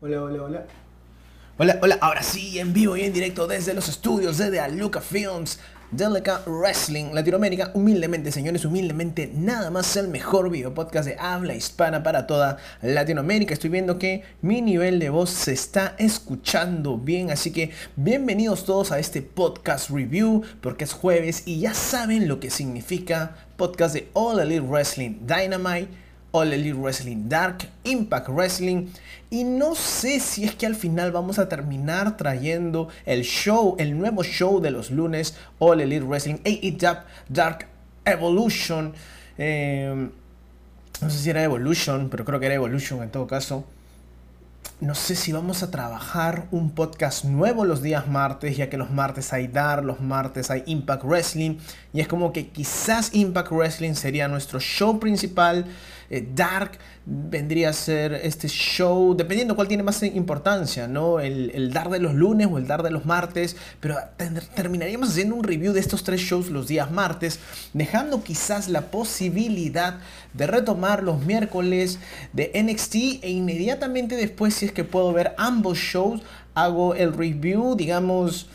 [0.00, 0.66] Hola, hola, hola.
[1.56, 5.58] Hola, hola, ahora sí, en vivo y en directo desde los estudios de Aluca Films,
[5.90, 12.04] Delica Wrestling Latinoamérica, humildemente, señores, humildemente, nada más el mejor video podcast de habla hispana
[12.04, 13.54] para toda Latinoamérica.
[13.54, 18.92] Estoy viendo que mi nivel de voz se está escuchando bien, así que bienvenidos todos
[18.92, 24.08] a este podcast review, porque es jueves y ya saben lo que significa podcast de
[24.12, 25.88] All Elite Wrestling Dynamite
[26.32, 28.88] All Elite Wrestling Dark, Impact Wrestling.
[29.30, 33.98] Y no sé si es que al final vamos a terminar trayendo el show, el
[33.98, 37.66] nuevo show de los lunes, All Elite Wrestling AEW Dark
[38.04, 38.92] Evolution.
[39.36, 40.08] Eh,
[41.00, 43.64] no sé si era Evolution, pero creo que era Evolution en todo caso.
[44.80, 48.90] No sé si vamos a trabajar un podcast nuevo los días martes, ya que los
[48.90, 51.58] martes hay Dark, los martes hay Impact Wrestling.
[51.92, 55.64] Y es como que quizás Impact Wrestling sería nuestro show principal.
[56.10, 56.72] Eh, Dark
[57.06, 61.20] vendría a ser este show, dependiendo cuál tiene más importancia, ¿no?
[61.20, 63.96] El, el Dark de los lunes o el Dark de los martes, pero
[64.54, 67.40] terminaríamos haciendo un review de estos tres shows los días martes,
[67.72, 69.98] dejando quizás la posibilidad
[70.34, 71.98] de retomar los miércoles
[72.34, 76.20] de NXT e inmediatamente después, si es que puedo ver ambos shows,
[76.54, 78.48] hago el review, digamos...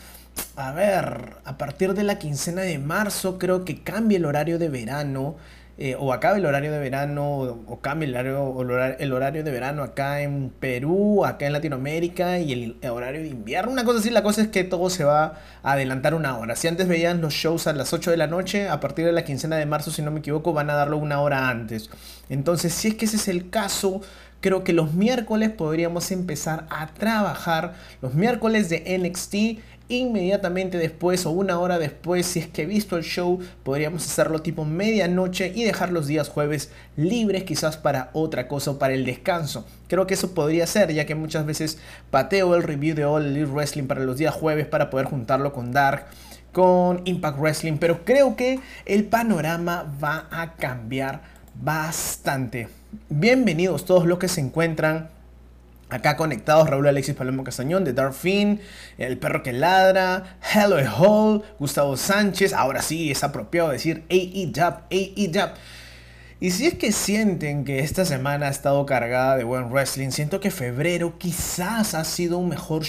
[0.56, 4.68] A ver, a partir de la quincena de marzo creo que cambia el horario de
[4.68, 5.36] verano.
[5.76, 9.82] Eh, o acabe el horario de verano, o, cambie el horario, el horario de verano
[9.82, 13.72] acá en Perú, acá en Latinoamérica y el, horario de invierno.
[13.72, 16.54] Una cosa así, la cosa es que todo se va a adelantar una hora.
[16.54, 19.24] Si antes veían los shows a las 8 de la noche, a partir de la
[19.24, 21.90] quincena de marzo, si no me equivoco, van a darlo una hora antes.
[22.28, 24.00] Entonces, si es que ese es el caso,
[24.40, 31.30] creo que los miércoles podríamos empezar a trabajar los miércoles de NXT inmediatamente después o
[31.30, 35.64] una hora después, si es que he visto el show, podríamos hacerlo tipo medianoche y
[35.64, 39.66] dejar los días jueves libres quizás para otra cosa o para el descanso.
[39.88, 41.78] Creo que eso podría ser, ya que muchas veces
[42.10, 45.72] pateo el review de All Elite Wrestling para los días jueves para poder juntarlo con
[45.72, 46.06] Dark
[46.52, 51.22] con Impact Wrestling, pero creo que el panorama va a cambiar
[51.60, 52.68] bastante.
[53.08, 55.10] Bienvenidos todos los que se encuentran
[55.90, 58.14] Acá conectados Raúl Alexis Palomo Castañón de Dark
[58.98, 62.52] El Perro que Ladra, Hello Hall, Gustavo Sánchez.
[62.52, 65.54] Ahora sí es apropiado decir AEW, AEW.
[66.40, 70.40] Y si es que sienten que esta semana ha estado cargada de buen wrestling, siento
[70.40, 72.84] que febrero quizás ha sido un mejor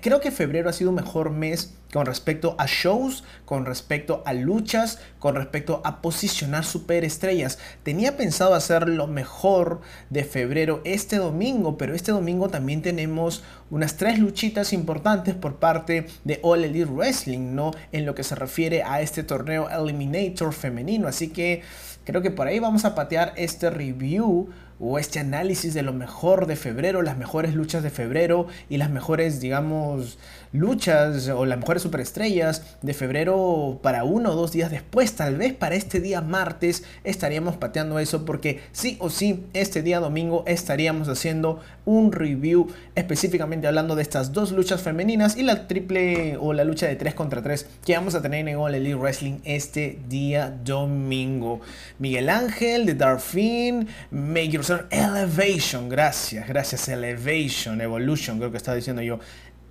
[0.00, 4.32] creo que febrero ha sido un mejor mes con respecto a shows, con respecto a
[4.32, 7.58] luchas, con respecto a posicionar superestrellas.
[7.82, 13.96] Tenía pensado hacer lo mejor de febrero este domingo, pero este domingo también tenemos unas
[13.96, 17.72] tres luchitas importantes por parte de All Elite Wrestling, ¿no?
[17.92, 21.08] En lo que se refiere a este torneo Eliminator femenino.
[21.08, 21.62] Así que
[22.04, 26.46] creo que por ahí vamos a patear este review o este análisis de lo mejor
[26.46, 30.18] de febrero, las mejores luchas de febrero y las mejores, digamos,
[30.52, 35.52] luchas o las mejores superestrellas de febrero para uno o dos días después, tal vez
[35.52, 41.08] para este día martes estaríamos pateando eso porque sí o sí este día domingo estaríamos
[41.08, 46.64] haciendo un review específicamente hablando de estas dos luchas femeninas y la triple o la
[46.64, 50.52] lucha de 3 contra 3 que vamos a tener en All Elite Wrestling este día
[50.64, 51.60] domingo.
[51.98, 59.02] Miguel Ángel de Darfin, Make Yourself Elevation, gracias, gracias Elevation, Evolution, creo que estaba diciendo
[59.02, 59.20] yo.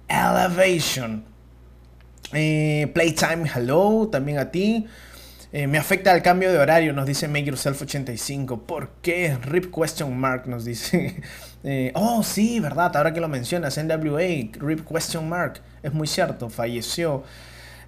[0.09, 1.23] Elevation.
[2.33, 4.87] Eh, Playtime, hello, también a ti.
[5.51, 8.61] Eh, me afecta el cambio de horario, nos dice Make Yourself 85.
[8.67, 9.35] ¿Por qué?
[9.41, 11.21] Rip question mark nos dice.
[11.61, 15.59] Eh, oh, sí, verdad, ahora que lo mencionas, NWA, Rip question mark.
[15.83, 17.25] Es muy cierto, falleció.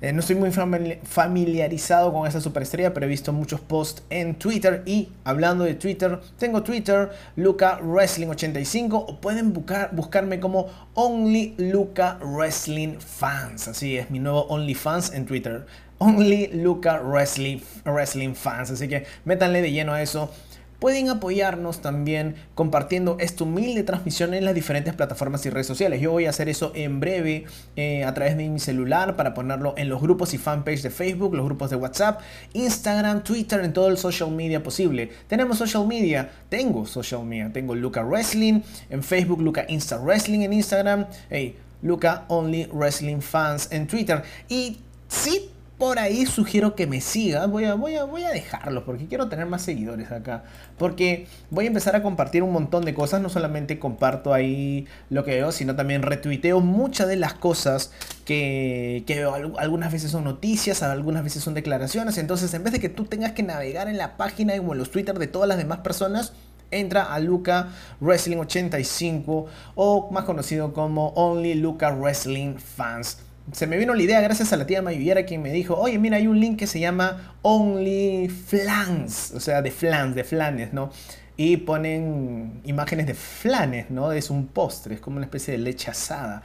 [0.01, 4.81] Eh, no estoy muy familiarizado con esa superestrella, pero he visto muchos posts en Twitter.
[4.87, 8.97] Y hablando de Twitter, tengo Twitter, Luca Wrestling 85.
[8.97, 13.67] O pueden buscar, buscarme como Only Luca Wrestling Fans.
[13.67, 15.67] Así es, mi nuevo OnlyFans en Twitter.
[15.99, 18.71] Only Luca Wrestling, Wrestling Fans.
[18.71, 20.31] Así que métanle de lleno a eso
[20.81, 26.01] pueden apoyarnos también compartiendo esta humilde transmisión en las diferentes plataformas y redes sociales.
[26.01, 27.45] Yo voy a hacer eso en breve
[27.75, 31.35] eh, a través de mi celular para ponerlo en los grupos y fanpage de Facebook,
[31.35, 32.21] los grupos de WhatsApp,
[32.53, 35.11] Instagram, Twitter, en todo el social media posible.
[35.27, 40.53] Tenemos social media, tengo social media, tengo Luca Wrestling en Facebook, Luca Insta Wrestling en
[40.53, 44.23] Instagram, hey, Luca Only Wrestling Fans en Twitter.
[44.49, 45.51] Y sí
[45.81, 47.49] por ahí sugiero que me sigas.
[47.49, 50.43] Voy a, voy, a, voy a dejarlos porque quiero tener más seguidores acá.
[50.77, 53.19] Porque voy a empezar a compartir un montón de cosas.
[53.19, 57.91] No solamente comparto ahí lo que veo, sino también retuiteo muchas de las cosas
[58.25, 59.23] que, que
[59.57, 62.19] algunas veces son noticias, algunas veces son declaraciones.
[62.19, 64.91] Entonces, en vez de que tú tengas que navegar en la página o en los
[64.91, 66.33] Twitter de todas las demás personas,
[66.69, 67.69] entra a Luca
[67.99, 73.30] Wrestling 85 o más conocido como Only Luca Wrestling Fans.
[73.51, 76.17] Se me vino la idea gracias a la tía Mayuviera quien me dijo, oye mira
[76.17, 80.91] hay un link que se llama Only Flans, o sea de flans, de flanes, ¿no?
[81.37, 84.11] Y ponen imágenes de flanes, ¿no?
[84.11, 86.43] Es un postre, es como una especie de leche asada.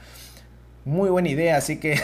[0.87, 1.99] Muy buena idea, así que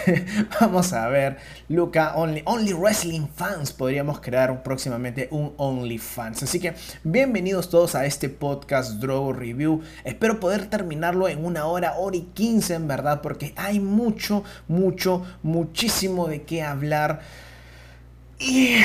[0.60, 1.38] vamos a ver.
[1.70, 3.72] Luca, Only, Only Wrestling Fans.
[3.72, 6.44] Podríamos crear próximamente un Only Fans.
[6.44, 6.74] Así que
[7.06, 9.82] bienvenidos todos a este podcast Drogo Review.
[10.04, 15.26] Espero poder terminarlo en una hora, hora y quince en verdad, porque hay mucho, mucho,
[15.44, 17.22] muchísimo de qué hablar.
[18.38, 18.76] Y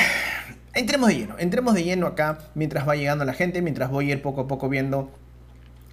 [0.75, 4.13] entremos de lleno, entremos de lleno acá mientras va llegando la gente, mientras voy a
[4.13, 5.11] ir poco a poco viendo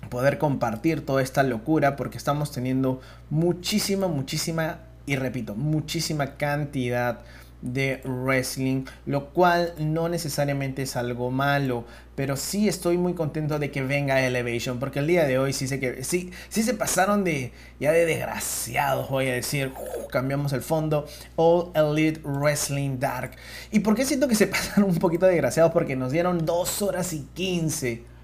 [0.08, 3.00] poder compartir toda esta locura porque estamos teniendo
[3.31, 7.20] muchísima, muchísima, y repito, muchísima cantidad
[7.62, 13.70] de wrestling, lo cual no necesariamente es algo malo, pero sí estoy muy contento de
[13.70, 17.25] que venga Elevation, porque el día de hoy sí sé que sí, sí se pasaron
[17.25, 19.73] de ya de desgraciados, voy a decir,
[20.11, 21.06] cambiamos el fondo,
[21.37, 23.32] All Elite Wrestling Dark.
[23.70, 25.73] ¿Y por qué siento que se pasaron un poquito de desgraciados?
[25.73, 28.16] Porque nos dieron 2 horas y 15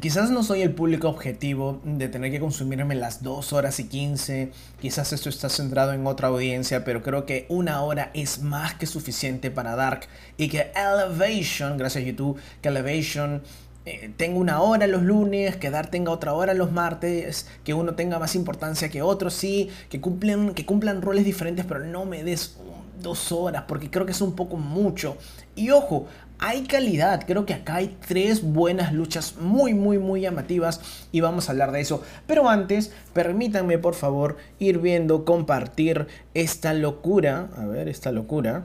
[0.00, 4.50] Quizás no soy el público objetivo de tener que consumirme las 2 horas y 15.
[4.80, 8.86] Quizás esto está centrado en otra audiencia, pero creo que una hora es más que
[8.86, 10.06] suficiente para Dark.
[10.38, 13.42] Y que Elevation, gracias YouTube, que Elevation
[13.84, 17.94] eh, tenga una hora los lunes, que Dark tenga otra hora los martes, que uno
[17.94, 22.24] tenga más importancia que otro, sí, que cumplen, que cumplan roles diferentes, pero no me
[22.24, 22.56] des
[23.02, 25.18] dos horas, porque creo que es un poco mucho.
[25.56, 26.06] Y ojo,
[26.40, 27.24] hay calidad.
[27.26, 30.80] Creo que acá hay tres buenas luchas muy, muy, muy llamativas
[31.12, 32.02] y vamos a hablar de eso.
[32.26, 37.50] Pero antes, permítanme por favor ir viendo, compartir esta locura.
[37.56, 38.64] A ver, esta locura.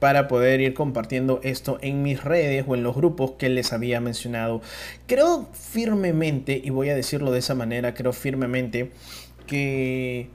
[0.00, 4.00] Para poder ir compartiendo esto en mis redes o en los grupos que les había
[4.00, 4.62] mencionado.
[5.06, 8.90] Creo firmemente, y voy a decirlo de esa manera, creo firmemente
[9.46, 10.30] que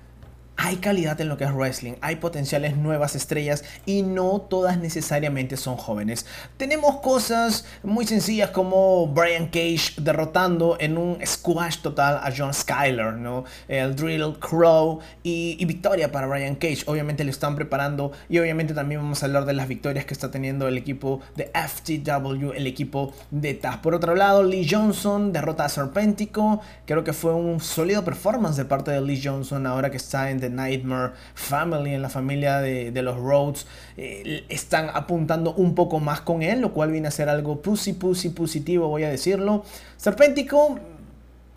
[0.62, 5.56] hay calidad en lo que es wrestling, hay potenciales nuevas estrellas y no todas necesariamente
[5.56, 6.26] son jóvenes.
[6.58, 13.14] Tenemos cosas muy sencillas como Brian Cage derrotando en un squash total a John Skyler,
[13.14, 13.46] ¿no?
[13.70, 16.84] El Drill Crow y, victoria para Brian Cage.
[16.88, 20.30] Obviamente lo están preparando y obviamente también vamos a hablar de las victorias que está
[20.30, 23.78] teniendo el equipo de FTW, el equipo de Taz.
[23.78, 26.60] Por otro lado, Lee Johnson derrota a Serpentico.
[26.86, 30.49] Creo que fue un sólido performance de parte de Lee Johnson ahora que está en
[30.50, 33.68] Nightmare Family, en la familia de, los Rhodes,
[33.98, 37.94] eh, están apuntando un poco más con él, lo cual viene a ser algo pussy,
[37.94, 39.64] pussy, positivo, voy a decirlo.
[39.98, 40.80] Serpentico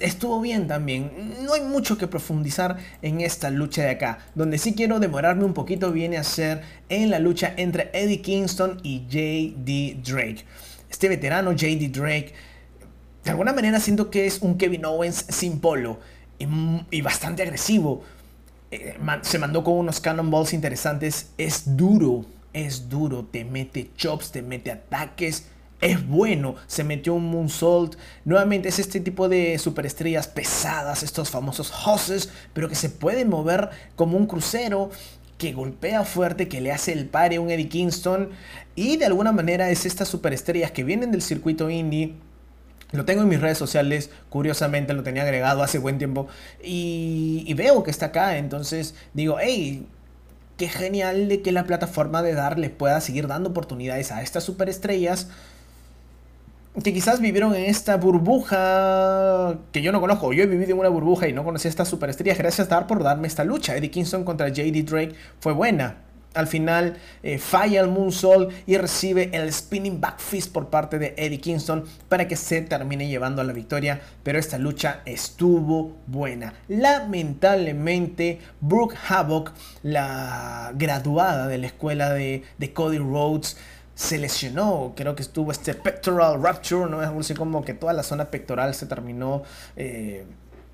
[0.03, 1.35] estuvo bien también.
[1.43, 4.19] No hay mucho que profundizar en esta lucha de acá.
[4.35, 8.81] Donde sí quiero demorarme un poquito viene a ser en la lucha entre Eddie Kingston
[8.83, 10.45] y JD Drake.
[10.91, 12.35] Este veterano JD Drake,
[13.25, 16.01] de alguna manera siento que es un Kevin Owens sin polo
[16.91, 18.03] y bastante agresivo.
[18.73, 21.31] Eh, se mandó con unos cannonballs interesantes.
[21.37, 22.25] Es duro,
[22.55, 23.25] es duro.
[23.31, 25.47] Te mete chops, te mete ataques.
[25.81, 27.97] Es bueno, se metió un moonsault.
[28.25, 33.71] Nuevamente es este tipo de superestrellas pesadas, estos famosos hosses, pero que se puede mover
[33.95, 34.91] como un crucero
[35.39, 38.31] que golpea fuerte, que le hace el pare a un Eddie Kingston.
[38.75, 42.15] Y de alguna manera es estas superestrellas que vienen del circuito indie
[42.93, 46.29] lo tengo en mis redes sociales, curiosamente lo tenía agregado hace buen tiempo
[46.63, 49.87] y, veo que está acá, entonces digo, hey,
[50.57, 54.45] qué genial de que la plataforma de Dar le pueda seguir dando oportunidades a estas
[54.45, 55.29] superestrellas
[56.83, 60.33] que quizás vivieron en esta burbuja que yo no conozco.
[60.33, 62.39] Yo he vivido en una burbuja y no conocí estas superestrellas.
[62.39, 63.77] Gracias Dar por darme esta lucha.
[63.77, 65.97] Eddie Kingston contra JD Drake fue buena
[66.35, 71.15] al final eh, falla el moonsault y recibe el spinning back fist por parte de
[71.17, 74.01] Eddie Kingston para que se termine llevando a la victoria.
[74.23, 76.55] Pero esta lucha estuvo buena.
[76.69, 83.57] Lamentablemente, Brooke Havoc, la graduada de la escuela de, Cody Rhodes,
[83.95, 87.03] se lesionó, creo que estuvo este pectoral rupture, ¿no?
[87.03, 89.43] Es así como que toda la zona pectoral se terminó
[89.77, 90.25] eh,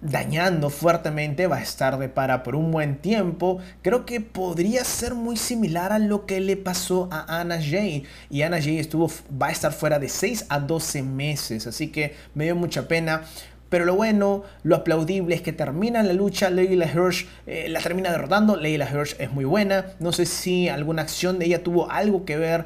[0.01, 3.59] dañando fuertemente, va a estar de para por un buen tiempo.
[3.83, 8.05] Creo que podría ser muy similar a lo que le pasó a Anna Jay.
[8.31, 12.15] Y Anna Jay estuvo, va a estar fuera de 6 a 12 meses, así que
[12.35, 13.23] me dio mucha pena.
[13.69, 18.11] Pero lo bueno, lo aplaudible es que termina la lucha, Leila Hirsch eh, la termina
[18.11, 22.25] derrotando, Leila Hirsch es muy buena, no sé si alguna acción de ella tuvo algo
[22.25, 22.65] que ver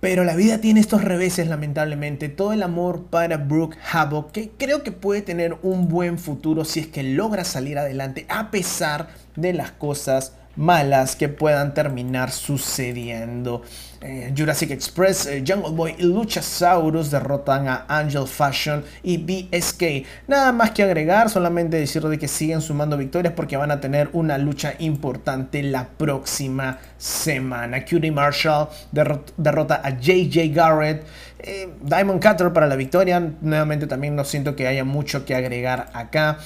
[0.00, 2.30] pero la vida tiene estos reveses, lamentablemente.
[2.30, 6.80] Todo el amor para Brooke Havoc, que creo que puede tener un buen futuro si
[6.80, 13.62] es que logra salir adelante a pesar de las cosas malas que puedan terminar sucediendo.
[14.02, 20.06] Eh, Jurassic Express, eh, Jungle Boy y Luchasaurus derrotan a Angel Fashion y BSK.
[20.26, 24.08] Nada más que agregar, solamente decir de que siguen sumando victorias porque van a tener
[24.14, 27.84] una lucha importante la próxima semana.
[27.84, 31.04] Cutie Marshall derrota a JJ Garrett.
[31.38, 33.20] Eh, Diamond Cutter para la victoria.
[33.42, 36.38] Nuevamente también no siento que haya mucho que agregar acá.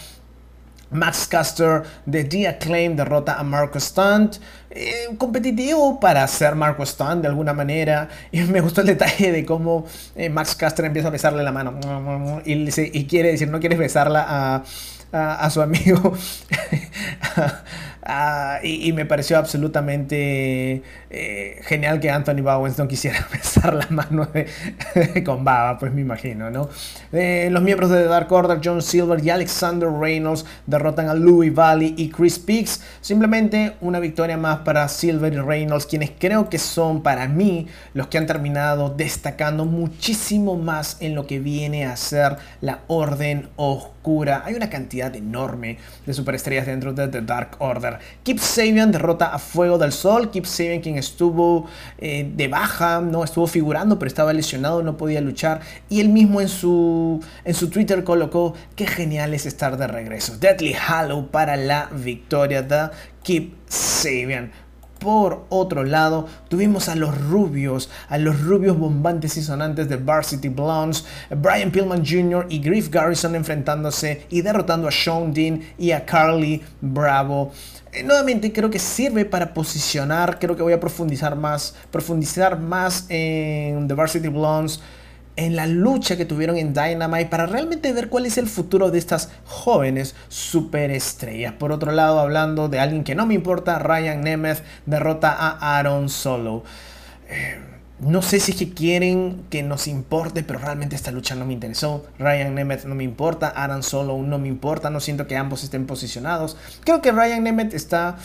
[0.95, 4.37] Max Caster de The Acclaim derrota a Marco Stunt.
[4.71, 8.09] Eh, competitivo para ser Marco Stunt de alguna manera.
[8.33, 9.87] Y me gustó el detalle de cómo
[10.17, 11.79] eh, Max Caster empieza a besarle la mano.
[12.45, 14.65] Y, quiere decir, no quieres besarla a,
[15.13, 16.15] a, su amigo.
[18.07, 24.29] Ah, y, me pareció absolutamente eh, genial que Anthony Bowens quisiera besar la mano
[25.25, 26.69] con Baba, pues me imagino, ¿no?
[27.13, 31.55] Eh, los miembros de The Dark Order, John Silver y Alexander Reynolds, derrotan a Louis
[31.55, 32.83] Valley y Chris Peaks.
[33.01, 38.09] Simplemente una victoria más para Silver y Reynolds, quienes creo que son para mí los
[38.09, 44.43] que han terminado destacando muchísimo más en lo que viene a ser la Orden Oscura.
[44.45, 47.94] Hay una cantidad enorme de superestrellas dentro de The Dark Order.
[48.23, 50.31] Keep Sabian derrota a Fuego del Sol.
[50.31, 51.67] Keep Sabian quien estuvo
[51.99, 55.61] eh, de baja, no estuvo figurando, pero estaba lesionado, no podía luchar.
[55.89, 60.37] Y él mismo en su, en su Twitter colocó, qué genial es estar de regreso.
[60.39, 62.91] Deadly Hollow para la victoria de
[63.23, 64.53] Keep Sabian.
[65.05, 70.49] Por otro lado, tuvimos a los rubios, a los rubios bombantes y sonantes de Varsity
[70.49, 72.47] Blondes, Brian Pillman Jr.
[72.49, 77.53] y Griff Garrison enfrentándose y derrotando a Sean Dean y a Carly Bravo.
[77.93, 83.05] Eh, nuevamente creo que sirve para posicionar, creo que voy a profundizar más, profundizar más
[83.11, 84.81] en The Varsity Blondes,
[85.37, 88.99] en la lucha que tuvieron en Dynamite para realmente ver cuál es el futuro de
[88.99, 91.55] estas jóvenes superestrellas.
[91.55, 96.09] Por otro lado, hablando de alguien que no me importa, Ryan Nemeth derrota a Aaron
[96.09, 96.63] Solo.
[97.29, 97.59] Eh,
[98.01, 101.53] no sé si es que quieren que nos importe, pero realmente esta lucha no me
[101.53, 102.05] interesó.
[102.19, 105.87] Ryan Nemeth no me importa, Aaron Solo no me importa, no siento que ambos estén
[105.87, 106.57] posicionados.
[106.85, 108.17] Creo que Ryan Nemeth está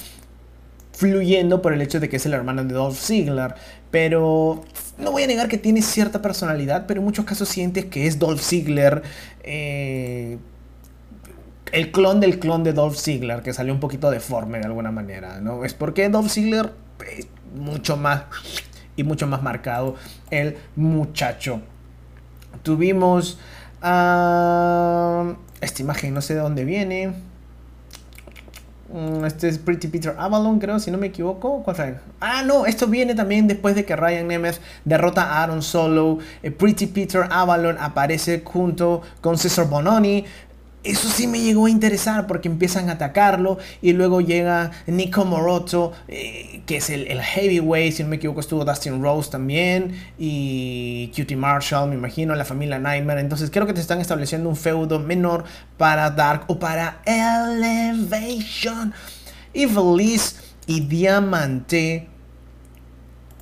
[0.99, 3.55] fluyendo por el hecho de que es el hermano de Dolph Ziggler,
[3.89, 4.65] pero
[4.97, 8.19] no voy a negar que tiene cierta personalidad, pero en muchos casos sientes que es
[8.19, 9.01] Dolph Ziggler.
[9.43, 10.37] Eh,
[11.71, 15.39] el clon del clon de Dolph Ziggler, que salió un poquito deforme de alguna manera,
[15.39, 15.63] ¿no?
[15.63, 16.73] Es porque Dolph Ziggler
[17.17, 18.23] es mucho más
[18.97, 19.95] y mucho más marcado
[20.31, 21.61] el muchacho.
[22.61, 23.39] Tuvimos
[23.77, 25.25] esta
[25.79, 27.28] imagen, no sé de dónde viene.
[28.91, 31.63] Mm, este es Pretty Peter Avalon, creo, si no me equivoco.
[32.19, 36.17] Ah, no, esto viene también después de que Ryan Nemeth derrota a Aaron Solo.
[36.41, 40.25] Eh, Pretty Peter Avalon aparece junto con Cesar Bononi
[40.83, 45.91] eso sí me llegó a interesar porque empiezan a atacarlo y luego llega Nico Moroto,
[46.07, 51.35] eh, que es el, heavyweight, si no me equivoco estuvo Dustin Rose también y Cutie
[51.35, 53.19] Marshall, me imagino, la familia Nightmare.
[53.19, 55.43] Entonces creo que te están estableciendo un feudo menor
[55.77, 58.93] para Dark o para Elevation.
[59.53, 62.07] Y Feliz y Diamante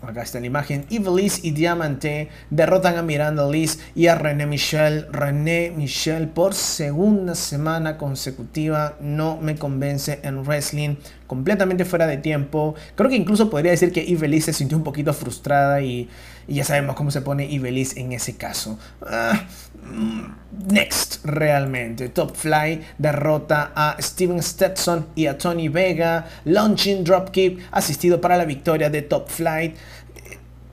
[0.01, 0.85] Acá está la imagen.
[0.89, 5.07] Liz y Diamante derrotan a Miranda Liz y a René Michel.
[5.11, 10.97] René Michel por segunda semana consecutiva no me convence en wrestling.
[11.25, 12.75] Completamente fuera de tiempo.
[12.95, 16.07] Creo que incluso podría decir que Liz se sintió un poquito frustrada y,
[16.55, 18.79] ya sabemos cómo se pone Liz en ese caso.
[19.01, 19.45] Ah,
[19.83, 22.09] mm, next, realmente.
[22.09, 26.25] Top Fly derrota a Steven Stetson y a Tony Vega.
[26.45, 29.75] Launching Dropkick asistido para la victoria de Top Flight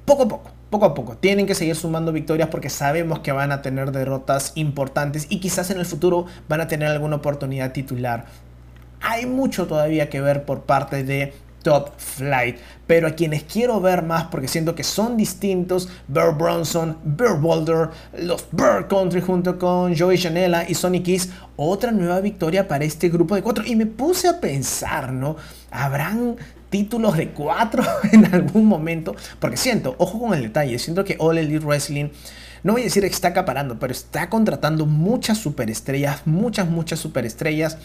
[0.04, 1.16] poco a poco, poco a poco.
[1.16, 5.70] Tienen que seguir sumando victorias porque sabemos que van a tener derrotas importantes y quizás
[5.70, 8.26] en el futuro van a tener alguna oportunidad titular.
[9.00, 12.58] Hay mucho todavía que ver por parte de Top Flight.
[12.86, 17.88] Pero a quienes quiero ver más porque siento que son distintos, Bear Bronson, Bear Boulder,
[18.16, 23.08] los Bear Country junto con Joey Janela y Sonic Kiss, otra nueva victoria para este
[23.08, 23.64] grupo de cuatro.
[23.66, 25.36] Y me puse a pensar, ¿no?
[25.72, 26.36] ¿Habrán
[26.74, 29.14] títulos de cuatro en algún momento.
[29.38, 32.08] Porque siento, ojo con el detalle, siento que All Elite Wrestling,
[32.64, 37.78] no voy a decir que está acaparando, pero está contratando muchas superestrellas, muchas, muchas superestrellas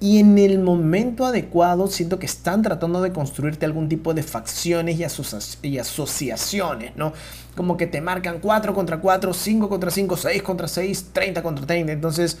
[0.00, 4.98] y en el momento adecuado siento que están tratando de construirte algún tipo de facciones
[4.98, 7.12] y, asociaciones, ¿no?
[7.56, 11.66] Como que te marcan 4 contra 4, 5 contra 5, 6 contra 6, 30 contra
[11.66, 11.92] 30.
[11.92, 12.38] Entonces,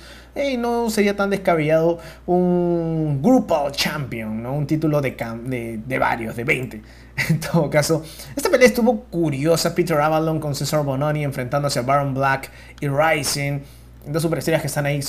[0.58, 4.54] no sería tan descabellado un Grupal Champion, ¿no?
[4.54, 6.82] Un título de, de, de varios, de 20.
[7.28, 8.02] En todo caso,
[8.34, 9.74] esta pelea estuvo curiosa.
[9.74, 13.60] Peter Avalon con Cesar Bononi enfrentándose a Baron Black y Rising.
[14.06, 15.00] Dos superestrellas que están ahí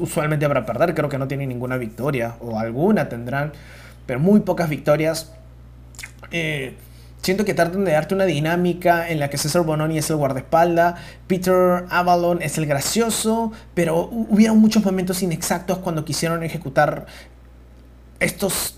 [0.00, 3.52] usualmente para perder, creo que no tienen ninguna victoria o alguna tendrán.
[4.06, 5.32] pero muy pocas victorias.
[6.32, 6.74] Eh,
[7.22, 10.96] siento que tratan de darte una dinámica en la que César Bononi es el guardaespalda,
[11.26, 17.06] Peter Avalon es el gracioso, pero hubieron muchos momentos inexactos cuando quisieron ejecutar
[18.18, 18.76] estos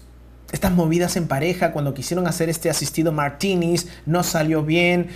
[0.53, 5.09] estas movidas en pareja, cuando quisieron hacer este asistido martinis, no salió bien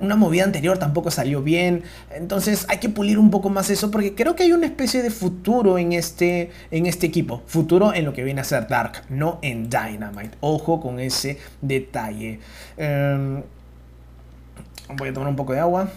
[0.00, 1.82] una movida anterior tampoco salió bien.
[2.14, 5.10] Entonces hay que pulir un poco más eso porque creo que hay una especie de
[5.10, 7.42] futuro en este, en este equipo.
[7.46, 10.36] Futuro en lo que viene a ser Dark, no en Dynamite.
[10.40, 12.40] Ojo con ese detalle.
[12.76, 13.42] Em,
[14.96, 15.88] voy a tomar un poco de agua.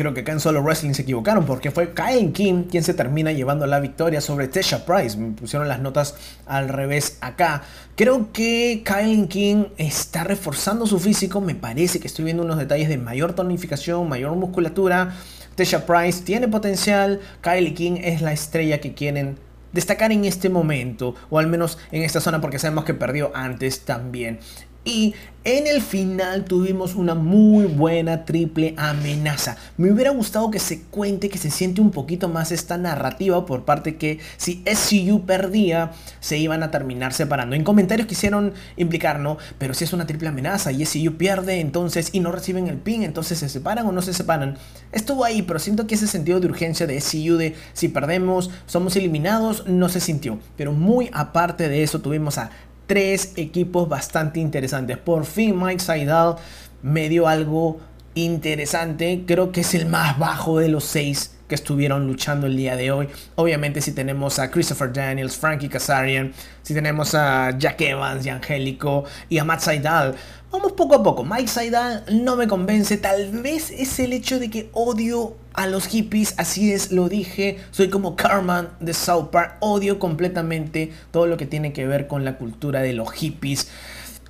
[0.00, 3.32] Creo que acá en Solo Wrestling se equivocaron porque fue Kyle King quien se termina
[3.32, 5.18] llevando la victoria sobre Tesha Price.
[5.18, 6.14] Me pusieron las notas
[6.46, 7.64] al revés acá.
[7.96, 11.42] Creo que Kyle King está reforzando su físico.
[11.42, 15.16] Me parece que estoy viendo unos detalles de mayor tonificación, mayor musculatura.
[15.54, 17.20] Tesha Price tiene potencial.
[17.42, 19.36] Kyle King es la estrella que quieren
[19.72, 23.84] destacar en este momento, o al menos en esta zona, porque sabemos que perdió antes
[23.84, 24.40] también.
[24.84, 29.56] Y en el final tuvimos una muy buena triple amenaza.
[29.78, 33.64] Me hubiera gustado que se cuente, que se siente un poquito más esta narrativa por
[33.64, 37.56] parte que si SCU perdía, se iban a terminar separando.
[37.56, 39.38] En comentarios quisieron implicar, ¿no?
[39.58, 43.02] Pero si es una triple amenaza y SCU pierde entonces y no reciben el pin,
[43.02, 44.58] entonces se separan o no se separan.
[44.92, 48.94] Estuvo ahí, pero siento que ese sentido de urgencia de SCU de si perdemos, somos
[48.96, 50.38] eliminados, no se sintió.
[50.56, 52.50] Pero muy aparte de eso, tuvimos a
[52.90, 54.98] tres equipos bastante interesantes.
[54.98, 56.34] Por fin Mike Seidel
[56.82, 57.78] me dio algo
[58.16, 59.22] interesante.
[59.28, 62.90] Creo que es el más bajo de los seis que estuvieron luchando el día de
[62.90, 63.08] hoy.
[63.36, 66.32] Obviamente si tenemos a Christopher Daniels, Frankie Kazarian,
[66.62, 70.16] si tenemos a Jack Evans y Angélico y a Matt Seidel.
[70.50, 71.22] Vamos poco a poco.
[71.22, 72.96] Mike Seidel no me convence.
[72.96, 77.58] Tal vez es el hecho de que odio a los hippies, así es, lo dije,
[77.70, 82.24] soy como Carman de South Park, odio completamente todo lo que tiene que ver con
[82.24, 83.68] la cultura de los hippies.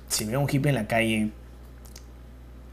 [0.09, 1.29] Si veo un hippie en la calle,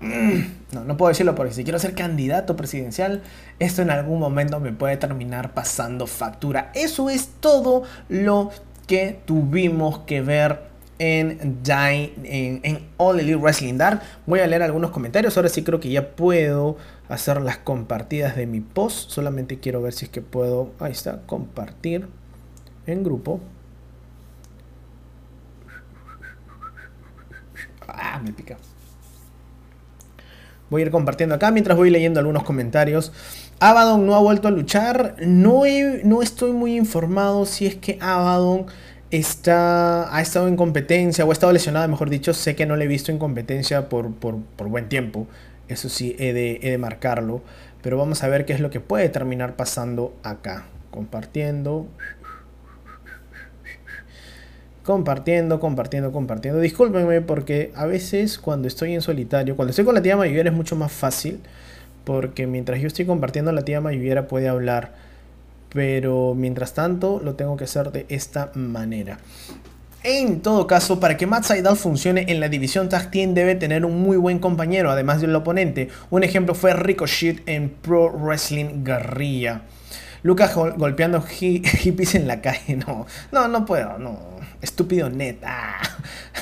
[0.01, 0.41] mm,
[0.73, 3.23] no, no puedo decirlo porque si quiero ser candidato presidencial,
[3.61, 6.73] esto en algún momento me puede terminar pasando factura.
[6.75, 8.51] Eso es todo lo
[8.89, 10.69] que tuvimos que ver
[10.99, 11.61] en,
[12.25, 14.01] en, en All Elite Wrestling Dark.
[14.27, 15.37] Voy a leer algunos comentarios.
[15.37, 16.77] Ahora sí creo que ya puedo
[17.09, 19.11] hacer las compartidas de mi post.
[19.11, 20.73] Solamente quiero ver si es que puedo.
[20.79, 22.07] Ahí está, compartir
[22.87, 23.41] en grupo.
[27.87, 28.57] Ah, me pica.
[30.71, 33.13] Voy a ir compartiendo acá mientras voy leyendo algunos comentarios.
[33.61, 35.17] Abaddon no ha vuelto a luchar.
[35.21, 35.63] No,
[36.05, 38.67] no estoy muy informado si es que Abaddon
[39.11, 42.35] está, ha estado en competencia o ha estado lesionado, mejor dicho.
[42.35, 45.27] Sé que no le he visto en competencia por, por, por buen tiempo.
[45.69, 47.43] Eso sí, he de, he de marcarlo.
[47.83, 50.67] Pero vamos a ver qué es lo que puede terminar pasando acá.
[50.91, 51.87] Compartiendo.
[54.83, 56.61] Compartiendo, compartiendo, compartiendo.
[56.61, 60.57] Discúlpenme porque a veces cuando estoy en solitario, cuando estoy con la tía Mayuviera es
[60.57, 61.41] mucho más fácil.
[62.05, 64.95] Porque mientras yo estoy compartiendo, la tía Mayuviera puede hablar.
[65.69, 69.19] Pero mientras tanto, lo tengo que hacer de esta manera.
[70.11, 73.85] En todo caso, para que Matt Seidel funcione en la división Tag Team debe tener
[73.85, 75.91] un muy buen compañero, además del oponente.
[76.09, 79.65] Un ejemplo fue Ricochet en Pro Wrestling Guerrilla.
[80.23, 82.77] Lucas golpeando hippies en la calle.
[82.77, 84.19] No, no, no puedo, no.
[84.63, 85.41] Estúpido net.
[85.45, 85.79] Ah.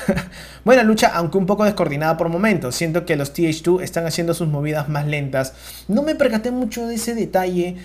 [0.63, 2.73] Buena lucha, aunque un poco descoordinada por momentos.
[2.73, 5.53] Siento que los TH2 están haciendo sus movidas más lentas.
[5.89, 7.75] No me percaté mucho de ese detalle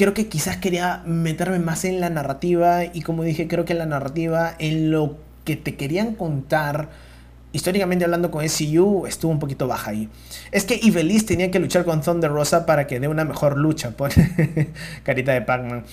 [0.00, 3.84] creo que quizás quería meterme más en la narrativa y como dije, creo que la
[3.84, 6.88] narrativa en lo que te querían contar,
[7.52, 10.08] históricamente hablando con SCU, estuvo un poquito baja ahí.
[10.52, 13.90] Es que Ivelis tenía que luchar con Thunder Rosa para que dé una mejor lucha,
[13.90, 14.10] por
[15.02, 15.84] carita de Pac-Man.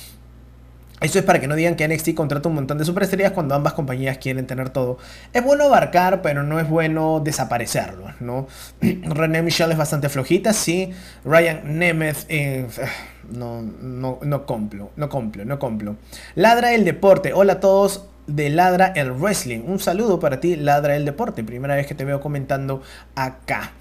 [1.00, 3.74] Eso es para que no digan que NXT contrata un montón de superestrellas cuando ambas
[3.74, 4.98] compañías quieren tener todo.
[5.32, 8.48] Es bueno abarcar, pero no es bueno desaparecerlo, ¿no?
[8.82, 10.92] René Michelle es bastante flojita, sí.
[11.24, 12.68] Ryan Nemeth, eh,
[13.30, 15.98] no, no, no complo, no complo, no complo.
[16.34, 17.32] Ladra el deporte.
[17.32, 19.62] Hola a todos de Ladra el Wrestling.
[19.68, 21.44] Un saludo para ti, Ladra el deporte.
[21.44, 22.82] Primera vez que te veo comentando
[23.16, 23.74] acá.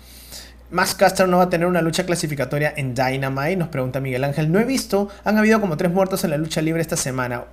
[0.71, 4.51] Max Caster no va a tener una lucha clasificatoria en Dynamite, nos pregunta Miguel Ángel.
[4.51, 7.45] No he visto, han habido como tres muertos en la lucha libre esta semana.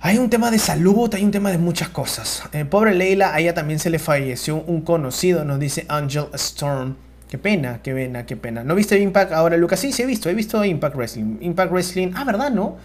[0.00, 2.42] Hay un tema de salud, hay un tema de muchas cosas.
[2.52, 6.96] Eh, pobre Leila, a ella también se le falleció un conocido, nos dice Angel Storm.
[7.28, 8.64] Qué pena, qué pena, qué pena.
[8.64, 9.80] ¿No viste Impact ahora, Lucas?
[9.80, 11.38] Sí, sí he visto, he visto Impact Wrestling.
[11.40, 12.76] Impact Wrestling, ah, ¿verdad, no?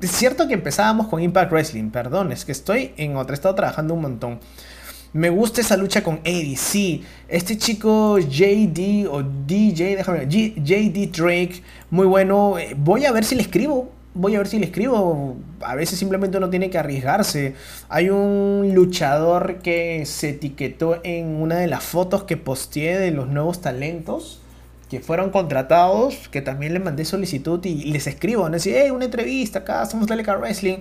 [0.00, 3.94] Es cierto que empezábamos con Impact Wrestling, perdón, es que estoy en otro estado trabajando
[3.94, 4.38] un montón.
[5.12, 7.02] Me gusta esa lucha con Eddie, sí.
[7.28, 12.56] Este chico JD o DJ, déjame ver, JD Drake, muy bueno.
[12.76, 13.90] Voy a ver si le escribo.
[14.12, 15.36] voy a ver si le escribo.
[15.62, 17.54] A veces simplemente uno tiene que arriesgarse.
[17.88, 23.28] Hay un luchador que se etiquetó en una de las fotos que posteé de los
[23.28, 24.42] nuevos talentos
[24.90, 28.48] que fueron contratados, que también les mandé solicitud y les escribo.
[28.48, 30.78] Decir, hey, una entrevista acá, somos Teleca Wrestling.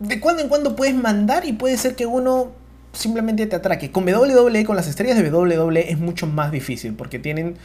[0.00, 2.61] De cuando en cuando puedes mandar y puede ser que uno
[2.92, 3.90] simplemente te atraque.
[3.90, 7.56] Con WWE, con las estrellas de WWE es mucho más difícil porque tienen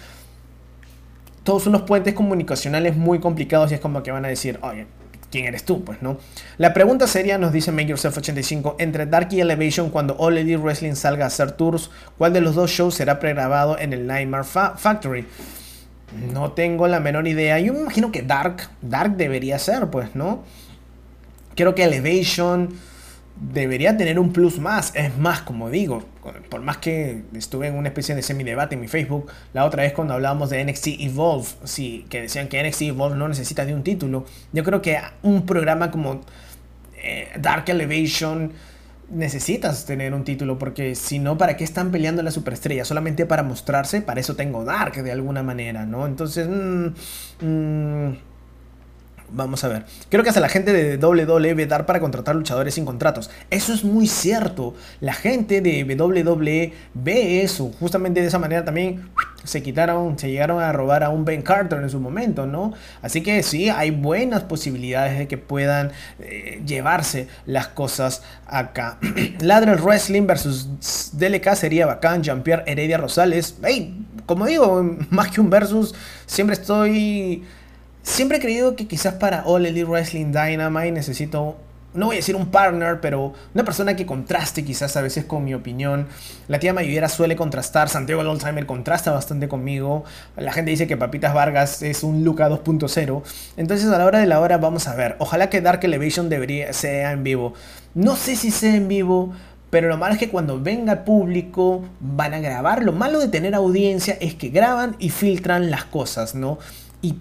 [1.43, 4.85] todos unos puentes comunicacionales muy complicados y es como que van a decir, oye,
[5.31, 5.83] ¿quién eres tú?
[5.83, 6.17] Pues no.
[6.57, 10.57] La pregunta seria, nos dice Make Yourself 85, entre Dark y Elevation, cuando All Elite
[10.57, 14.43] Wrestling salga a hacer tours, ¿cuál de los dos shows será pregrabado en el Nightmare
[14.43, 15.25] Factory?
[16.33, 17.59] No tengo la menor idea.
[17.59, 20.43] Yo me imagino que Dark, Dark debería ser, pues, ¿no?
[21.55, 22.69] Creo que Elevation
[23.39, 24.93] debería tener un plus más.
[24.95, 26.03] Es más, como digo,
[26.49, 29.93] por más que estuve en una especie de semi-debate en mi Facebook, la otra vez
[29.93, 33.83] cuando hablábamos de NXT Evolve, sí, que decían que NXT Evolve no necesita de un
[33.83, 34.25] título.
[34.53, 36.21] Yo creo que un programa como
[37.01, 38.51] eh, Dark Elevation
[39.09, 42.83] necesitas tener un título porque si no, ¿para qué están peleando la superestrella?
[42.83, 46.05] Solamente para mostrarse, para eso tengo Dark de alguna manera, ¿no?
[46.05, 46.47] Entonces,
[47.39, 48.09] mmm,
[49.29, 49.85] Vamos a ver.
[50.09, 53.29] Creo que hasta la gente de WWE dar para contratar luchadores sin contratos.
[53.49, 54.73] Eso es muy cierto.
[55.01, 57.71] La gente de WWE ve eso.
[57.79, 59.09] Justamente de esa manera también
[59.43, 62.73] se quitaron, se llegaron a robar a un Ben Carter en su momento, ¿no?
[63.01, 68.97] Así que sí, hay buenas posibilidades de que puedan eh, llevarse las cosas acá.
[69.41, 72.23] Ladrel Wrestling versus DLK sería bacán.
[72.23, 73.55] Jean-Pierre Heredia Rosales.
[73.63, 75.93] Hey, como digo, más que un versus,
[76.25, 77.43] siempre estoy
[78.07, 81.57] Siempre he creído que quizás para All Elite Wrestling Dynamite necesito,
[81.93, 85.43] no voy a decir un partner, pero una persona que contraste quizás a veces con
[85.43, 86.07] mi opinión.
[86.47, 90.05] La tía Mayuera suele contrastar, Santiago Oldtimer contrasta bastante conmigo.
[90.37, 93.23] La gente dice que Papitas Vargas es un Luca 2.0.
[93.57, 95.17] Entonces a la hora de la hora vamos a ver.
[95.19, 97.55] Ojalá que Dark Elevation debería, sea en vivo.
[97.93, 99.33] No sé si sea en vivo,
[99.69, 102.83] pero lo malo es que cuando venga el público van a grabar.
[102.83, 106.57] Lo malo de tener audiencia es que graban y filtran las cosas, ¿no?
[107.01, 107.13] Y,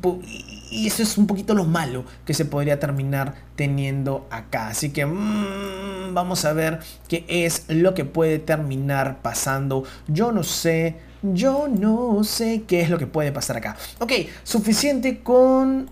[0.77, 4.69] y eso es un poquito lo malo que se podría terminar teniendo acá.
[4.69, 9.85] Así que mmm, vamos a ver qué es lo que puede terminar pasando.
[10.07, 13.75] Yo no sé, yo no sé qué es lo que puede pasar acá.
[14.01, 14.13] Ok,
[14.45, 15.89] suficiente con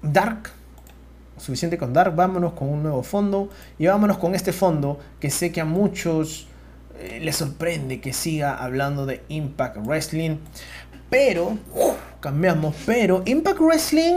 [0.00, 0.50] Dark.
[1.36, 2.16] Suficiente con Dark.
[2.16, 3.50] Vámonos con un nuevo fondo.
[3.78, 6.46] Y vámonos con este fondo que sé que a muchos
[6.98, 10.38] eh, les sorprende que siga hablando de Impact Wrestling.
[11.10, 11.58] Pero
[12.24, 14.14] cambiamos, pero Impact Wrestling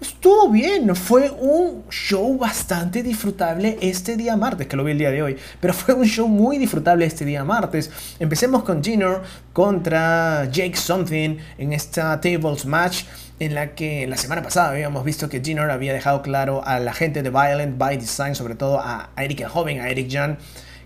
[0.00, 5.10] estuvo bien, fue un show bastante disfrutable este día martes, que lo vi el día
[5.10, 7.90] de hoy, pero fue un show muy disfrutable este día martes.
[8.20, 13.02] Empecemos con Jenner contra Jake Something en esta Tables Match
[13.40, 16.92] en la que la semana pasada habíamos visto que Jenner había dejado claro a la
[16.92, 20.38] gente de Violent by Design, sobre todo a Eric el joven, a Eric Jan,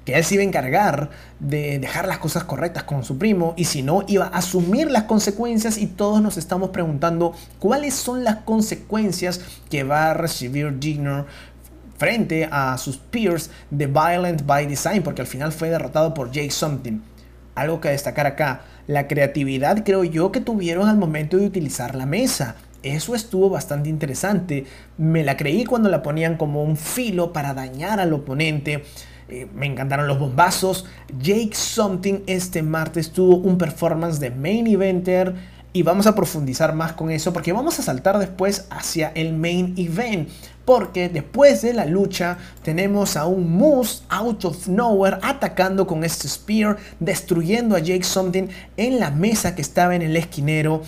[0.04, 3.64] que él se iba a encargar de dejar las cosas correctas con su primo y
[3.66, 8.36] si no iba a asumir las consecuencias y todos nos estamos preguntando cuáles son las
[8.36, 11.24] consecuencias que va a recibir Jigner
[11.98, 16.50] frente a sus peers de Violent by Design porque al final fue derrotado por Jake
[16.50, 17.00] Something.
[17.54, 22.06] Algo que destacar acá, la creatividad creo yo que tuvieron al momento de utilizar la
[22.06, 22.56] mesa.
[22.82, 24.64] Eso estuvo bastante interesante.
[24.98, 28.82] Me la creí cuando la ponían como un filo para dañar al oponente.
[29.33, 30.85] Eh, me encantaron los bombazos.
[31.18, 35.35] Jake Something este martes tuvo un performance de main eventer
[35.73, 39.73] y vamos a profundizar más con eso porque vamos a saltar después hacia el main
[39.79, 40.29] event.
[40.66, 46.29] Porque después de la lucha tenemos a un Moose out of nowhere atacando con este
[46.29, 50.83] spear, destruyendo a Jake Something en la mesa que estaba en el esquinero.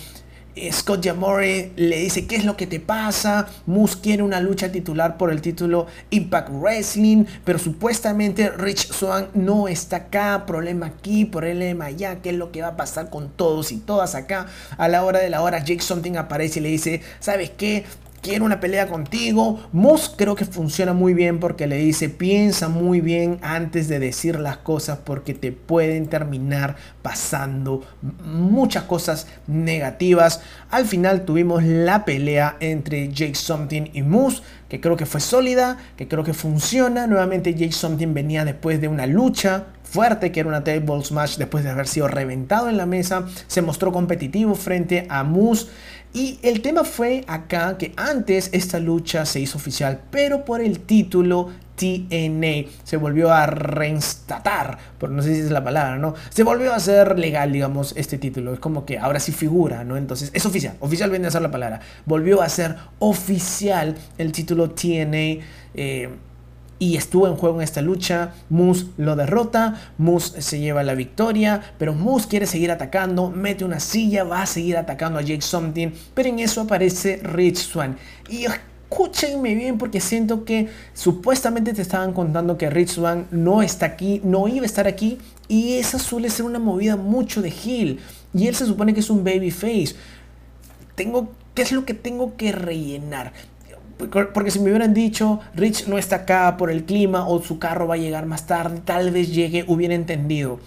[0.71, 3.49] Scott Jamore le dice qué es lo que te pasa.
[3.67, 9.69] Moose quiere una lucha titular por el título Impact Wrestling, pero supuestamente Rich Swan no
[9.69, 10.45] está acá.
[10.47, 12.23] Problema aquí, problema allá.
[12.23, 14.47] ¿Qué es lo que va a pasar con todos y todas acá?
[14.79, 17.85] A la hora de la hora, Jake Something aparece y le dice: ¿Sabes qué?
[18.25, 19.61] Quiero una pelea contigo.
[19.73, 24.41] Moss creo que funciona muy bien porque le dice, piensa muy bien antes de decir
[24.41, 27.85] las cosas porque te pueden terminar pasando
[28.25, 30.41] muchas cosas negativas.
[30.71, 35.77] Al final tuvimos la pelea entre Jake Something y Moose, que creo que fue sólida,
[35.99, 37.07] que creo que funciona.
[37.07, 41.63] Nuevamente Jake Something venía después de una lucha fuerte, que era una table smash después
[41.63, 43.27] de haber sido reventado en la mesa.
[43.47, 45.69] Se mostró competitivo frente a Moose.
[46.15, 50.79] Y el tema fue acá que antes esta lucha se hizo oficial, pero por el
[50.79, 56.15] título TNA se volvió a reinstatar, por no sé si es la palabra, ¿no?
[56.31, 58.55] Se volvió a hacer legal, digamos, este título.
[58.55, 59.97] Es como que ahora sí figura, ¿no?
[59.97, 61.81] Entonces es oficial, oficial viene a ser la palabra.
[62.07, 65.43] Volvió a ser oficial el título TNA.
[65.75, 66.11] Eh,
[66.79, 68.35] y estuvo en juego en esta lucha.
[68.51, 73.81] Moose lo derrota, Moose se lleva la victoria, pero Moose quiere seguir atacando, mete una
[73.81, 77.97] silla, va a seguir atacando a Jake Something, pero en eso aparece Rich Swan.
[78.29, 83.87] Y escúchenme bien porque siento que supuestamente te estaban contando que Rich Swan no está
[83.87, 88.01] aquí, no iba a estar aquí, y esa suele ser una movida mucho de heel.
[88.33, 89.95] Y él se supone que es un babyface.
[90.95, 93.33] Tengo, ¿qué es lo que tengo que rellenar?
[94.33, 97.87] Porque si me hubieran dicho, Rich no está acá por el clima o su carro
[97.87, 100.61] va a llegar más tarde, tal vez llegue, hubiera entendido.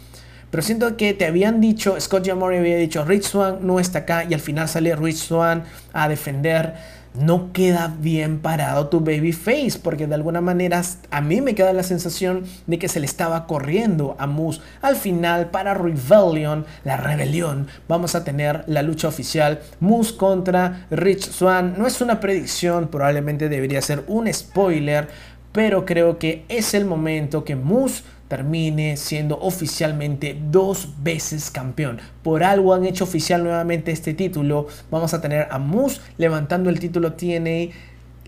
[0.50, 4.24] Pero siento que te habían dicho, Scott Jamori había dicho, Rich Swan no está acá
[4.30, 6.76] y al final sale Rich Swan a defender
[7.20, 11.84] no queda bien parado tu babyface, porque de alguna manera a mí me queda la
[11.84, 14.62] sensación de que se le estaba corriendo a Moose.
[14.82, 21.32] Al final, para Rebellion, la rebelión, vamos a tener la lucha oficial Moose contra Rich
[21.32, 21.76] Swan.
[21.78, 25.08] No es una predicción, probablemente debería ser un spoiler,
[25.52, 32.00] pero creo que es el momento que Moose termine siendo oficialmente dos veces campeón.
[32.24, 34.68] Por algo han hecho oficial nuevamente este título.
[34.92, 37.74] Vamos a tener a Moose levantando el título TNA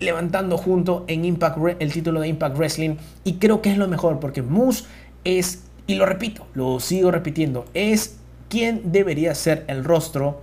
[0.00, 4.18] levantando junto en Impact el título de Impact Wrestling y creo que es lo mejor
[4.18, 4.84] porque Moose
[5.24, 8.16] es y lo repito, lo sigo repitiendo, es
[8.48, 10.40] quien debería ser el rostro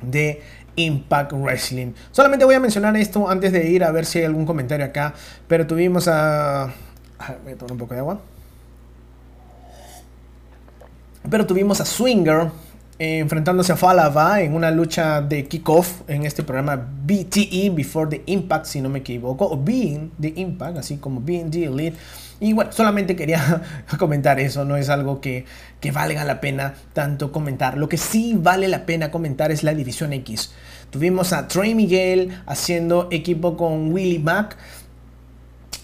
[0.00, 0.42] de
[0.76, 1.92] Impact Wrestling.
[2.12, 5.14] Solamente voy a mencionar esto antes de ir a ver si hay algún comentario acá,
[5.48, 6.72] pero tuvimos a
[7.44, 8.20] voy a tomar un poco de agua.
[11.28, 12.50] Pero tuvimos a Swinger
[12.98, 18.22] eh, enfrentándose a Falava en una lucha de kickoff en este programa BTE, Before the
[18.26, 21.96] Impact, si no me equivoco, o Being the Impact, así como Being the Elite.
[22.40, 23.62] Y bueno, solamente quería
[23.98, 25.46] comentar eso, no es algo que,
[25.80, 27.78] que valga la pena tanto comentar.
[27.78, 30.52] Lo que sí vale la pena comentar es la División X.
[30.90, 34.58] Tuvimos a Trey Miguel haciendo equipo con Willie Mack.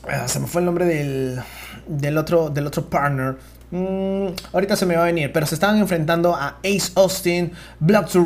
[0.07, 1.41] Ah, se me fue el nombre del,
[1.87, 3.37] del, otro, del otro partner.
[3.71, 8.09] Mm, ahorita se me va a venir, pero se estaban enfrentando a Ace Austin, Black
[8.11, 8.25] to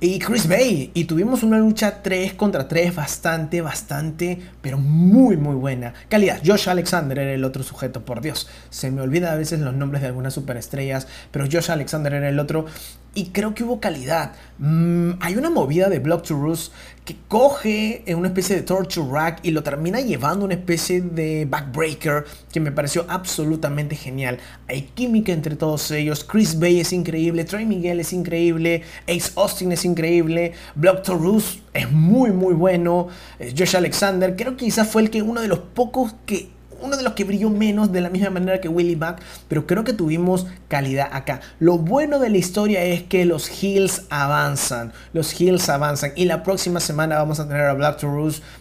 [0.00, 0.90] y Chris Bay.
[0.94, 5.94] Y tuvimos una lucha 3 contra 3 bastante, bastante, pero muy, muy buena.
[6.08, 8.48] Calidad, Josh Alexander era el otro sujeto, por Dios.
[8.70, 12.38] Se me olvida a veces los nombres de algunas superestrellas, pero Josh Alexander era el
[12.40, 12.66] otro.
[13.14, 14.32] Y creo que hubo calidad.
[14.58, 16.72] Mm, hay una movida de Block to Roost
[17.04, 21.44] que coge en una especie de torture rack y lo termina llevando una especie de
[21.44, 24.38] backbreaker que me pareció absolutamente genial.
[24.68, 26.24] Hay química entre todos ellos.
[26.24, 31.58] Chris Bay es increíble, Trey Miguel es increíble, Ace Austin es increíble, Block to Roost
[31.74, 35.48] es muy muy bueno, eh, Josh Alexander creo que quizás fue el que uno de
[35.48, 36.48] los pocos que
[36.80, 39.84] uno de los que brilló menos de la misma manera que Willie Mack, pero creo
[39.84, 41.40] que tuvimos calidad acá.
[41.58, 46.42] Lo bueno de la historia es que los Hills avanzan, los Hills avanzan y la
[46.42, 48.08] próxima semana vamos a tener a Black to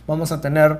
[0.07, 0.79] vamos a tener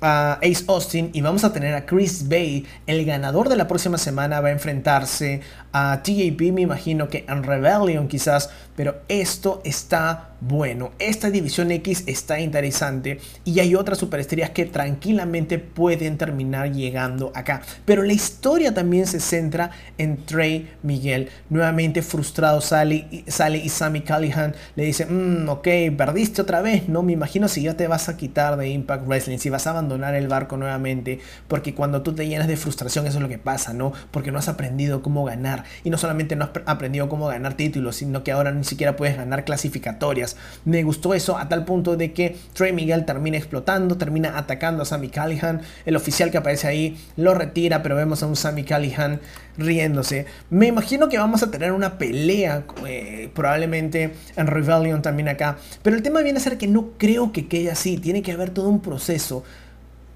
[0.00, 2.66] a Ace Austin y vamos a tener a Chris Bay.
[2.86, 5.40] El ganador de la próxima semana va a enfrentarse
[5.72, 10.92] a TJP, me imagino que en Rebellion quizás, pero esto está bueno.
[10.98, 17.62] Esta división X está interesante y hay otras superestrellas que tranquilamente pueden terminar llegando acá.
[17.84, 21.28] Pero la historia también se centra en Trey Miguel.
[21.48, 27.02] Nuevamente frustrado sale, sale y Sammy Callihan le dice, mm, ok, perdiste otra vez, ¿no?
[27.02, 30.14] Me imagino si ya te vas a quitar de Impact Wrestling, si vas a abandonar
[30.14, 33.72] el barco nuevamente, porque cuando tú te llenas de frustración eso es lo que pasa,
[33.72, 33.92] ¿no?
[34.10, 37.96] Porque no has aprendido cómo ganar y no solamente no has aprendido cómo ganar títulos,
[37.96, 40.29] sino que ahora ni siquiera puedes ganar clasificatorias.
[40.64, 44.86] Me gustó eso a tal punto de que Trey Miguel termina explotando, termina atacando a
[44.86, 45.62] Sammy Callihan.
[45.86, 49.20] El oficial que aparece ahí lo retira, pero vemos a un Sammy Callihan
[49.56, 50.26] riéndose.
[50.50, 55.58] Me imagino que vamos a tener una pelea, eh, probablemente en Rebellion también acá.
[55.82, 57.98] Pero el tema viene a ser que no creo que quede así.
[57.98, 59.44] Tiene que haber todo un proceso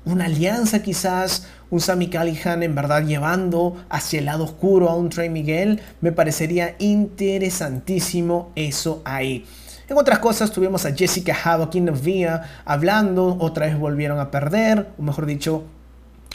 [0.04, 5.08] una alianza quizás, un Sammy Callihan en verdad llevando hacia el lado oscuro a un
[5.08, 9.46] Trey Miguel, me parecería interesantísimo eso ahí.
[9.88, 14.88] En otras cosas tuvimos a Jessica Havoc y Novia hablando, otra vez volvieron a perder,
[14.98, 15.64] o mejor dicho,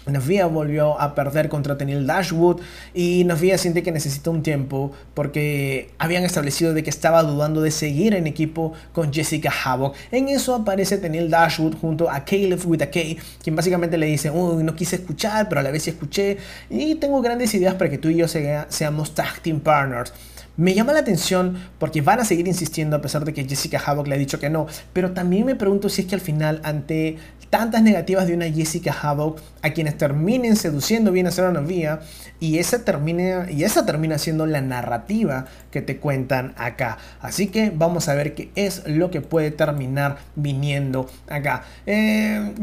[0.05, 2.62] Navia volvió a perder contra Tenil Dashwood
[2.93, 7.71] y Navia siente que necesita un tiempo porque habían establecido de que estaba dudando de
[7.71, 9.95] seguir en equipo con Jessica Havoc.
[10.12, 12.99] En eso aparece Tenil Dashwood junto a Caleb with a K,
[13.43, 16.38] quien básicamente le dice, uy, no quise escuchar, pero a la vez sí escuché
[16.69, 20.13] y tengo grandes ideas para que tú y yo seamos tag team partners.
[20.60, 24.08] Me llama la atención porque van a seguir insistiendo a pesar de que Jessica Havoc
[24.08, 27.15] le ha dicho que no, pero también me pregunto si es que al final ante
[27.50, 32.02] tantas negativas de una Jessica Havoc a quienes terminen seduciendo bien a Sarah Novia
[32.39, 33.86] y esa termina y esa
[34.17, 36.98] siendo la narrativa que te cuentan acá.
[37.22, 41.63] Así que vamos a ver qué es lo que puede terminar viniendo acá.
[41.86, 42.54] Eh,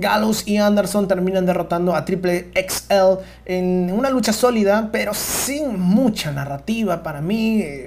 [0.46, 7.02] y Anderson terminan derrotando a Triple XL en una lucha sólida, pero sin mucha narrativa
[7.02, 7.60] para mí.
[7.60, 7.85] Eh,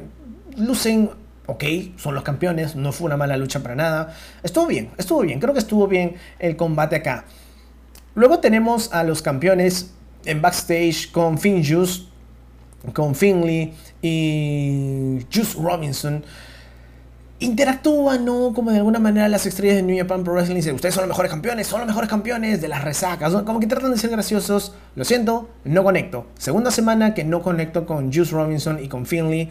[0.58, 1.10] lucen
[1.50, 1.64] ok,
[1.98, 4.14] son los campeones, no fue una mala lucha para nada.
[4.44, 7.26] Estuvo bien, estuvo bien, creo que estuvo bien el combate acá.
[8.16, 9.92] Luego tenemos a los campeones
[10.26, 12.04] en backstage con Finn Juice,
[12.94, 16.24] con Finley y Juice Robinson.
[17.42, 18.52] Interactúan, ¿no?
[18.54, 21.10] Como de alguna manera las estrellas de New Japan Pro Wrestling dicen, ustedes son los
[21.10, 24.76] mejores campeones, son los mejores campeones de las resacas, como que tratan de ser graciosos.
[24.96, 26.28] Lo siento, no conecto.
[26.38, 29.50] Segunda semana que no conecto con Juice Robinson y con Finley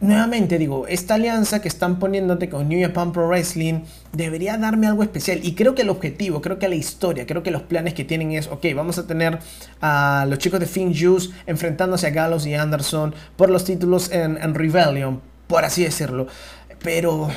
[0.00, 3.80] nuevamente digo, esta alianza que están poniéndote con New Japan Pro Wrestling
[4.12, 5.40] debería darme algo especial.
[5.42, 8.32] Y creo que el objetivo, creo que la historia, creo que los planes que tienen
[8.32, 9.38] es, ok, vamos a tener
[9.80, 14.36] a los chicos de Finn Juice enfrentándose a Gallows y Anderson por los títulos en,
[14.36, 16.26] en Rebellion, por así decirlo.
[16.82, 17.28] Pero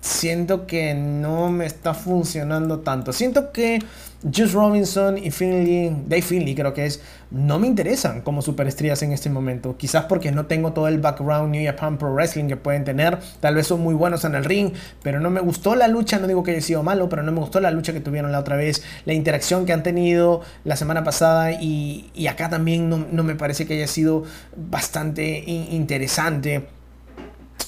[0.00, 3.12] siento que no me está funcionando tanto.
[3.12, 3.80] Siento que
[4.22, 9.12] Juice Robinson y Finley, Dave Finley creo que es, no me interesan como superestrellas en
[9.12, 9.76] este momento.
[9.78, 13.18] Quizás porque no tengo todo el background New Japan Pro Wrestling que pueden tener.
[13.40, 16.18] Tal vez son muy buenos en el ring, pero no me gustó la lucha.
[16.18, 18.40] No digo que haya sido malo, pero no me gustó la lucha que tuvieron la
[18.40, 18.82] otra vez.
[19.06, 23.66] La interacción que han tenido la semana pasada y, acá también no, no, me parece
[23.66, 26.66] que haya sido bastante interesante.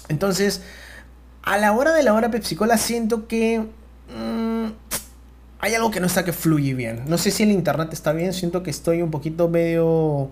[0.09, 0.63] Entonces,
[1.43, 3.61] a la hora de la hora Pepsi Cola siento que...
[4.15, 4.73] Mm,
[5.61, 7.05] hay algo que no está que fluye bien.
[7.07, 10.31] No sé si el internet está bien, siento que estoy un poquito medio...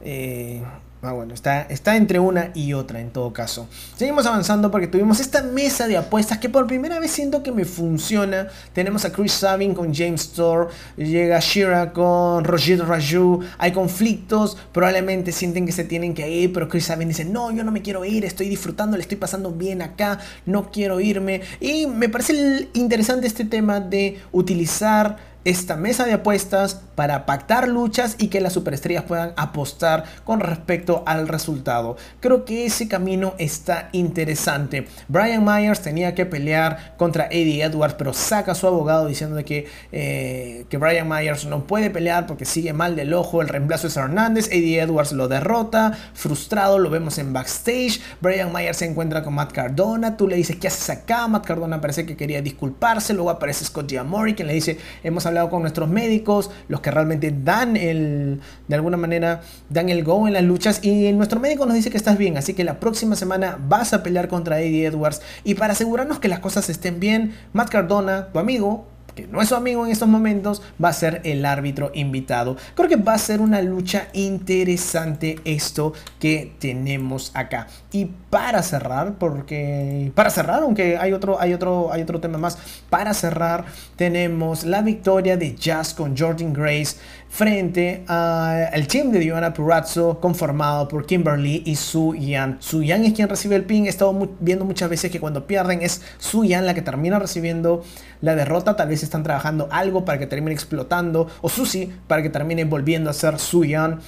[0.00, 0.62] Eh,
[1.00, 3.68] Ah, bueno, está, está entre una y otra en todo caso.
[3.96, 7.64] Seguimos avanzando porque tuvimos esta mesa de apuestas que por primera vez siento que me
[7.64, 8.48] funciona.
[8.72, 13.44] Tenemos a Chris Sabin con James Thor, llega Shira con Roger Raju.
[13.58, 17.62] Hay conflictos, probablemente sienten que se tienen que ir, pero Chris Sabin dice, no, yo
[17.62, 21.42] no me quiero ir, estoy disfrutando, le estoy pasando bien acá, no quiero irme.
[21.60, 28.16] Y me parece interesante este tema de utilizar esta mesa de apuestas para pactar luchas
[28.18, 31.96] y que las superestrellas puedan apostar con respecto al resultado.
[32.20, 34.88] Creo que ese camino está interesante.
[35.06, 39.68] Brian Myers tenía que pelear contra Eddie Edwards, pero saca a su abogado diciendo que,
[39.92, 43.40] eh, que Brian Myers no puede pelear porque sigue mal del ojo.
[43.40, 44.48] El reemplazo es Hernández.
[44.50, 45.96] Eddie Edwards lo derrota.
[46.14, 48.00] Frustrado, lo vemos en backstage.
[48.20, 50.16] Brian Myers se encuentra con Matt Cardona.
[50.16, 51.28] Tú le dices, ¿qué haces acá?
[51.28, 53.14] Matt Cardona parece que quería disculparse.
[53.14, 57.34] Luego aparece Scott Giamori, quien le dice, hemos hablado con nuestros médicos, los que realmente
[57.44, 60.80] dan el, de alguna manera, dan el go en las luchas.
[60.82, 64.02] Y nuestro médico nos dice que estás bien, así que la próxima semana vas a
[64.02, 65.22] pelear contra Eddie Edwards.
[65.44, 68.86] Y para asegurarnos que las cosas estén bien, Matt Cardona, tu amigo,
[69.18, 72.56] que no es su amigo en estos momentos, va a ser el árbitro invitado.
[72.76, 77.66] Creo que va a ser una lucha interesante esto que tenemos acá.
[77.90, 82.58] Y para cerrar, porque para cerrar, aunque hay otro, hay otro, hay otro tema más,
[82.90, 83.64] para cerrar
[83.96, 86.96] tenemos la victoria de Jazz con Jordan Grace
[87.28, 92.56] frente al team de Diana Purazzo conformado por Kimberly y Su Yan.
[92.60, 93.86] Su Yan es quien recibe el pin.
[93.86, 97.84] He estado viendo muchas veces que cuando pierden es Su Yan la que termina recibiendo
[98.20, 98.76] la derrota.
[98.76, 101.28] Tal vez están trabajando algo para que termine explotando.
[101.40, 104.00] O Susi para que termine volviendo a ser Su Yan.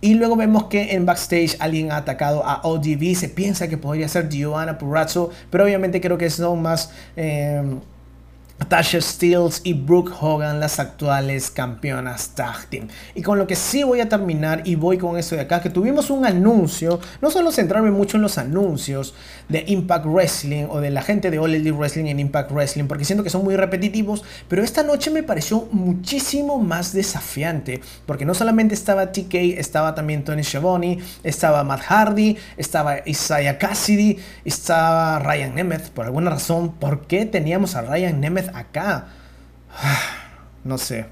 [0.00, 3.14] Y luego vemos que en backstage alguien ha atacado a ODB.
[3.14, 5.30] Se piensa que podría ser Giovanna Purazzo.
[5.50, 6.90] Pero obviamente creo que son más...
[7.16, 7.62] Eh,
[8.68, 12.88] Tasha Steels y Brooke Hogan, las actuales campeonas tag team.
[13.14, 15.70] Y con lo que sí voy a terminar y voy con eso de acá, que
[15.70, 19.14] tuvimos un anuncio, no solo centrarme mucho en los anuncios
[19.48, 23.04] de Impact Wrestling o de la gente de All Elite Wrestling en Impact Wrestling, porque
[23.04, 28.34] siento que son muy repetitivos, pero esta noche me pareció muchísimo más desafiante, porque no
[28.34, 35.54] solamente estaba TK, estaba también Tony Schiavone, estaba Matt Hardy, estaba Isaiah Cassidy, estaba Ryan
[35.54, 39.06] Nemeth, por alguna razón, ¿por qué teníamos a Ryan Nemeth acá.
[40.64, 41.06] No sé.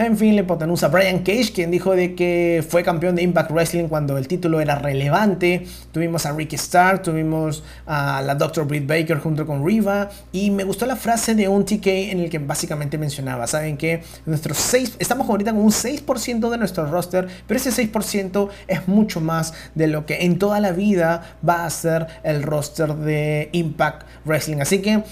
[0.00, 3.88] En fin, la hipotenusa Brian Cage, quien dijo de que fue campeón de Impact Wrestling
[3.88, 5.66] cuando el título era relevante.
[5.92, 8.66] Tuvimos a Ricky Starr, tuvimos a la Dr.
[8.66, 10.08] Britt Baker junto con Riva.
[10.32, 14.02] Y me gustó la frase de un TK en el que básicamente mencionaba, ¿saben que
[14.24, 19.20] Nuestros 6, estamos ahorita con un 6% de nuestro roster, pero ese 6% es mucho
[19.20, 24.06] más de lo que en toda la vida va a ser el roster de Impact
[24.24, 24.60] Wrestling.
[24.62, 25.02] Así que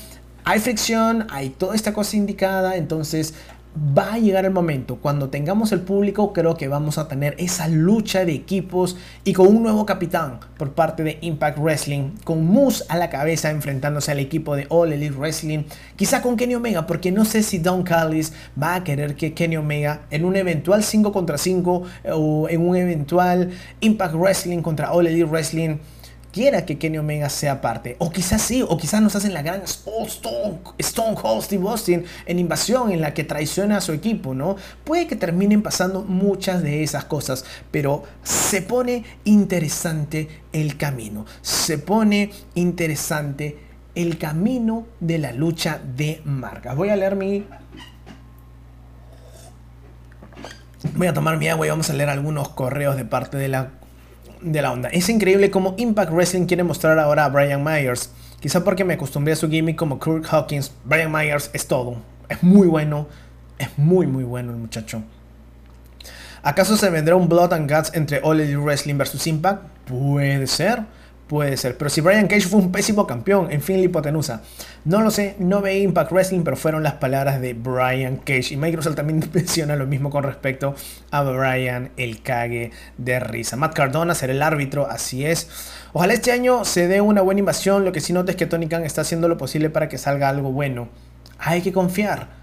[0.48, 3.34] hay fricción, hay toda esta cosa indicada, entonces
[3.76, 7.68] va a llegar el momento, cuando tengamos el público, creo que vamos a tener esa
[7.68, 12.82] lucha de equipos y con un nuevo capitán por parte de Impact Wrestling, con Moose
[12.88, 15.64] a la cabeza enfrentándose al equipo de All Elite Wrestling,
[15.96, 19.58] quizá con Kenny Omega, porque no sé si Don Callis va a querer que Kenny
[19.58, 21.82] Omega en un eventual 5 contra 5
[22.14, 25.76] o en un eventual Impact Wrestling contra All Elite Wrestling
[26.38, 27.96] quiera que Kenny Omega sea parte.
[27.98, 32.38] O quizás sí, o quizás nos hacen la gran Stone, Stone Cold Steve Austin en
[32.38, 34.54] invasión en la que traiciona a su equipo, ¿no?
[34.84, 41.26] Puede que terminen pasando muchas de esas cosas, pero se pone interesante el camino.
[41.42, 43.58] Se pone interesante
[43.96, 46.76] el camino de la lucha de marcas.
[46.76, 47.44] Voy a leer mi...
[50.94, 53.77] Voy a tomar mi agua y vamos a leer algunos correos de parte de la
[54.40, 54.88] de la onda.
[54.88, 58.10] Es increíble cómo Impact Wrestling quiere mostrar ahora a Brian Myers.
[58.40, 60.72] Quizá porque me acostumbré a su gimmick como Kurt Hawkins.
[60.84, 61.96] Brian Myers es todo.
[62.28, 63.08] Es muy bueno.
[63.58, 65.02] Es muy, muy bueno el muchacho.
[66.42, 69.62] ¿Acaso se vendrá un Blood and Guts entre All Elite Wrestling versus Impact?
[69.86, 70.82] Puede ser.
[71.28, 71.76] Puede ser.
[71.76, 74.40] Pero si Brian Cage fue un pésimo campeón en fin la hipotenusa.
[74.86, 78.54] No lo sé, no ve Impact Wrestling, pero fueron las palabras de Brian Cage.
[78.54, 80.74] Y Microsoft también menciona lo mismo con respecto
[81.10, 83.56] a Brian el cague de risa.
[83.56, 85.50] Matt Cardona será el árbitro, así es.
[85.92, 87.84] Ojalá este año se dé una buena invasión.
[87.84, 90.30] Lo que sí noto es que Tony Khan está haciendo lo posible para que salga
[90.30, 90.88] algo bueno.
[91.38, 92.37] Hay que confiar.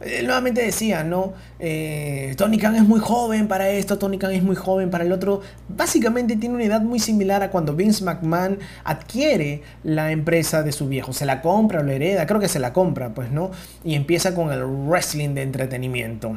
[0.00, 1.34] Nuevamente decía, ¿no?
[1.58, 5.12] Eh, Tony Khan es muy joven para esto, Tony Khan es muy joven para el
[5.12, 5.42] otro.
[5.68, 10.88] Básicamente tiene una edad muy similar a cuando Vince McMahon adquiere la empresa de su
[10.88, 11.12] viejo.
[11.12, 13.50] Se la compra o la hereda, creo que se la compra, pues, ¿no?
[13.84, 16.36] Y empieza con el wrestling de entretenimiento.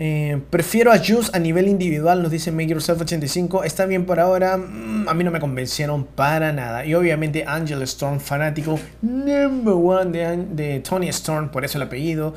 [0.00, 3.64] Eh, prefiero a Juice a nivel individual, nos dice Make Yourself 85.
[3.64, 4.56] Está bien por ahora.
[4.56, 6.84] Mm, a mí no me convencieron para nada.
[6.86, 12.34] Y obviamente Angel Storm, fanático number one de, de Tony Storm, por eso el apellido.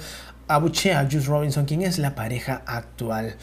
[0.48, 3.36] Abuchea a Juice Robinson, quien es la pareja actual.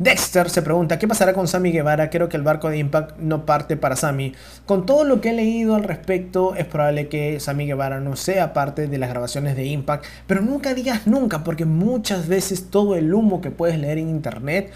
[0.00, 2.08] Dexter se pregunta, ¿qué pasará con Sammy Guevara?
[2.08, 4.32] Creo que el barco de Impact no parte para Sammy.
[4.64, 8.54] Con todo lo que he leído al respecto, es probable que Sammy Guevara no sea
[8.54, 13.12] parte de las grabaciones de Impact, pero nunca digas nunca, porque muchas veces todo el
[13.12, 14.72] humo que puedes leer en internet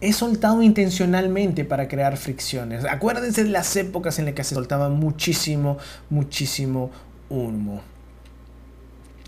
[0.00, 2.84] es soltado intencionalmente para crear fricciones.
[2.86, 5.78] Acuérdense de las épocas en las que se soltaba muchísimo,
[6.10, 6.90] muchísimo
[7.28, 7.82] humo.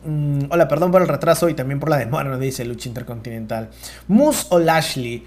[0.04, 3.70] Mm, hola, perdón por el retraso y también por la demora, nos dice Lucha Intercontinental.
[4.06, 5.26] Moose o Lashley.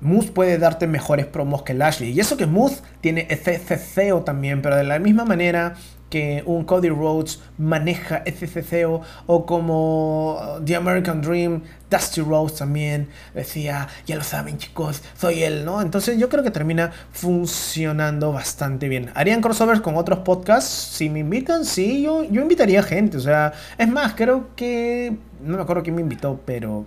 [0.00, 2.12] Moose puede darte mejores promos que Lashley.
[2.12, 5.74] Y eso que Moose tiene FCCO también, pero de la misma manera
[6.10, 13.08] que un Cody Rhodes maneja FCCO o como uh, The American Dream, Dusty Rhodes también
[13.34, 15.80] decía, ya lo saben chicos, soy él, ¿no?
[15.80, 19.10] Entonces yo creo que termina funcionando bastante bien.
[19.14, 20.70] ¿Harían crossovers con otros podcasts?
[20.70, 25.56] Si me invitan, sí, yo, yo invitaría gente, o sea, es más, creo que, no
[25.56, 26.86] me acuerdo quién me invitó, pero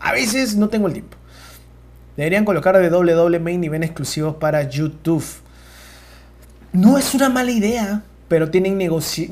[0.00, 1.16] a veces no tengo el tiempo.
[2.16, 5.24] Deberían colocar de doble doble main nivel exclusivos para YouTube.
[6.74, 8.80] No es una mala idea, pero tienen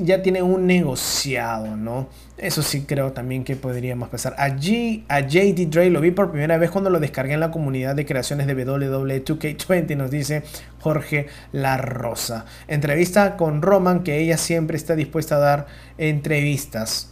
[0.01, 2.07] ya tienen un negociado, ¿no?
[2.37, 4.33] Eso sí creo también que podríamos pasar.
[4.37, 7.95] Allí, a JD Dre lo vi por primera vez cuando lo descargué en la comunidad
[7.95, 10.43] de creaciones de WWE2K20, nos dice
[10.79, 12.45] Jorge La Rosa.
[12.69, 15.67] Entrevista con Roman, que ella siempre está dispuesta a dar
[15.97, 17.11] entrevistas.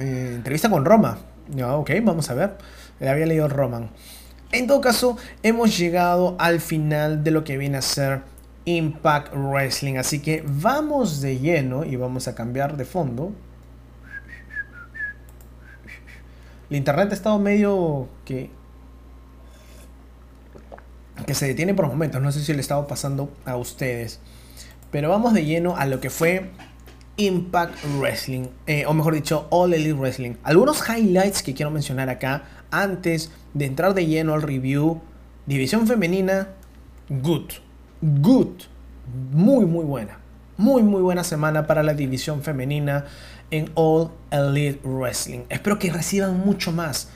[0.00, 1.18] Eh, entrevista con Roma.
[1.56, 2.58] ok, vamos a ver.
[2.98, 3.90] Le había leído Roman.
[4.50, 8.22] En todo caso, hemos llegado al final de lo que viene a ser
[8.64, 9.96] Impact Wrestling.
[9.96, 13.32] Así que vamos de lleno y vamos a cambiar de fondo.
[16.68, 18.50] El internet ha estado medio que
[21.26, 22.20] que se detiene por momentos.
[22.22, 24.20] No sé si le estaba pasando a ustedes.
[24.90, 26.50] Pero vamos de lleno a lo que fue
[27.16, 28.48] Impact Wrestling.
[28.66, 30.34] Eh, o mejor dicho, All Elite Wrestling.
[30.42, 35.00] Algunos highlights que quiero mencionar acá antes de entrar de lleno al review.
[35.46, 36.48] División femenina,
[37.08, 37.52] good
[38.00, 38.62] good,
[39.32, 40.18] muy muy buena.
[40.56, 43.06] Muy muy buena semana para la división femenina
[43.50, 45.40] en All Elite Wrestling.
[45.48, 47.08] Espero que reciban mucho más.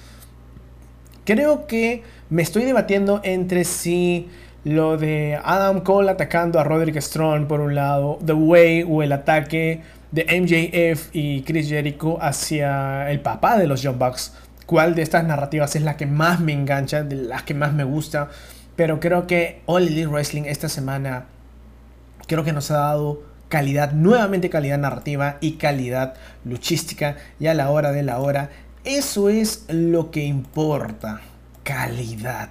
[1.25, 4.29] Creo que me estoy debatiendo entre si
[4.65, 9.13] lo de Adam Cole atacando a Roderick Strong por un lado, The Way o el
[9.13, 14.33] ataque de MJF y Chris Jericho hacia el papá de los Young Bucks.
[14.67, 17.85] ¿Cuál de estas narrativas es la que más me engancha, de las que más me
[17.85, 18.31] gusta?
[18.77, 21.27] Pero creo que All Elite Wrestling esta semana
[22.27, 26.15] creo que nos ha dado calidad, nuevamente calidad narrativa y calidad
[26.45, 28.51] luchística y a la hora de la hora.
[28.85, 31.21] Eso es lo que importa.
[31.63, 32.51] Calidad.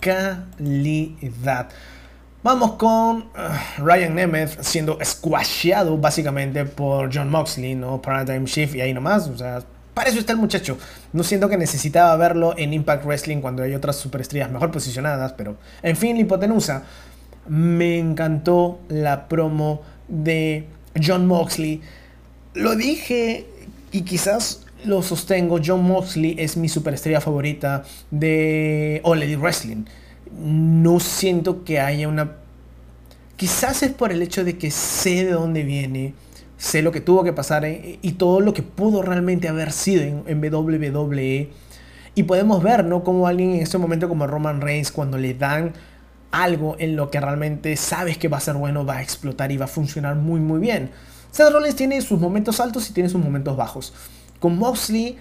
[0.00, 1.68] Calidad.
[2.42, 8.02] Vamos con uh, Ryan Nemeth siendo squasheado básicamente por John Moxley, ¿no?
[8.02, 9.28] Paradigm Shift y ahí nomás.
[9.28, 9.62] O sea,
[9.94, 10.76] para eso está el muchacho.
[11.12, 15.56] No siento que necesitaba verlo en Impact Wrestling cuando hay otras superestrellas mejor posicionadas, pero
[15.82, 16.84] en fin, la hipotenusa.
[17.48, 20.66] Me encantó la promo de
[21.02, 21.82] John Moxley.
[22.54, 23.46] Lo dije
[23.92, 25.60] y quizás lo sostengo.
[25.64, 29.84] John Moxley es mi superestrella favorita de All Elite Wrestling
[30.38, 32.36] no siento que haya una...
[33.36, 36.14] Quizás es por el hecho de que sé de dónde viene,
[36.56, 40.02] sé lo que tuvo que pasar eh, y todo lo que pudo realmente haber sido
[40.02, 41.50] en, WWE.
[42.14, 43.02] Y podemos ver, ¿no?
[43.02, 45.72] Como alguien en ese momento como Roman Reigns, cuando le dan
[46.30, 49.56] algo en lo que realmente sabes que va a ser bueno, va a explotar y
[49.56, 50.90] va a funcionar muy, muy bien.
[51.30, 53.92] Seth Rollins tiene sus momentos altos y tiene sus momentos bajos.
[54.38, 55.18] Con Moxley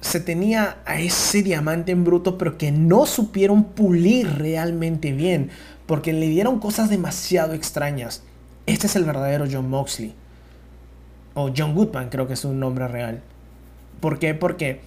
[0.00, 5.50] se tenía a ese diamante en bruto, pero que no supieron pulir realmente bien,
[5.86, 8.22] porque le dieron cosas demasiado extrañas.
[8.66, 10.14] Este es el verdadero John Moxley.
[11.34, 13.22] O John Goodman, creo que es un nombre real.
[14.00, 14.34] ¿Por qué?
[14.34, 14.80] Porque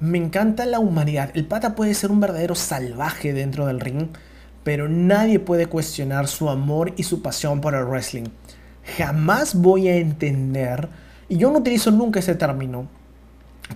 [0.00, 1.30] me encanta la humanidad.
[1.34, 4.08] El pata puede ser un verdadero salvaje dentro del ring,
[4.62, 8.24] pero nadie puede cuestionar su amor y su pasión por el wrestling.
[8.98, 10.88] Jamás voy a entender,
[11.28, 12.88] y yo no utilizo nunca ese término,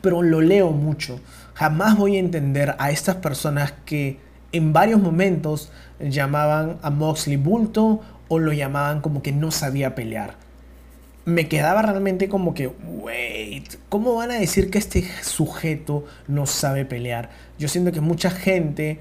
[0.02, 1.20] pero lo leo mucho.
[1.54, 4.18] Jamás voy a entender a estas personas que
[4.52, 10.34] en varios momentos llamaban a Moxley bulto o lo llamaban como que no sabía pelear.
[11.30, 16.84] Me quedaba realmente como que, wait, ¿cómo van a decir que este sujeto no sabe
[16.84, 17.30] pelear?
[17.56, 18.98] Yo siento que mucha gente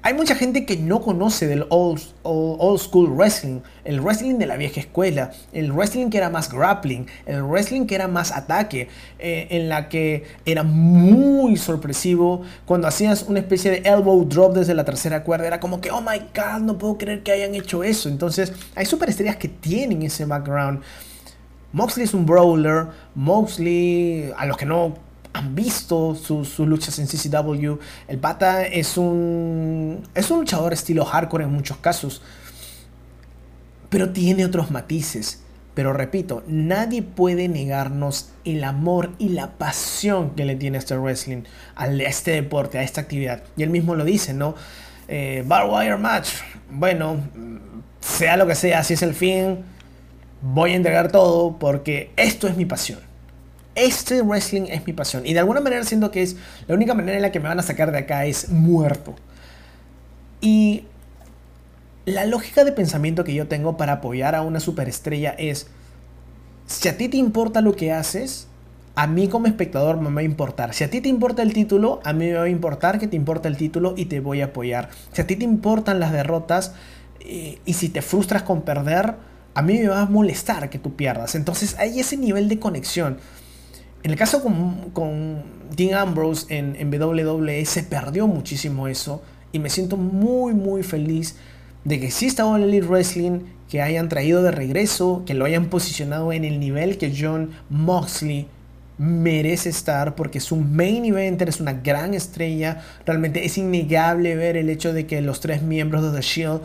[0.00, 4.56] hay mucha gente que no conoce del old, old, school wrestling, el wrestling de la
[4.56, 9.48] vieja escuela, el wrestling que era más grappling, el wrestling que era más ataque, eh,
[9.50, 14.84] en la que era muy sorpresivo cuando hacías una especie de elbow drop desde la
[14.84, 18.08] tercera cuerda, era como que, oh my god, no puedo creer que hayan hecho eso.
[18.08, 20.80] Entonces, hay superestrellas que tienen ese background.
[21.72, 24.94] Moxley es un brawler, Moxley, a los que no
[25.32, 27.76] han visto sus, luchas en CCW.
[28.08, 32.22] El pata es un, es un luchador estilo hardcore en muchos casos,
[33.88, 35.42] pero tiene otros matices.
[35.74, 41.42] Pero repito, nadie puede negarnos el amor y la pasión que le tiene este wrestling,
[41.76, 43.44] a este deporte, a esta actividad.
[43.56, 44.56] Y él mismo lo dice, ¿no?
[45.06, 46.30] Eh, Wire Match.
[46.68, 47.18] Bueno,
[48.00, 49.58] sea lo que sea, si es el fin,
[50.42, 53.00] voy a entregar todo porque esto es mi pasión
[53.78, 55.24] este wrestling es mi pasión.
[55.24, 56.36] Y de alguna manera siento que es
[56.66, 59.14] la única manera en la que me van a sacar de acá es muerto.
[60.40, 60.84] Y
[62.04, 65.68] la lógica de pensamiento que yo tengo para apoyar a una superestrella es,
[66.66, 68.48] si a ti te importa lo que haces,
[68.94, 70.74] a mí como espectador me va a importar.
[70.74, 73.16] Si a ti te importa el título, a mí me va a importar que te
[73.16, 74.88] importa el título y te voy a apoyar.
[75.12, 76.74] Si a ti te importan las derrotas
[77.20, 79.14] eh, y si te frustras con perder,
[79.58, 81.34] a mí me va a molestar que tú pierdas.
[81.34, 83.18] Entonces hay ese nivel de conexión.
[84.04, 85.42] En el caso con,
[85.74, 91.34] Dean Ambrose en, en WWE se perdió muchísimo eso y me siento muy muy feliz
[91.82, 96.32] de que exista All Elite Wrestling, que hayan traído de regreso, que lo hayan posicionado
[96.32, 98.46] en el nivel que John Moxley
[98.96, 102.84] merece estar porque es un main eventer, es una gran estrella.
[103.04, 106.60] Realmente es innegable ver el hecho de que los tres miembros de The Shield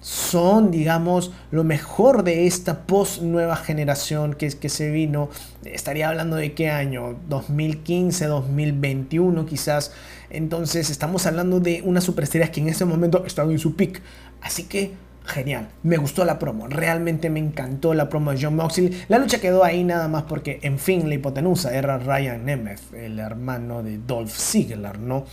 [0.00, 5.28] son, digamos, lo mejor de esta post nueva generación que, que se vino.
[5.64, 9.92] Estaría hablando de qué año, 2015, 2021 quizás.
[10.30, 14.00] Entonces estamos hablando de unas superestrellas que en ese momento estaban en su peak.
[14.40, 14.92] Así que
[15.28, 15.68] genial.
[15.82, 16.66] Me gustó la promo.
[16.68, 19.04] Realmente me encantó la promo de John Moxley.
[19.08, 23.18] La lucha quedó ahí nada más porque, en fin, la hipotenusa era Ryan Nemeth, el
[23.18, 25.26] hermano de Dolph Ziggler, ¿no?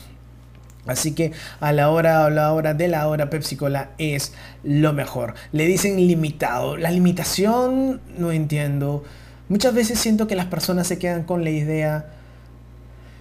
[0.87, 4.33] Así que a la hora, a la hora de la hora Pepsi Cola es
[4.63, 5.33] lo mejor.
[5.51, 6.77] Le dicen limitado.
[6.77, 9.03] La limitación no entiendo.
[9.49, 12.07] Muchas veces siento que las personas se quedan con la idea.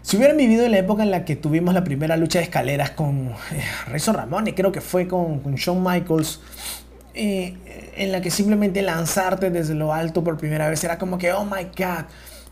[0.03, 2.91] Si hubieran vivido en la época en la que tuvimos la primera lucha de escaleras
[2.91, 6.41] con eh, Ramón Ramone, creo que fue con, con Shawn Michaels,
[7.15, 7.57] eh,
[7.97, 11.45] en la que simplemente lanzarte desde lo alto por primera vez era como que, oh
[11.45, 12.05] my god,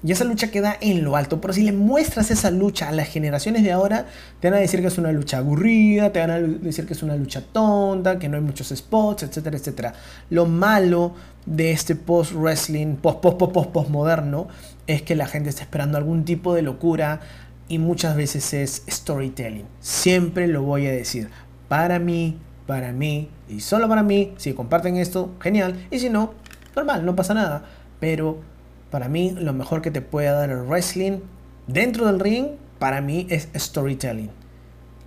[0.05, 1.41] y esa lucha queda en lo alto.
[1.41, 4.07] Pero si le muestras esa lucha a las generaciones de ahora,
[4.41, 7.03] te van a decir que es una lucha aburrida, te van a decir que es
[7.03, 9.95] una lucha tonta, que no hay muchos spots, etcétera, etcétera.
[10.31, 11.15] Lo malo
[11.47, 14.49] de este post-wrestling, post-post-post-post moderno,
[14.87, 17.21] es que la gente está esperando algún tipo de locura
[17.69, 19.67] y muchas veces es storytelling.
[19.81, 21.31] Siempre lo voy a decir.
[21.69, 25.87] Para mí, para mí y solo para mí, si comparten esto, genial.
[25.91, 26.35] Y si no,
[26.75, 27.65] normal, no pasa nada.
[28.01, 28.41] Pero
[28.93, 31.21] para mí, lo mejor que te puede dar el wrestling
[31.67, 34.31] dentro del ring, para mí es storytelling.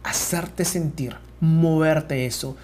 [0.01, 2.57] Hacerte sentir, moverte eso.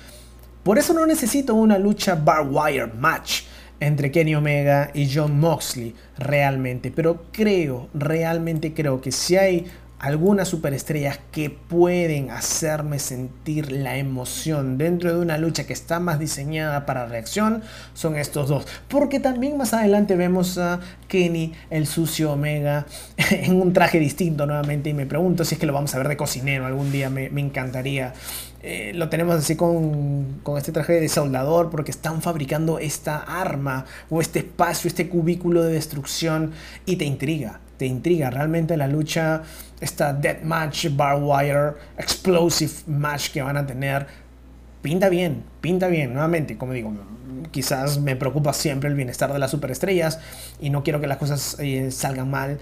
[0.63, 3.43] Por eso no necesito una lucha bar wire match
[3.79, 9.67] entre Kenny Omega y John Moxley realmente, pero creo, realmente creo que si hay
[10.01, 16.17] algunas superestrellas que pueden hacerme sentir la emoción dentro de una lucha que está más
[16.17, 17.61] diseñada para reacción
[17.93, 18.65] son estos dos.
[18.87, 22.87] Porque también más adelante vemos a Kenny, el sucio Omega,
[23.29, 26.07] en un traje distinto nuevamente y me pregunto si es que lo vamos a ver
[26.07, 28.13] de cocinero algún día, me, encantaría.
[28.63, 33.85] Eh, lo tenemos así con, con, este traje de soldador porque están fabricando esta arma
[34.09, 36.53] o este espacio, este cubículo de destrucción
[36.87, 38.29] y te intriga te intriga.
[38.29, 39.41] Realmente la lucha,
[39.81, 44.05] esta dead match, bar wire, explosive match que van a tener,
[44.81, 46.13] pinta bien, pinta bien.
[46.13, 46.93] Nuevamente, como digo,
[47.49, 50.19] quizás me preocupa siempre el bienestar de las superestrellas
[50.61, 52.59] y no quiero que las cosas eh, salgan mal.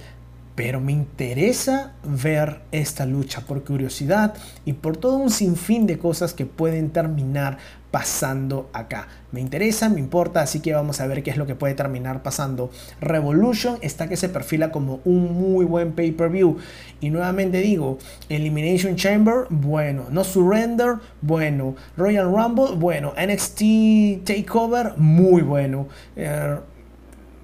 [0.56, 4.34] Pero me interesa ver esta lucha por curiosidad
[4.66, 7.60] y por todo un sinfín de cosas que pueden terminar
[7.92, 9.08] pasando acá.
[9.32, 12.24] Me interesa, me importa, así que vamos a ver qué es lo que puede terminar
[12.24, 12.72] pasando.
[13.00, 16.58] Revolution está que se perfila como un muy buen pay-per-view.
[17.00, 20.06] Y nuevamente digo, Elimination Chamber, bueno.
[20.10, 21.76] No Surrender, bueno.
[21.96, 23.14] Royal Rumble, bueno.
[23.16, 25.88] NXT Takeover, muy bueno.
[26.16, 26.58] Eh,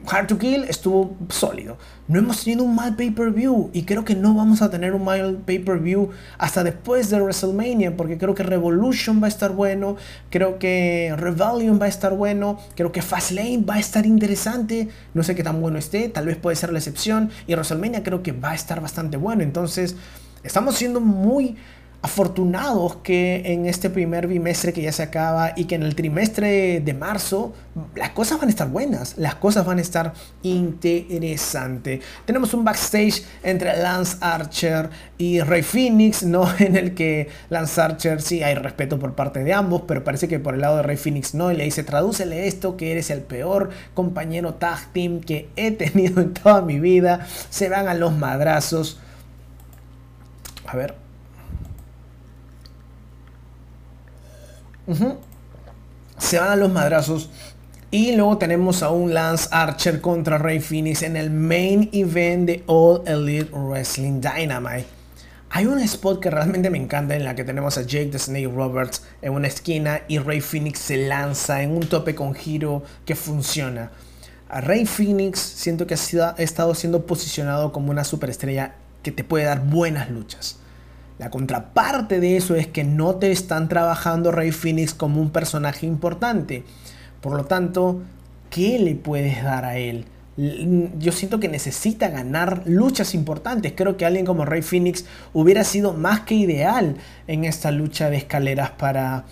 [0.09, 1.77] Hard to Kill estuvo sólido.
[2.07, 5.37] No hemos tenido un mal pay-per-view y creo que no vamos a tener un mal
[5.45, 9.95] pay-per-view hasta después de WrestleMania porque creo que Revolution va a estar bueno,
[10.29, 15.23] creo que Rebellion va a estar bueno, creo que Fastlane va a estar interesante, no
[15.23, 18.31] sé qué tan bueno esté, tal vez puede ser la excepción y WrestleMania creo que
[18.31, 19.95] va a estar bastante bueno, entonces
[20.43, 21.55] estamos siendo muy
[22.05, 26.79] afortunados que en este primer bimestre que ya se acaba y que en el trimestre
[26.79, 27.51] de marzo
[27.95, 32.01] las cosas van a estar buenas, las cosas van a estar interesantes.
[32.25, 36.47] Tenemos un backstage entre Lance Archer y Rey Phoenix, ¿no?
[36.59, 40.37] En el que Lance Archer sí hay respeto por parte de ambos, pero parece que
[40.39, 43.21] por el lado de Rey Phoenix no, y le dice, tradúcele esto, que eres el
[43.21, 48.15] peor compañero tag team que he tenido en toda mi vida, se van a los
[48.15, 48.99] madrazos.
[50.67, 51.04] A ver,
[56.17, 57.29] Se van a los madrazos.
[57.91, 62.63] Y luego tenemos a un Lance Archer contra Rey Phoenix en el main event de
[62.67, 64.87] All Elite Wrestling Dynamite.
[65.51, 68.51] Hay un spot que realmente me encanta en la que tenemos a Jake the Snake
[68.53, 73.15] Roberts en una esquina y Rey Phoenix se lanza en un tope con giro que
[73.15, 73.91] funciona.
[74.49, 79.45] A Rey Phoenix siento que ha, estado siendo posicionado como una superestrella que te puede
[79.45, 80.59] dar buenas luchas.
[81.17, 85.85] La contraparte de eso es que no te están trabajando Rey Phoenix como un personaje
[85.85, 86.63] importante.
[87.21, 88.01] Por lo tanto,
[88.49, 90.05] ¿qué le puedes dar a él?
[90.37, 93.71] Yo siento que necesita ganar luchas importantes.
[93.75, 96.97] Creo que alguien como Rey Phoenix hubiera sido más que ideal
[97.27, 99.23] en esta lucha de escaleras para,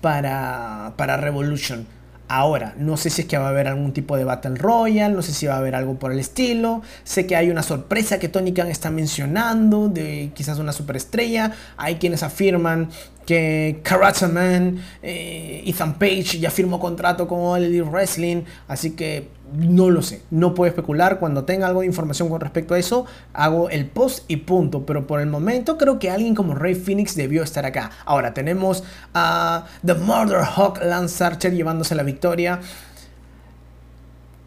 [0.00, 1.86] para, para Revolution.
[2.26, 5.20] Ahora, no sé si es que va a haber algún tipo de Battle Royale, no
[5.20, 6.80] sé si va a haber algo por el estilo.
[7.04, 11.52] Sé que hay una sorpresa que Tony Khan está mencionando de quizás una superestrella.
[11.76, 12.88] Hay quienes afirman
[13.26, 19.28] que Karate Man, eh, Ethan Page ya firmó contrato con All Elite Wrestling, así que
[19.56, 21.18] no lo sé, no puedo especular.
[21.18, 24.84] Cuando tenga algo de información con respecto a eso, hago el post y punto.
[24.86, 27.90] Pero por el momento creo que alguien como Rey Phoenix debió estar acá.
[28.04, 32.60] Ahora tenemos a The Murder Hawk Lance Archer llevándose la victoria.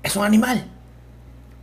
[0.03, 0.65] Es un animal,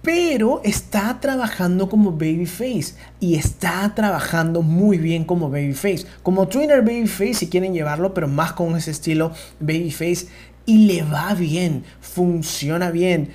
[0.02, 7.34] pero está trabajando como babyface y está trabajando muy bien como babyface, como trainer babyface
[7.34, 10.26] si quieren llevarlo, pero más con ese estilo babyface
[10.66, 13.30] y le va bien, funciona bien.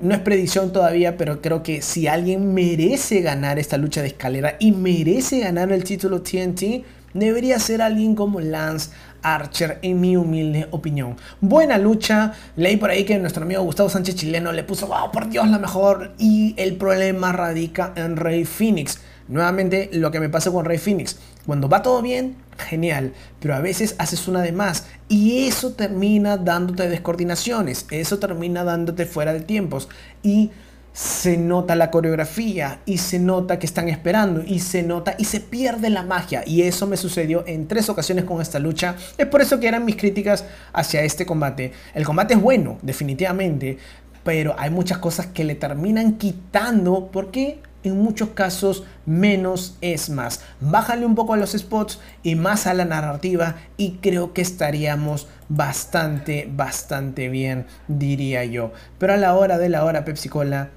[0.00, 4.56] No es predicción todavía, pero creo que si alguien merece ganar esta lucha de escalera
[4.58, 8.90] y merece ganar el título TNT, debería ser alguien como Lance
[9.22, 11.16] Archer, en mi humilde opinión.
[11.40, 12.32] Buena lucha.
[12.56, 15.58] Leí por ahí que nuestro amigo Gustavo Sánchez Chileno le puso, wow, por Dios, la
[15.58, 16.12] mejor.
[16.18, 19.00] Y el problema radica en Rey Phoenix.
[19.28, 21.18] Nuevamente, lo que me pasa con Rey Phoenix.
[21.46, 23.12] Cuando va todo bien, genial.
[23.40, 24.84] Pero a veces haces una de más.
[25.08, 27.86] Y eso termina dándote descoordinaciones.
[27.90, 29.88] Eso termina dándote fuera de tiempos.
[30.22, 30.50] Y
[30.96, 35.40] se nota la coreografía y se nota que están esperando y se nota y se
[35.40, 36.42] pierde la magia.
[36.46, 38.96] Y eso me sucedió en tres ocasiones con esta lucha.
[39.18, 41.72] Es por eso que eran mis críticas hacia este combate.
[41.94, 43.76] El combate es bueno, definitivamente,
[44.24, 50.42] pero hay muchas cosas que le terminan quitando porque en muchos casos menos es más.
[50.60, 55.28] Bájale un poco a los spots y más a la narrativa y creo que estaríamos
[55.48, 58.72] bastante, bastante bien, diría yo.
[58.98, 60.70] Pero a la hora de la hora Pepsi Cola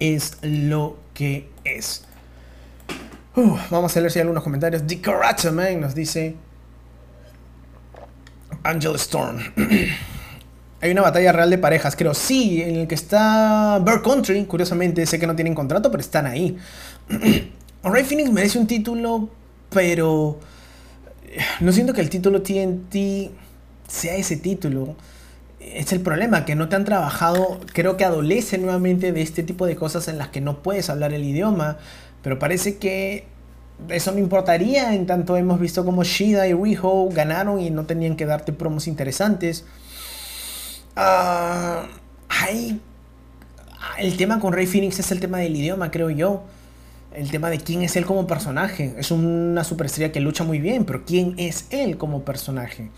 [0.00, 2.04] es lo que es.
[3.70, 4.82] vamos a leer si hay algunos comentarios.
[4.86, 6.36] The Man nos dice
[8.62, 9.38] Angel Storm.
[10.80, 12.14] hay una batalla real de parejas, creo.
[12.14, 14.44] Sí, en el que está Bird Country.
[14.44, 16.56] Curiosamente, sé que no tienen contrato, pero están ahí.
[17.82, 19.28] Ray Phoenix merece un título,
[19.70, 20.38] pero
[21.60, 23.30] no siento que el título TNT
[23.88, 24.96] sea ese título
[25.60, 29.66] es el problema, que no te han trabajado, creo que adolece nuevamente de este tipo
[29.66, 31.78] de cosas en las que no puedes hablar el idioma,
[32.22, 33.26] pero parece que
[33.88, 38.16] eso no importaría en tanto hemos visto como Shida y Riho ganaron y no tenían
[38.16, 39.64] que darte promos interesantes.
[41.00, 41.86] Ah,
[42.28, 42.80] hay,
[43.98, 46.42] el tema con Rey Phoenix es el tema del idioma, creo yo.
[47.14, 48.94] El tema de quién es él como personaje.
[48.98, 52.90] Es una superestrella que lucha muy bien, pero quién es él como personaje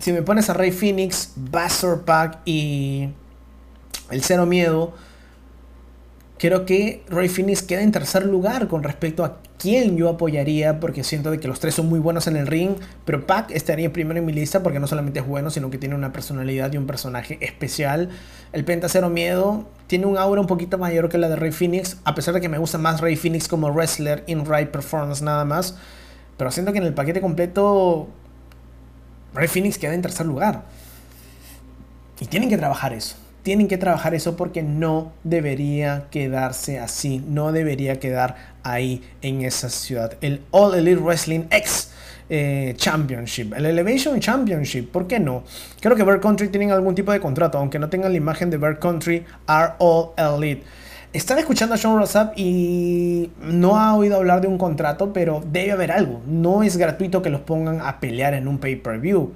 [0.00, 3.10] si me pones a Rey Phoenix, Bastard Pack y
[4.10, 4.94] el Cero Miedo,
[6.40, 11.04] creo que Rey Phoenix queda en tercer lugar con respecto a quién yo apoyaría, porque
[11.04, 14.18] siento de que los tres son muy buenos en el ring, pero Pac estaría primero
[14.18, 16.86] en mi lista porque no solamente es bueno, sino que tiene una personalidad y un
[16.86, 18.08] personaje especial.
[18.54, 21.98] El Penta Cero Miedo tiene un aura un poquito mayor que la de Rey Phoenix,
[22.04, 25.44] a pesar de que me gusta más Rey Phoenix como wrestler in right performance nada
[25.44, 25.76] más.
[26.38, 28.08] Pero siento que en el paquete completo
[29.34, 30.62] Ray Phoenix queda en tercer lugar.
[32.18, 33.16] Y tienen que trabajar eso.
[33.42, 37.24] Tienen que trabajar eso porque no debería quedarse así.
[37.26, 40.16] No debería quedar ahí en esa ciudad.
[40.20, 41.90] El All Elite Wrestling X
[42.28, 43.54] eh, Championship.
[43.54, 44.90] El Elevation Championship.
[44.90, 45.42] ¿Por qué no?
[45.80, 47.58] Creo que Bear Country tienen algún tipo de contrato.
[47.58, 50.62] Aunque no tengan la imagen de Bear Country, are All Elite.
[51.12, 55.72] Están escuchando a Sean Rossap y no ha oído hablar de un contrato, pero debe
[55.72, 56.22] haber algo.
[56.24, 59.32] No es gratuito que los pongan a pelear en un pay-per-view.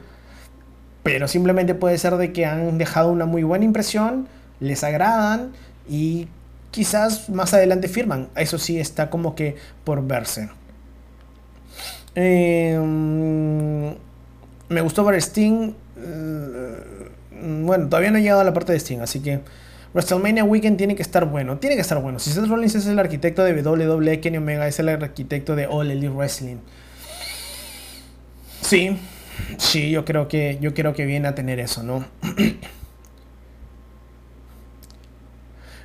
[1.05, 4.27] Pero simplemente puede ser de que han dejado una muy buena impresión,
[4.59, 5.53] les agradan
[5.89, 6.29] y
[6.71, 8.29] quizás más adelante firman.
[8.35, 10.49] Eso sí está como que por verse.
[12.15, 13.95] Em,
[14.69, 15.75] me gustó ver Sting.
[15.97, 19.41] Mm, bueno, todavía no he llegado a la parte de Sting, así que
[19.93, 21.59] WrestleMania Weekend tiene que estar bueno.
[21.59, 22.19] Tiene que estar bueno.
[22.19, 25.91] Si Seth Rollins es el arquitecto de WWE, Kenny Omega es el arquitecto de All
[25.91, 26.57] Elite Wrestling.
[28.63, 28.99] Sí,
[29.59, 32.05] sí, yo creo que, yo creo que viene a tener eso, ¿no?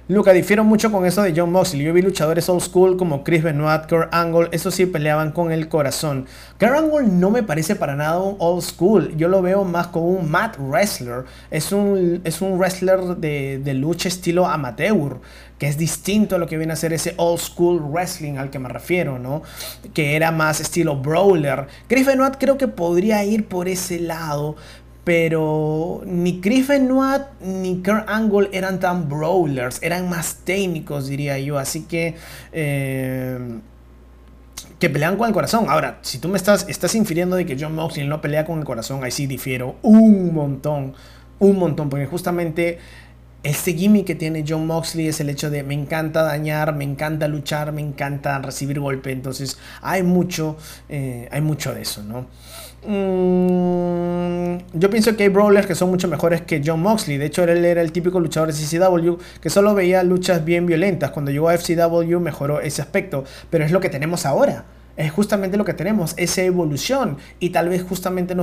[0.09, 1.83] Luca, difiero mucho con eso de John Moxley.
[1.83, 5.69] Yo vi luchadores old school como Chris Benoit, Kurt Angle, eso sí peleaban con el
[5.69, 6.25] corazón.
[6.59, 9.15] Kurt Angle no me parece para nada un old school.
[9.17, 11.25] Yo lo veo más como un mat wrestler.
[11.51, 15.19] Es un, es un wrestler de, de lucha estilo amateur
[15.59, 18.57] que es distinto a lo que viene a ser ese old school wrestling al que
[18.59, 19.43] me refiero, ¿no?
[19.93, 21.67] Que era más estilo brawler.
[21.87, 24.55] Chris Benoit creo que podría ir por ese lado,
[25.03, 31.59] pero ni Chris Benoit ni Kurt Angle eran tan brawlers, eran más técnicos, diría yo.
[31.59, 32.15] Así que.
[32.53, 33.59] Eh,
[34.79, 35.65] que pelean con el corazón.
[35.67, 38.65] Ahora, si tú me estás, estás infiriendo de que John Moxley no pelea con el
[38.65, 40.93] corazón, ahí sí difiero un montón.
[41.39, 42.79] Un montón, porque justamente
[43.43, 47.27] este gimmick que tiene John Moxley es el hecho de me encanta dañar, me encanta
[47.27, 49.11] luchar, me encanta recibir golpe.
[49.11, 50.57] Entonces hay mucho,
[50.89, 52.27] eh, hay mucho de eso, ¿no?
[52.85, 57.17] Mm, yo pienso que hay brawlers que son mucho mejores que John Moxley.
[57.17, 61.11] De hecho, él era el típico luchador de CCW que solo veía luchas bien violentas.
[61.11, 63.23] Cuando llegó a FCW mejoró ese aspecto.
[63.49, 64.65] Pero es lo que tenemos ahora.
[64.97, 67.17] Es justamente lo que tenemos, esa evolución.
[67.39, 68.35] Y tal vez justamente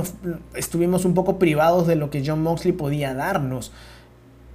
[0.55, 3.71] estuvimos un poco privados de lo que John Moxley podía darnos.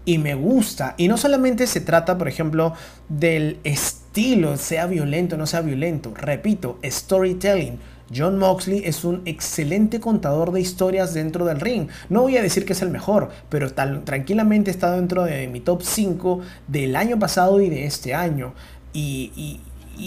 [0.04, 0.94] Y me gusta.
[0.96, 2.74] Y no solamente se trata, por ejemplo,
[3.08, 6.12] del estilo, sea violento o no sea violento.
[6.14, 7.78] Repito, storytelling
[8.14, 11.88] John Moxley es un excelente contador de historias dentro del ring.
[12.08, 15.82] No voy a decir que es el mejor, pero tranquilamente está dentro de mi top
[15.82, 18.54] 5 del año pasado y de este año.
[18.92, 19.60] Y,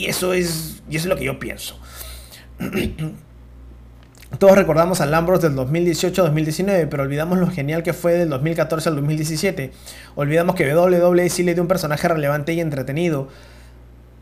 [0.08, 1.80] eso, es, y eso es lo que yo pienso.
[4.40, 8.96] Todos recordamos a Lambros del 2018-2019, pero olvidamos lo genial que fue del 2014 al
[8.96, 9.72] 2017.
[10.16, 13.30] Olvidamos que WWE sí le dio un personaje relevante y entretenido.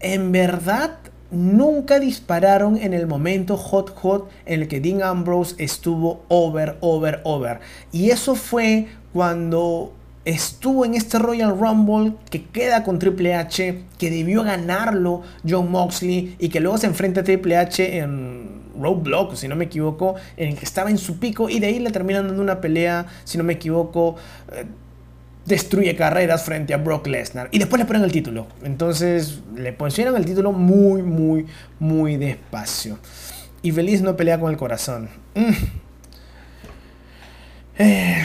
[0.01, 0.97] En verdad,
[1.31, 7.21] nunca dispararon en el momento hot hot en el que Dean Ambrose estuvo over, over,
[7.23, 7.59] over.
[7.91, 9.93] Y eso fue cuando
[10.25, 16.35] estuvo en este Royal Rumble que queda con Triple H, que debió ganarlo John Moxley
[16.39, 20.49] y que luego se enfrenta a Triple H en Roadblock, si no me equivoco, en
[20.49, 23.37] el que estaba en su pico y de ahí le terminan dando una pelea, si
[23.37, 24.15] no me equivoco,
[24.51, 24.65] eh,
[25.45, 28.47] destruye carreras frente a Brock Lesnar y después le ponen el título.
[28.63, 31.45] Entonces le pusieron el título muy, muy,
[31.79, 32.97] muy despacio.
[33.61, 35.09] Y Feliz no pelea con el corazón.
[35.35, 35.51] Mm.
[37.79, 38.23] Eh,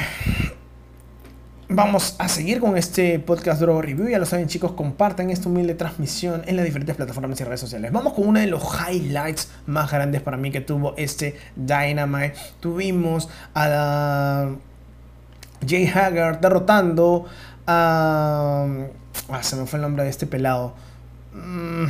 [1.71, 4.09] Vamos a seguir con este podcast Drogo Review.
[4.09, 7.93] Ya lo saben, chicos, compartan esta humilde transmisión en las diferentes plataformas y redes sociales.
[7.93, 12.33] Vamos con uno de los highlights más grandes para mí que tuvo este Dynamite.
[12.61, 14.49] Tuvimos a
[15.67, 17.27] Jay Haggard derrotando
[17.67, 18.67] a.
[19.29, 20.75] Ah, se me fue el nombre de este pelado.
[21.35, 21.85] Mm.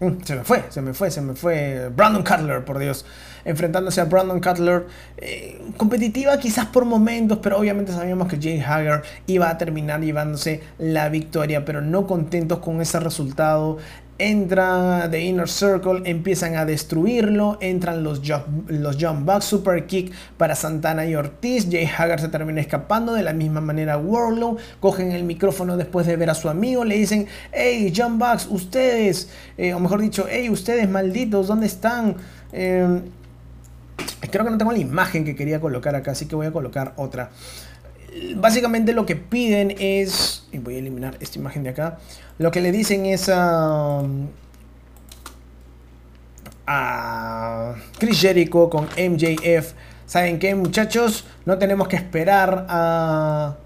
[0.00, 1.88] Mm, se me fue, se me fue, se me fue.
[1.94, 3.04] Brandon Cutler, por Dios
[3.44, 4.86] enfrentándose a Brandon Cutler.
[5.16, 10.62] Eh, competitiva quizás por momentos, pero obviamente sabíamos que Jay Hager iba a terminar llevándose
[10.78, 13.78] la victoria, pero no contentos con ese resultado.
[14.18, 20.12] Entra The Inner Circle, empiezan a destruirlo, entran los Jump, los jump Bucks, Super Kick
[20.36, 25.10] para Santana y Ortiz, Jay Hager se termina escapando, de la misma manera Warlow, cogen
[25.10, 29.74] el micrófono después de ver a su amigo, le dicen, hey Jump Bucks, ustedes, eh,
[29.74, 32.14] o mejor dicho, hey ustedes malditos, ¿dónde están?
[32.52, 33.00] Eh,
[34.30, 36.94] Creo que no tengo la imagen que quería colocar acá, así que voy a colocar
[36.96, 37.30] otra.
[38.36, 41.98] Básicamente lo que piden es, y voy a eliminar esta imagen de acá,
[42.38, 44.02] lo que le dicen es a,
[46.66, 49.72] a Chris Jericho con MJF,
[50.06, 51.26] ¿saben qué muchachos?
[51.44, 53.56] No tenemos que esperar a...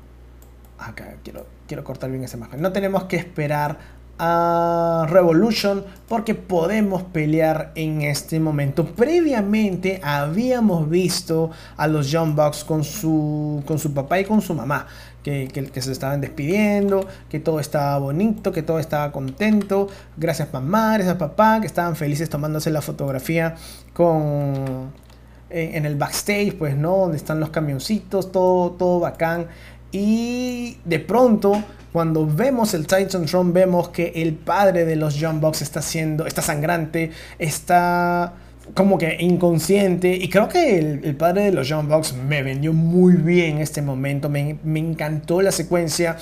[0.78, 2.60] Acá, quiero, quiero cortar bien esa imagen.
[2.60, 3.78] No tenemos que esperar
[4.18, 8.86] a Revolution porque podemos pelear en este momento.
[8.86, 14.54] Previamente habíamos visto a los Young Bucks con su, con su papá y con su
[14.54, 14.86] mamá.
[15.22, 19.88] Que, que, se estaban despidiendo, que todo estaba bonito, que todo estaba contento.
[20.16, 23.56] Gracias mamá, gracias papá, que estaban felices tomándose la fotografía
[23.92, 24.92] con
[25.50, 29.46] en, el backstage, pues no, donde están los camioncitos, todo, todo bacán.
[29.92, 31.62] Y de pronto
[31.96, 36.42] cuando vemos el Tron vemos que el padre de los John Box está siendo, está
[36.42, 38.34] sangrante, está
[38.74, 40.14] como que inconsciente.
[40.14, 44.28] Y creo que el, padre de los John Box me vendió muy bien este momento.
[44.28, 46.18] Me, me encantó la secuencia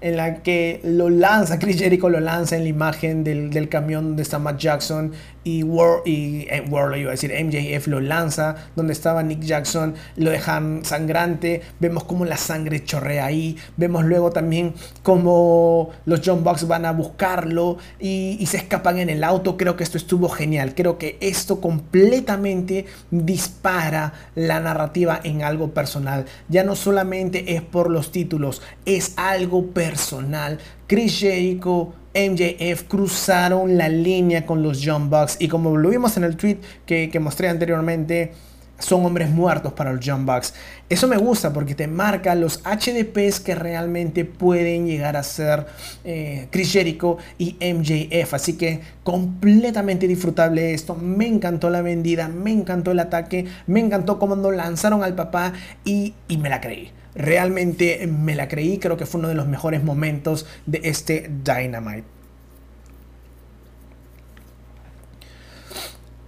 [0.00, 4.04] en la que lo lanza, Chris Jericho lo lanza en la imagen del, del camión
[4.04, 5.10] donde está Matt Jackson
[5.48, 10.30] y, War, y eh, iba a decir, MJF lo lanza, donde estaba Nick Jackson, lo
[10.30, 16.66] dejan sangrante, vemos como la sangre chorrea ahí, vemos luego también como los John Bucks
[16.66, 20.74] van a buscarlo y, y se escapan en el auto, creo que esto estuvo genial,
[20.74, 27.90] creo que esto completamente dispara la narrativa en algo personal, ya no solamente es por
[27.90, 35.36] los títulos, es algo personal, Chris Jericho MJF cruzaron la línea con los John Bucks
[35.38, 38.32] y como lo vimos en el tweet que, mostré anteriormente,
[38.78, 40.54] son hombres muertos para los John Bucks.
[40.88, 45.66] Eso me gusta porque te marca los HDPs que realmente pueden llegar a ser
[46.04, 48.34] eh, Chris Jericho y MJF.
[48.34, 50.94] Así que completamente disfrutable esto.
[50.94, 55.52] Me encantó la vendida, me encantó el ataque, me encantó cómo lanzaron al papá
[55.84, 56.92] y, y me la creí.
[57.18, 62.04] Realmente me la creí, creo que fue uno de los mejores momentos de este Dynamite.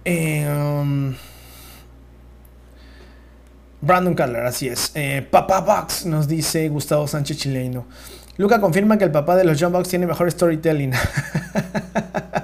[0.03, 1.15] Em,
[3.79, 4.91] Brandon Cutler, así es.
[4.93, 7.85] Eh, papá Box, nos dice Gustavo Sánchez Chileno.
[8.35, 10.91] Luca confirma que el papá de los John Box tiene mejor storytelling.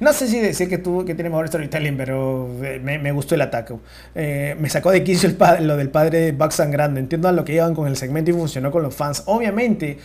[0.00, 3.40] No sé si decir que, tuvo, que tiene mejor storytelling, pero eh, me, gustó el
[3.40, 3.74] ataque.
[4.14, 5.30] Eh, me sacó de quicio
[5.60, 7.00] lo del padre de Buck sangrando.
[7.00, 9.22] Entiendo a lo que llevan con el segmento y funcionó con los fans.
[9.26, 9.98] Obviamente,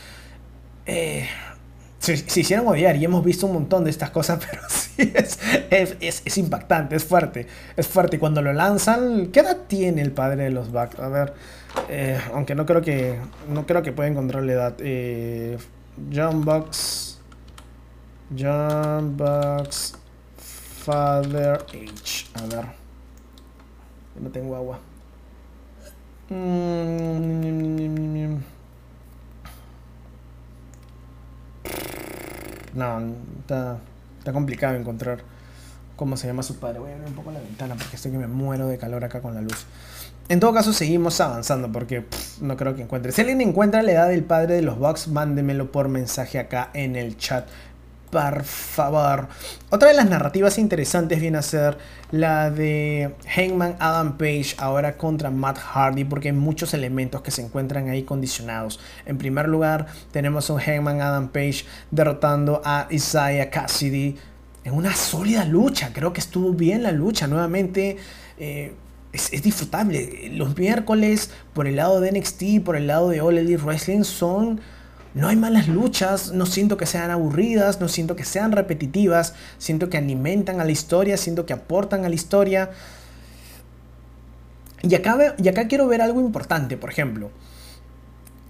[0.85, 1.27] eh,
[1.99, 5.13] se, hicieron odiar y hemos visto un montón de estas cosas, pero sí
[5.69, 7.47] es, impactante, es fuerte.
[7.75, 8.15] Es fuerte.
[8.15, 10.99] Y cuando lo lanzan, ¿qué edad tiene el padre de los Bucks?
[10.99, 11.33] A ver,
[12.33, 13.17] aunque no creo que
[13.49, 14.77] no creo que pueda encontrar la edad.
[16.13, 17.10] John Bucks.
[18.37, 19.93] John Bucks
[20.37, 22.29] Father H.
[22.35, 22.65] A ver.
[24.19, 24.79] No tengo agua.
[32.73, 32.99] No,
[33.39, 33.77] está,
[34.19, 35.19] está complicado encontrar
[35.97, 36.79] cómo se llama su padre.
[36.79, 39.21] Voy a abrir un poco la ventana porque estoy que me muero de calor acá
[39.21, 39.65] con la luz.
[40.29, 42.05] En todo caso, seguimos avanzando porque
[42.39, 43.11] no creo que encuentre.
[43.11, 46.95] Si alguien encuentra la edad del padre de los Bucks, mándemelo por mensaje acá en
[46.95, 47.47] el chat
[48.11, 49.27] por favor.
[49.69, 51.77] Otra de las narrativas interesantes viene a ser
[52.11, 57.41] la de Hangman Adam Page ahora contra Matt Hardy porque hay muchos elementos que se
[57.41, 58.79] encuentran ahí condicionados.
[59.05, 64.17] En primer lugar, tenemos a Hangman Adam Page derrotando a Isaiah Cassidy
[64.63, 65.91] en una sólida lucha.
[65.93, 67.27] Creo que estuvo bien la lucha.
[67.27, 67.97] Nuevamente,
[68.37, 68.73] eh,
[69.13, 70.29] es, disfrutable.
[70.33, 74.61] Los miércoles, por el lado de NXT, por el lado de All Elite Wrestling, son
[75.13, 79.89] no hay malas luchas, no siento que sean aburridas, no siento que sean repetitivas, siento
[79.89, 82.71] que alimentan a la historia, siento que aportan a la historia.
[84.83, 87.29] Y acá, y acá quiero ver algo importante, por ejemplo.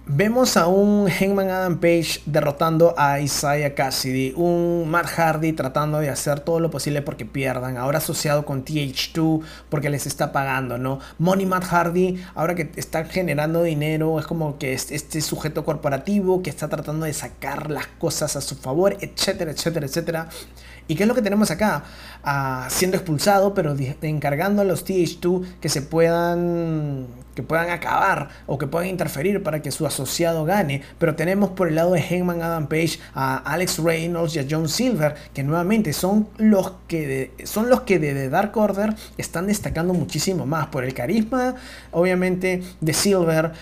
[0.04, 6.10] Vemos a un Hangman Adam Page derrotando a Isaiah Cassidy, un Matt Hardy tratando de
[6.10, 10.98] hacer todo lo posible porque pierdan, ahora asociado con TH2 porque les está pagando, ¿no?
[11.20, 16.50] Money Matt Hardy, ahora que está generando dinero, es como que este sujeto corporativo que
[16.50, 20.28] está tratando de sacar las cosas a su favor, etcétera, etcétera, etcétera.
[20.88, 21.84] ¿Y qué es lo que tenemos acá?
[22.24, 28.58] Ah, siendo expulsado, pero encargando a los TH2 que se puedan que puedan acabar o
[28.58, 30.82] que puedan interferir para que su asociado gane.
[30.98, 34.68] Pero tenemos por el lado de Hangman Adam Page a Alex Reynolds y a John
[34.68, 40.46] Silver, que nuevamente son los que son los que de, Dark Order están destacando muchísimo
[40.46, 41.54] más por el carisma,
[41.90, 43.52] obviamente, de Silver.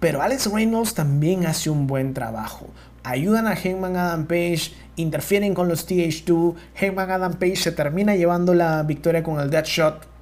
[0.00, 2.68] Pero Alex Reynolds también hace un buen trabajo
[3.06, 8.52] ayudan a Hangman Adam Page, interfieren con los TH2, Hangman Adam Page se termina llevando
[8.52, 10.15] la victoria con el Deadshot.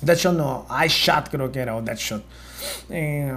[0.00, 2.22] Deadshot no, Eye Shot creo que era, o Deadshot.
[2.90, 3.32] Eh,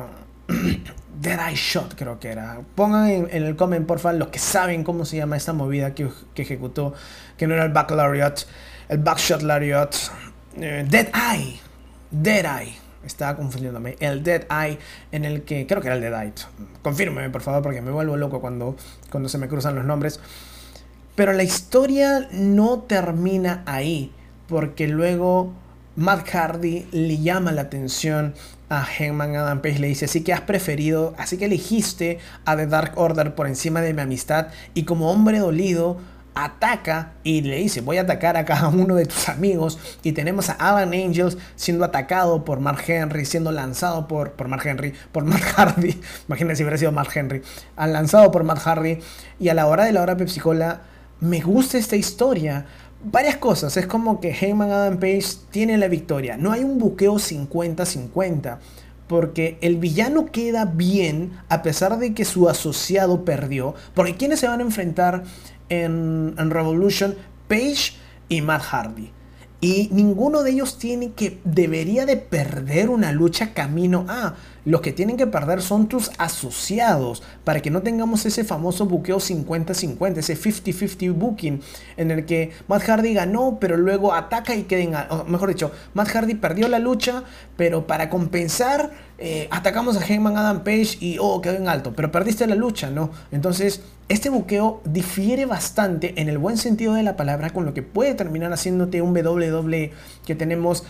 [1.21, 2.61] Dead Eye Shot creo que era.
[2.75, 6.93] Pongan en, el comment, porfa, los que saben cómo se llama esta movida que, ejecutó,
[7.37, 8.41] que no era el Back Lariat,
[8.89, 9.95] el Backshot Lariat.
[10.57, 11.59] Eh, Dead Eye,
[12.11, 13.95] Dead Eye estaba confundiéndome.
[13.99, 14.79] El Dead Eye,
[15.11, 15.65] en el que.
[15.67, 16.33] Creo que era el Dead Eye.
[16.81, 18.75] Confírmeme, por favor, porque me vuelvo loco cuando,
[19.11, 20.19] cuando se me cruzan los nombres.
[21.15, 24.13] Pero la historia no termina ahí,
[24.47, 25.53] porque luego
[25.99, 28.33] Matt Hardy le llama la atención
[28.69, 32.67] a Hangman Adam Page, le dice, así que has preferido, así que elegiste a The
[32.67, 35.97] Dark Order por encima de mi amistad y como hombre dolido,
[36.35, 40.49] ataca y le dice voy a atacar a cada uno de tus amigos y tenemos
[40.49, 45.25] a Alan Angels siendo atacado por Mark Henry siendo lanzado por, por Mark Henry por
[45.25, 47.41] Mark Hardy imagínense si hubiera sido Mark Henry.
[47.75, 48.99] Lanzado por Mark Hardy
[49.37, 50.81] y a la hora de la hora Pepsi Cola
[51.19, 52.65] me gusta esta historia
[53.03, 57.15] varias cosas es como que Heyman Adam Page tiene la victoria no hay un buqueo
[57.15, 58.57] 50-50
[59.07, 63.73] porque el villano queda bien a pesar de que su asociado perdió.
[63.95, 65.23] Porque ¿quiénes se van a enfrentar
[65.69, 67.15] en, Revolution,
[67.47, 67.93] Page
[68.27, 69.11] y Matt Hardy.
[69.61, 74.35] Y ninguno de ellos tiene que, debería de perder una lucha camino a.
[74.69, 79.17] Los que tienen que perder son tus asociados para que no tengamos ese famoso buqueo
[79.17, 81.59] 50-50, ese 50-50 booking
[81.97, 86.09] en el que Matt Hardy ganó, pero luego ataca y queden, o mejor dicho, Matt
[86.09, 87.23] Hardy perdió la lucha,
[87.57, 92.11] pero para compensar eh, atacamos a Heyman Adam Page y oh, quedó en alto, pero
[92.11, 93.09] perdiste la lucha, ¿no?
[93.31, 97.81] Entonces, este buqueo difiere bastante en el buen sentido de la palabra con lo que
[97.81, 99.93] puede terminar haciéndote un WWE
[100.25, 100.83] que tenemos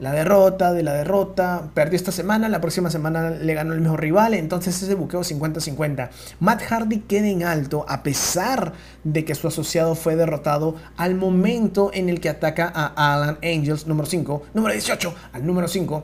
[0.00, 4.00] la derrota de la derrota, perdió esta semana, la próxima semana le ganó el mejor
[4.00, 6.08] rival, entonces ese buqueo 50-50.
[6.40, 8.72] Matt Hardy queda en alto a pesar
[9.04, 13.86] de que su asociado fue derrotado al momento en el que ataca a Alan Angels,
[13.86, 16.02] número 5, número 18, al número 5,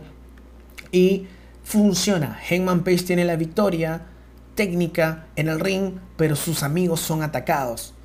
[0.93, 1.27] y
[1.65, 2.39] funciona.
[2.49, 4.03] Hangman Page tiene la victoria
[4.55, 7.96] técnica en el ring, pero sus amigos son atacados.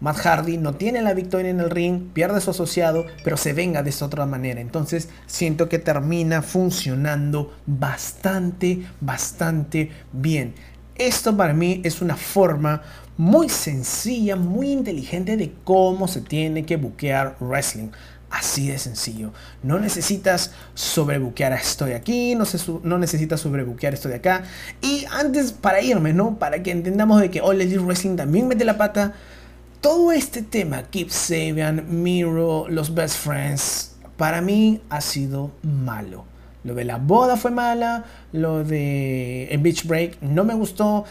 [0.00, 3.82] Matt Hardy no tiene la victoria en el ring, pierde su asociado, pero se venga
[3.82, 4.60] de esa otra manera.
[4.60, 10.54] Entonces siento que termina funcionando bastante, bastante bien.
[10.94, 12.82] Esto para mí es una forma
[13.16, 17.88] muy sencilla, muy inteligente de cómo se tiene que buquear wrestling.
[18.30, 19.32] Así de sencillo.
[19.62, 22.44] No necesitas sobrebuquear a esto de aquí, no,
[22.82, 24.44] no necesitas sobrebuquear esto de acá.
[24.82, 26.38] Y antes, para irme, ¿no?
[26.38, 29.14] Para que entendamos de que All Elite Wrestling también mete la pata.
[29.80, 36.24] Todo este tema, Keep Sabian, Miro, los Best Friends, para mí ha sido malo.
[36.64, 41.04] Lo de la boda fue mala, lo de el Beach Break no me gustó.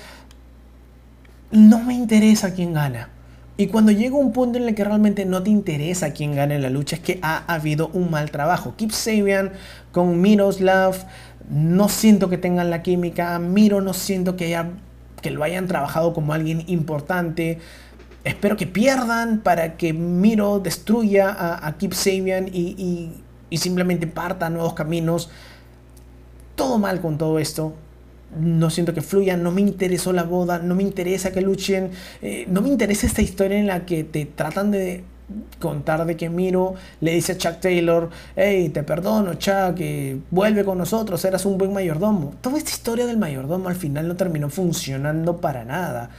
[1.52, 3.10] No me interesa quién gana.
[3.56, 6.70] Y cuando llega un punto en el que realmente no te interesa quién gane la
[6.70, 8.76] lucha, es que ha habido un mal trabajo.
[8.76, 9.54] Keep Sabian
[9.94, 10.94] con Miroslav,
[11.50, 13.40] no siento que tengan la química.
[13.40, 14.52] Miro no siento que
[15.32, 17.60] lo hayan trabajado como alguien importante.
[18.28, 21.34] Espero que pierdan para que Miro destruya
[21.66, 23.12] a, Keep Sabian y,
[23.52, 25.30] simplemente parta nuevos caminos.
[26.56, 27.74] Todo mal con todo esto.
[28.38, 32.46] no siento que fluya, no me interesó la boda, no me interesa que luchen, eh,
[32.50, 35.06] no me interesa esta historia en la que te tratan de
[35.60, 39.80] contar de que Miro le dice a Chuck Taylor, hey, te perdono Chuck,
[40.30, 42.34] vuelve con nosotros, eras un buen mayordomo.
[42.42, 46.10] Toda esta historia del mayordomo al final no terminó funcionando para nada.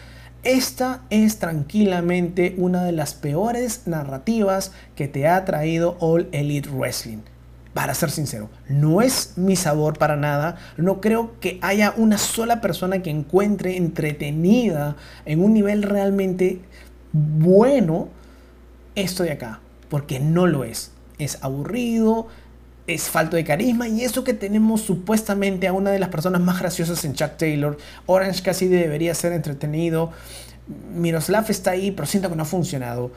[0.49, 7.19] Esta es tranquilamente una de las peores narrativas que te ha traído All Elite Wrestling.
[7.75, 10.57] Para ser sincero, no es mi sabor para nada.
[10.79, 14.97] No creo que haya una sola persona que encuentre entretenida
[15.27, 16.63] en un nivel realmente
[17.13, 18.09] bueno
[18.95, 20.93] esto de acá, porque no lo es.
[21.19, 22.29] Es aburrido,
[22.89, 26.59] es falto de carisma y eso que tenemos supuestamente a una de las personas más
[26.59, 27.77] graciosas en Chuck Taylor,
[28.07, 30.11] Orange casi debería ser entretenido,
[30.95, 33.13] Miroslav está ahí, pero siento que no ha funcionado.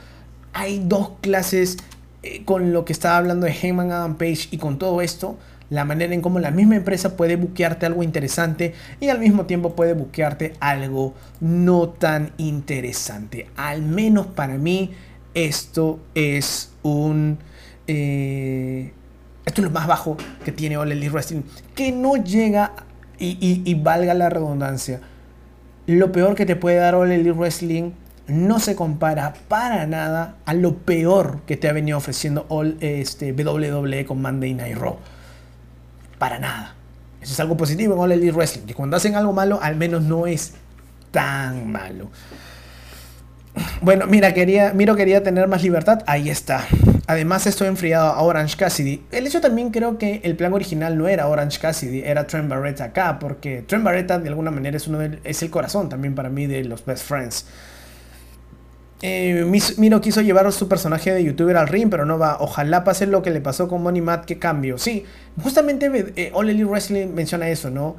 [0.54, 1.78] Hay dos clases
[2.22, 5.38] eh, con lo que estaba hablando de Heyman Adam Page y con todo esto,
[5.70, 9.74] la manera en cómo la misma empresa puede buquearte algo interesante y al mismo tiempo
[9.74, 13.48] puede buquearte algo no tan interesante.
[13.56, 14.92] Al menos para mí,
[15.34, 17.40] esto es un...
[17.88, 18.92] Eh,
[19.46, 21.42] esto es lo más bajo que tiene All Elite Wrestling.
[21.76, 22.74] Que no llega,
[23.20, 25.02] y, valga la redundancia,
[25.88, 27.92] lo peor que te puede dar All Elite Wrestling
[28.28, 33.34] no se compara para nada a lo peor que te ha venido ofreciendo All este,
[33.34, 34.98] WWE con Monday Night Raw.
[36.18, 36.76] Para nada.
[37.20, 38.66] Eso es algo positivo en All Elite Wrestling.
[38.66, 40.54] Que cuando hacen algo malo, al menos no es
[41.12, 42.10] tan malo.
[43.82, 46.04] Bueno, mira, quería, Miro quería tener más libertad.
[46.08, 46.66] Ahí está.
[47.12, 49.04] Además, estoy enfriado a Orange Cassidy.
[49.12, 52.80] El hecho también creo que el plan original no era Orange Cassidy, era Trent Barrett
[52.80, 56.48] acá, porque Trent Barrett de alguna manera es, uno es el corazón también para mí
[56.48, 57.46] de los Best Friends.
[59.02, 59.46] Eh,
[59.78, 62.38] Miro quiso llevar su personaje de youtuber al ring, pero no va.
[62.40, 64.78] Ojalá pase lo que le pasó con Money Matt, que cambio.
[64.78, 65.04] Sí,
[65.44, 67.98] justamente eh, All Wrestling menciona eso, ¿no?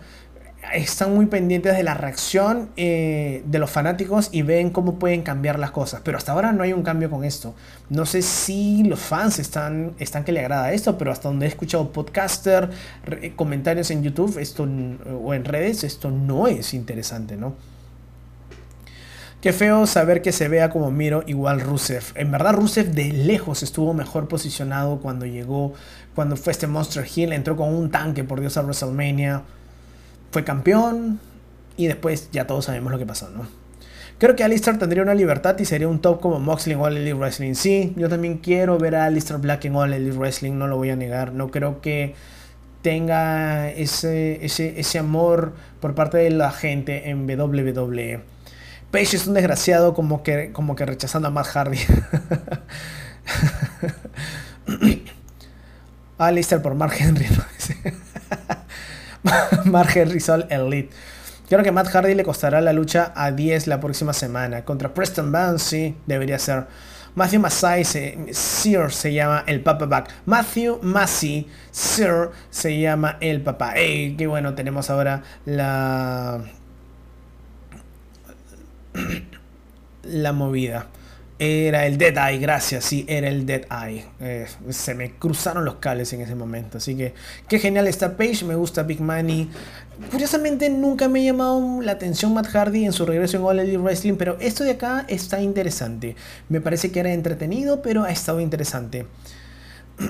[0.75, 5.59] Están muy pendientes de la reacción eh, de los fanáticos y ven cómo pueden cambiar
[5.59, 6.01] las cosas.
[6.05, 7.55] Pero hasta ahora no hay un cambio con esto.
[7.91, 11.49] No sé si los fans están, están que le agrada esto, pero hasta donde he
[11.49, 12.71] escuchado podcaster,
[13.37, 17.55] comentarios en YouTube esto, o en redes, esto no es interesante, ¿no?
[19.41, 22.05] Qué feo saber que se vea como Miro igual Rusev.
[22.15, 25.73] En verdad Rusev de lejos estuvo mejor posicionado cuando llegó,
[26.15, 29.43] cuando fue este Monster Hill, entró con un tanque por Dios a WrestleMania
[30.33, 31.21] fue campeón
[31.77, 33.47] y después ya todos sabemos lo que pasó, ¿no?
[34.19, 37.15] Creo que Alistair tendría una libertad y sería un top como Moxley en All Elite
[37.15, 37.55] Wrestling.
[37.55, 40.91] Sí, yo también quiero ver a Alistair Black en All Elite Wrestling, no lo voy
[40.91, 41.33] a negar.
[41.33, 42.15] No creo que
[42.83, 48.21] tenga ese, ese, ese amor por parte de la gente en WWE.
[48.91, 51.79] Page es un desgraciado como que, como que rechazando a Matt Hardy.
[56.19, 57.27] Alistair por Mark Henry.
[59.65, 60.91] Mark Henry Elite.
[61.49, 64.65] Creo que Matt Hardy le costará la lucha a 10 la próxima semana.
[64.65, 66.67] Contra Preston sí, debería ser.
[67.15, 67.85] Matthew Massey,
[68.33, 70.11] Sir se llama el Papa Back.
[70.25, 73.75] Matthew Massey, Sir se llama el papá.
[73.77, 74.17] ¡Ey!
[74.17, 76.41] Qué bueno, tenemos ahora la.
[80.05, 80.87] la movida.
[81.45, 84.05] Era el Dead Eye, gracias, sí, era el Dead Eye.
[84.21, 86.79] Eh, se me cruzaron los cables en ese momento.
[86.79, 87.15] Así que,
[87.49, 89.51] qué genial esta page, me gusta Big Money.
[90.13, 93.79] Curiosamente, nunca me ha llamado la atención Matt Hardy en su regreso en All Elite
[93.79, 96.15] Wrestling, pero esto de acá está interesante.
[96.49, 99.07] Me parece que era entretenido, pero ha estado interesante.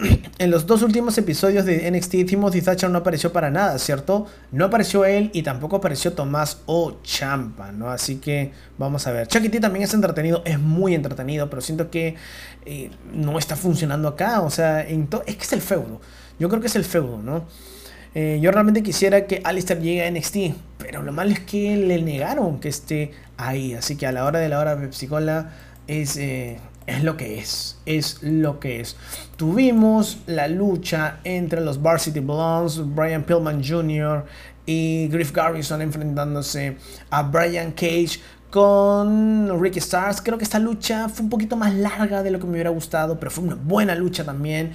[0.38, 4.26] en los dos últimos episodios de NXT, Timothy Thatcher no apareció para nada, ¿cierto?
[4.50, 7.90] No apareció él y tampoco apareció Tomás o Champa, ¿no?
[7.90, 9.26] Así que vamos a ver.
[9.28, 12.16] Chucky T también es entretenido, es muy entretenido, pero siento que
[12.64, 14.40] eh, no está funcionando acá.
[14.40, 16.00] O sea, es que es el feudo.
[16.38, 17.46] Yo creo que es el feudo, ¿no?
[18.14, 20.36] Eh, yo realmente quisiera que Alistair llegue a NXT,
[20.78, 23.74] pero lo malo es que le negaron que esté ahí.
[23.74, 25.52] Así que a la hora de la hora, Pepsi Cola
[25.86, 26.16] es.
[26.16, 28.96] Eh, es lo que es, es lo que es.
[29.42, 34.24] Tuvimos la lucha entre los Varsity Blondes, Brian Pillman Jr.
[34.66, 36.76] y Griff Garrison enfrentándose
[37.10, 38.20] a Brian Cage
[38.50, 40.22] con Ricky Stars.
[40.22, 43.18] Creo que esta lucha fue un poquito más larga de lo que me hubiera gustado,
[43.18, 44.74] pero fue una buena lucha también.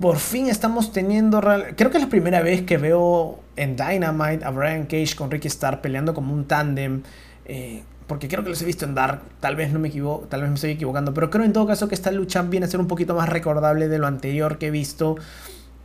[0.00, 1.38] Por fin estamos teniendo.
[1.76, 5.48] Creo que es la primera vez que veo en Dynamite a Brian Cage con Ricky
[5.48, 7.02] Starr peleando como un tándem.
[7.44, 10.40] Eh, porque creo que los he visto en Dark, tal vez no me equivoco, tal
[10.40, 12.80] vez me estoy equivocando, pero creo en todo caso que esta lucha viene a ser
[12.80, 15.16] un poquito más recordable de lo anterior que he visto.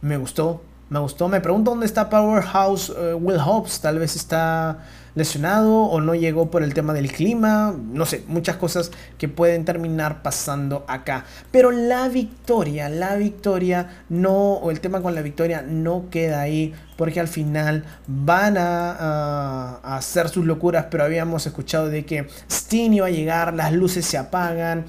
[0.02, 1.28] Me gustó, Me gustó.
[1.28, 3.82] Me pregunto dónde está Powerhouse eh, Will Hobbs.
[3.82, 4.80] Tal vez está
[5.16, 7.74] lesionado o no llegó por el tema del clima.
[7.92, 11.26] No sé, muchas cosas que pueden terminar pasando acá.
[11.52, 16.74] Pero la victoria, la victoria no, o el tema con la victoria no queda ahí.
[16.98, 18.92] Porque al final van a,
[19.84, 20.88] a hacer sus locuras.
[20.92, 24.86] Pero habíamos escuchado de que Steen iba a llegar, las luces se apagan.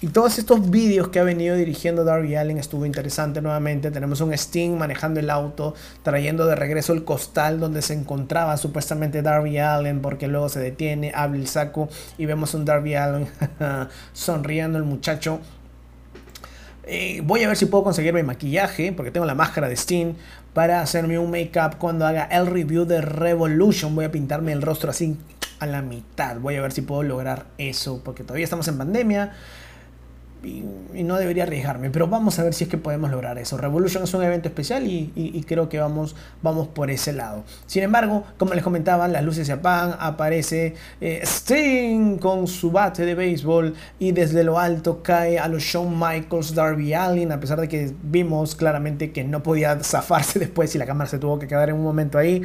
[0.00, 3.90] Y todos estos vídeos que ha venido dirigiendo Darby Allen estuvo interesante nuevamente.
[3.90, 9.22] Tenemos un Sting manejando el auto, trayendo de regreso el costal donde se encontraba supuestamente
[9.22, 13.26] Darby Allen, porque luego se detiene, abre el saco y vemos un Darby Allen
[14.12, 15.40] sonriendo el muchacho.
[16.84, 20.14] Eh, voy a ver si puedo conseguirme maquillaje, porque tengo la máscara de Sting,
[20.54, 23.96] para hacerme un make-up cuando haga el review de Revolution.
[23.96, 25.16] Voy a pintarme el rostro así
[25.58, 26.38] a la mitad.
[26.38, 29.32] Voy a ver si puedo lograr eso, porque todavía estamos en pandemia
[30.42, 30.64] y,
[31.02, 33.56] no debería arriesgarme, pero vamos a ver si es que podemos lograr eso.
[33.56, 37.44] Revolution es un evento especial y, creo que vamos, vamos por ese lado.
[37.66, 43.04] Sin embargo, como les comentaba, las luces se apagan, aparece eh, Sting con su bate
[43.04, 47.60] de béisbol y desde lo alto cae a los Shawn Michaels, Darby Allin, a pesar
[47.60, 51.46] de que vimos claramente que no podía zafarse después y la cámara se tuvo que
[51.46, 52.42] quedar en un momento ahí.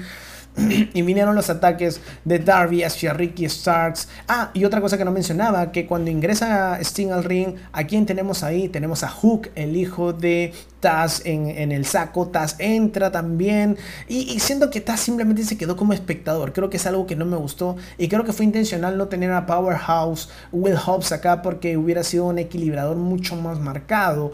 [0.93, 4.07] y vinieron los ataques de Darby hacia Ricky Starks.
[4.27, 8.05] Ah, y otra cosa que no mencionaba, que cuando ingresa Sting al ring, ¿a quién
[8.05, 8.69] tenemos ahí?
[8.69, 12.27] Tenemos a Hook, el hijo de Taz en, el saco.
[12.27, 13.77] Taz entra también.
[14.07, 16.53] Y, siento que Taz simplemente se quedó como espectador.
[16.53, 17.77] Creo que es algo que no me gustó.
[17.97, 22.25] Y creo que fue intencional no tener a Powerhouse, Will Hobbs acá, porque hubiera sido
[22.25, 24.33] un equilibrador mucho más marcado.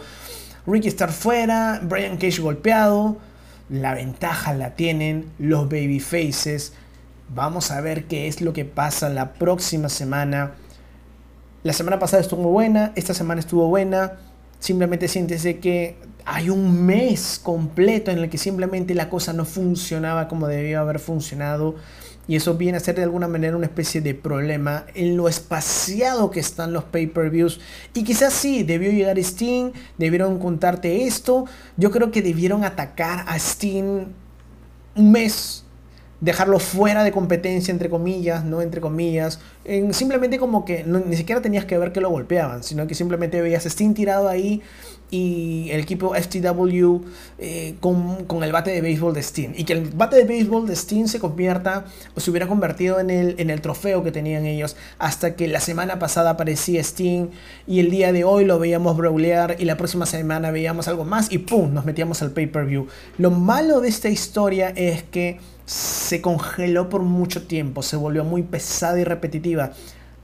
[0.67, 3.28] Ricky Starks fuera, Brian Cage golpeado.
[3.69, 6.73] La ventaja la tienen los babyfaces.
[7.33, 10.53] Vamos a ver qué es lo que pasa la próxima semana.
[11.61, 14.13] La semana pasada estuvo buena, esta semana estuvo buena.
[14.59, 20.27] Simplemente siéntese que hay un mes completo en el que simplemente la cosa no funcionaba
[20.27, 21.75] como debía haber funcionado.
[22.29, 26.29] Y eso viene a ser de alguna manera una especie de problema en lo espaciado
[26.29, 27.59] que están los pay-per-views.
[27.95, 31.45] Y quizás sí, debió llegar Sting, debieron contarte esto.
[31.75, 34.13] Yo creo que debieron atacar a Sting
[34.95, 35.65] un mes
[36.21, 39.39] dejarlo fuera de competencia, entre comillas, no entre comillas.
[39.65, 43.41] En, simplemente como que ni siquiera tenías que ver que lo golpeaban, sino que simplemente
[43.41, 44.61] veías a Sting tirado ahí
[45.11, 46.97] y el equipo FTW
[47.39, 49.49] eh, con, el bate de béisbol de Sting.
[49.55, 53.09] Y que el bate de béisbol de Sting se convierta o se hubiera convertido en
[53.09, 54.75] el, en el trofeo que tenían ellos.
[54.99, 57.27] Hasta que la semana pasada aparecía Sting
[57.67, 61.31] y el día de hoy lo veíamos brawlear y la próxima semana veíamos algo más
[61.31, 61.73] y ¡pum!
[61.73, 62.87] Nos metíamos al pay-per-view.
[63.17, 68.41] Lo malo de esta historia es que se congeló por mucho tiempo, se volvió muy
[68.41, 69.73] pesada y repetitiva.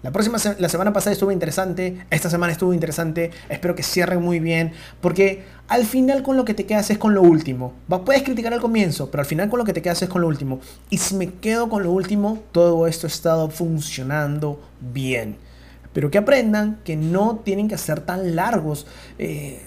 [0.06, 4.40] La próxima la semana pasada estuvo interesante, esta semana estuvo interesante, espero que cierre muy
[4.40, 7.74] bien, porque al final con lo que te quedas es con lo último.
[8.06, 10.28] Puedes criticar al comienzo, pero al final con lo que te quedas es con lo
[10.28, 10.60] último.
[10.92, 15.38] Y si me quedo con lo último, todo esto ha estado funcionando bien.
[15.92, 18.86] Pero que aprendan que no tienen que ser tan largos.
[19.18, 19.60] Eh,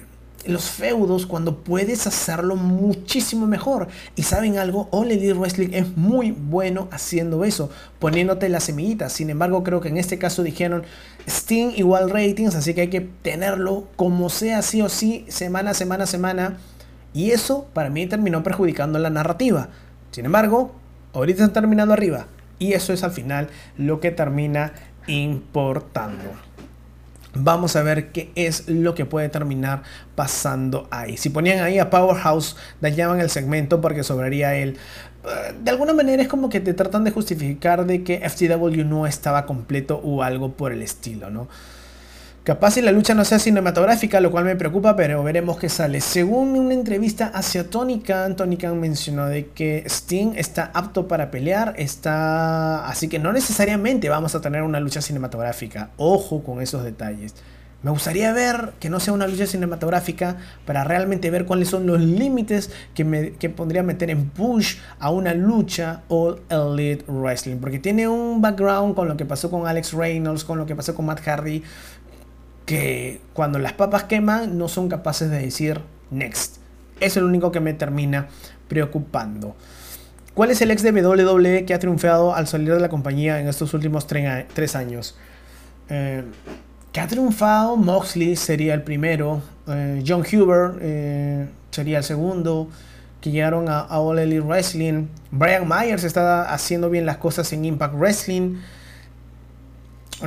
[0.47, 3.89] los feudos cuando puedes hacerlo muchísimo mejor.
[4.17, 9.13] Y saben algo, All Elite Wrestling es muy bueno haciendo eso, poniéndote las semillitas.
[9.13, 10.85] Sin embargo, creo que en este caso dijeron
[11.27, 16.07] Sting igual ratings, así que hay que tenerlo como sea, sí o sí, semana, semana,
[16.07, 16.59] semana.
[17.13, 19.69] Y eso para mí terminó perjudicando la narrativa.
[20.11, 20.75] Sin embargo,
[21.13, 22.27] ahorita están terminando arriba.
[22.59, 24.73] Y eso es al final lo que termina
[25.07, 26.48] importando.
[27.35, 29.83] Vamos a ver qué es lo que puede terminar
[30.15, 31.17] pasando ahí.
[31.17, 34.77] Si ponían ahí a Powerhouse, dañaban el segmento porque sobraría él.
[35.25, 39.07] Eh, de alguna manera es como que te tratan de justificar de que FTW no
[39.07, 41.49] estaba completo o algo por el estilo, ¿no?
[42.49, 46.01] Capaz si la lucha no sea cinematográfica, lo cual me preocupa, pero veremos qué sale.
[46.01, 51.31] Según una entrevista hacia Tony Khan, Tony Khan mencionó de que Sting está apto para
[51.31, 52.89] pelear, está...
[52.89, 55.91] Así que no necesariamente vamos a tener una lucha cinematográfica.
[55.99, 57.35] Ojo con esos detalles.
[57.81, 62.01] Me gustaría ver que no sea una lucha cinematográfica para realmente ver cuáles son los
[62.01, 67.59] límites que, me, que pondría meter en push a una lucha All Elite Wrestling.
[67.59, 70.97] Porque tiene un background con lo que pasó con Alex Reynolds, con lo que pasó
[70.97, 71.63] con Matt Hardy,
[72.69, 75.81] que cuando las papas queman no son capaces de decir
[76.11, 76.59] next.
[77.01, 78.29] Es el único que me termina
[78.69, 79.57] preocupando.
[80.35, 83.49] ¿Cuál es el ex de WWE que ha triunfado al salir de la compañía en
[83.49, 85.17] estos últimos tres años?
[85.89, 86.25] Eh,
[86.93, 92.69] que ha triunfado, Moxley sería el primero, eh, John Huber eh, sería el segundo,
[93.23, 97.65] que llegaron a, a All Elite Wrestling, Brian Myers está haciendo bien las cosas en
[97.65, 98.57] Impact Wrestling,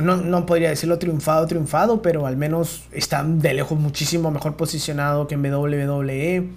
[0.00, 5.34] no, podría decirlo triunfado, triunfado, pero al menos está de lejos muchísimo mejor posicionado que
[5.34, 6.48] en WWE.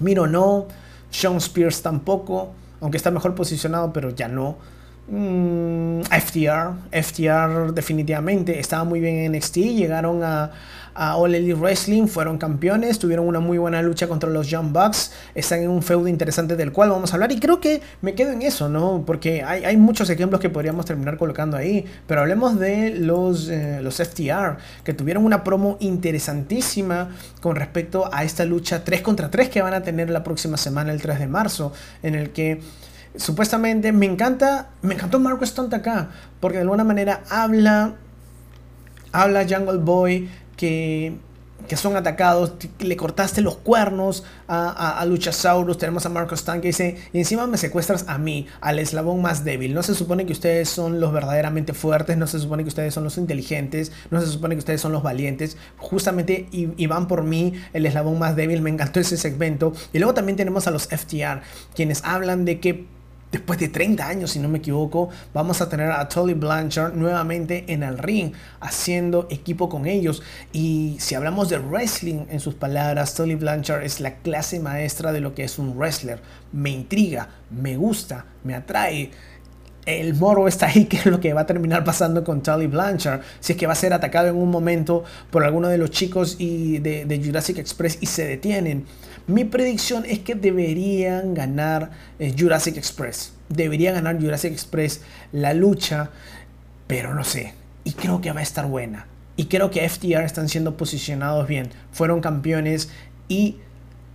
[0.00, 0.66] Miro no.
[1.10, 4.56] Sean Spears tampoco, aunque está mejor posicionado, pero ya no.
[5.08, 10.52] Mm, FTR, FTR definitivamente estaba muy bien en NXT, llegaron a,
[10.94, 15.60] a All Wrestling, fueron campeones, tuvieron una muy buena lucha contra los Young Bucks, están
[15.60, 18.42] en un feudo interesante del cual vamos a hablar y creo que me quedo en
[18.42, 19.04] eso, ¿no?
[19.06, 23.80] Porque hay, hay muchos ejemplos que podríamos terminar colocando ahí, pero hablemos de los, eh,
[23.82, 27.10] los FTR, que tuvieron una promo interesantísima
[27.40, 30.92] con respecto a esta lucha 3 contra 3 que van a tener la próxima semana,
[30.92, 32.60] el 3 de marzo, en el que
[33.16, 36.10] supuestamente me encanta, me encantó Marco Stunt acá,
[36.40, 37.94] porque de alguna manera habla,
[39.12, 40.28] habla Jungle Boy
[40.62, 41.16] que,
[41.66, 46.68] que son atacados, le cortaste los cuernos a, a, Luchasaurus, tenemos a Marco Stunt que
[46.68, 50.32] dice, y encima me secuestras a mí, al eslabón más débil, no se supone que
[50.32, 54.28] ustedes son los verdaderamente fuertes, no se supone que ustedes son los inteligentes, no se
[54.28, 58.36] supone que ustedes son los valientes, justamente y, y van por mí, el eslabón más
[58.36, 61.42] débil, me encantó ese segmento, y luego también tenemos a los FTR,
[61.74, 62.86] quienes hablan de que
[63.32, 67.64] después de 30 años, si no me equivoco, vamos a tener a Tully Blanchard nuevamente
[67.72, 70.22] en el ring, haciendo equipo con ellos.
[70.52, 75.20] Y si hablamos de wrestling, en sus palabras, Tully Blanchard es la clase maestra de
[75.20, 76.20] lo que es un wrestler.
[76.52, 79.10] Me intriga, me gusta, me atrae.
[79.84, 83.22] El moro está ahí, que es lo que va a terminar pasando con Tully Blanchard.
[83.40, 86.36] Si es que va a ser atacado en un momento por alguno de los chicos
[86.38, 88.86] y de, Jurassic Express y se detienen.
[89.26, 93.32] Mi predicción es que deberían ganar eh, Jurassic Express.
[93.48, 95.02] Debería ganar Jurassic Express
[95.32, 96.10] la lucha,
[96.86, 97.54] pero no sé.
[97.84, 99.06] Y creo que va a estar buena.
[99.36, 101.70] Y creo que FTR están siendo posicionados bien.
[101.92, 102.90] Fueron campeones
[103.28, 103.56] y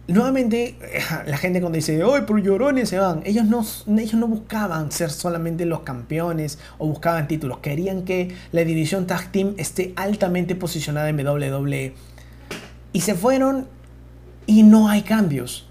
[0.08, 0.78] nuevamente
[1.26, 3.22] la gente cuando dice, ¡ay, por llorones se van!
[3.26, 3.66] Ellos no,
[4.00, 7.60] ellos no buscaban ser solamente los campeones o buscaban títulos.
[7.60, 11.94] Querían que la división Tag Team esté altamente posicionada en WWE.
[12.94, 13.68] Y se fueron
[14.46, 15.68] y no hay cambios.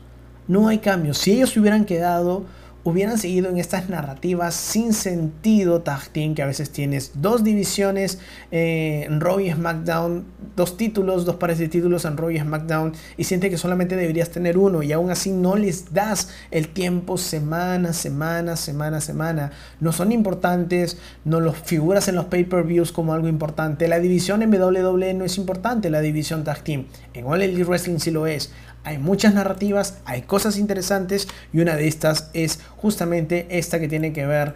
[0.48, 1.18] No hay cambios.
[1.18, 2.44] Si ellos se hubieran quedado
[2.86, 8.20] hubieran seguido en estas narrativas sin sentido tag team que a veces tienes dos divisiones
[8.52, 12.92] eh, en Raw y SmackDown, dos títulos, dos pares de títulos en Raw y SmackDown
[13.16, 17.18] y siente que solamente deberías tener uno y aún así no les das el tiempo
[17.18, 19.50] semana, semana, semana, semana.
[19.80, 23.88] No son importantes, no los figuras en los pay-per-views como algo importante.
[23.88, 26.86] La división en WWE no es importante, la división tag team.
[27.14, 28.52] En All Elite Wrestling sí lo es
[28.86, 34.12] hay muchas narrativas, hay cosas interesantes y una de estas es justamente esta que tiene
[34.12, 34.54] que ver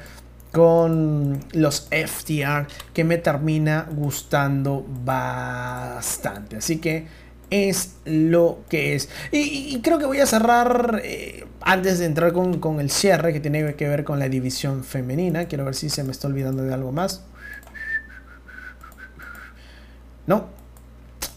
[0.52, 6.59] con los FTR que me termina gustando bastante.
[6.59, 7.09] Así que
[7.51, 9.09] es lo que es.
[9.32, 13.40] Y, creo que voy a cerrar eh, antes de entrar con, con, el cierre que
[13.40, 15.47] tiene que ver con la división femenina.
[15.47, 17.24] Quiero ver si se me está olvidando de algo más.
[20.28, 20.60] No,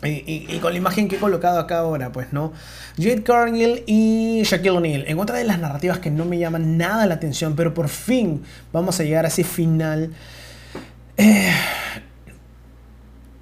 [0.06, 2.54] y, con la imagen que he colocado acá ahora, pues no.
[2.98, 5.06] Jade Cargill y Shaquille O'Neal.
[5.08, 8.44] En otra de las narrativas que no me llaman nada la atención, pero por fin
[8.72, 10.12] vamos a llegar a ese final.
[11.18, 11.52] Eh,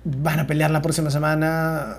[0.04, 1.98] van a pelear la próxima semana.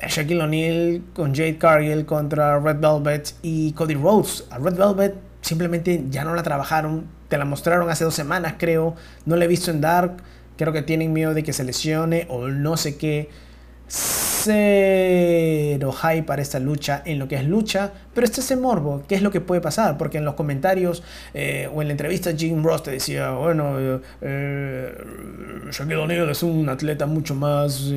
[0.00, 4.44] Shaquille O'Neal con Jade Cargill contra Red Velvet y Cody Rhodes.
[4.50, 7.06] A Red Velvet simplemente ya no la trabajaron.
[7.28, 8.94] Te la mostraron hace dos semanas, creo.
[9.26, 10.22] No la he visto en Dark
[10.58, 13.30] Creo que tienen miedo de que se lesione o no sé qué.
[13.86, 19.02] Cero hype para esta lucha en lo que es lucha, pero este es el morbo,
[19.08, 19.96] ¿qué es lo que puede pasar?
[19.96, 21.02] Porque en los comentarios
[21.32, 24.92] eh, o en la entrevista Jim Ross te decía, bueno, eh, eh
[25.70, 27.90] Shaquille O'Neal es un atleta mucho más...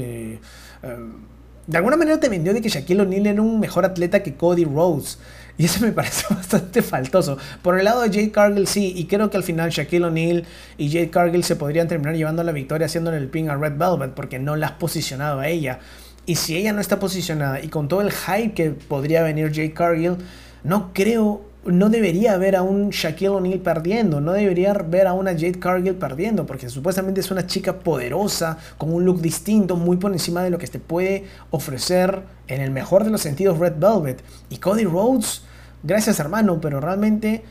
[1.68, 4.66] De alguna manera te vendió de que Shaquille O'Neal era un mejor atleta que Cody
[4.66, 5.20] Rhodes.
[5.62, 7.38] Y eso me parece bastante faltoso.
[7.62, 10.44] Por el lado de Jade Cargill sí, y creo que al final Shaquille O'Neal
[10.80, 14.12] y Jade Cargill se podrían terminar llevando la victoria haciéndole el ping a Red Velvet
[14.16, 15.78] porque no la has posicionado a ella.
[16.26, 19.74] Y si ella no está posicionada y con todo el hype que podría venir Jade
[19.74, 20.18] Cargill,
[20.64, 25.34] no creo, no debería ver a un Shaquille O'Neal perdiendo, no debería ver a una
[25.34, 30.12] Jade Cargill perdiendo, porque supuestamente es una chica poderosa, con un look distinto, muy por
[30.12, 34.24] encima de lo que te puede ofrecer en el mejor de los sentidos Red Velvet.
[34.50, 35.44] Y Cody Rhodes
[35.84, 37.44] gracias hermano, pero realmente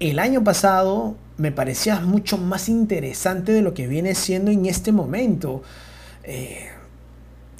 [0.00, 4.92] el año pasado me parecía mucho más interesante de lo que viene siendo en este
[4.92, 5.62] momento.
[6.24, 6.68] Eh,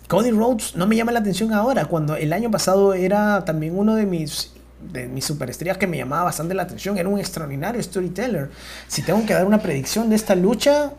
[0.09, 3.95] Cody Rhodes no me llama la atención ahora, cuando el año pasado era también uno
[3.95, 4.53] de mis
[4.91, 6.99] de mis superestrellas que me llamaba bastante la atención.
[6.99, 8.51] Era un extraordinario storyteller.
[8.89, 10.93] Si tengo que dar una predicción de esta lucha,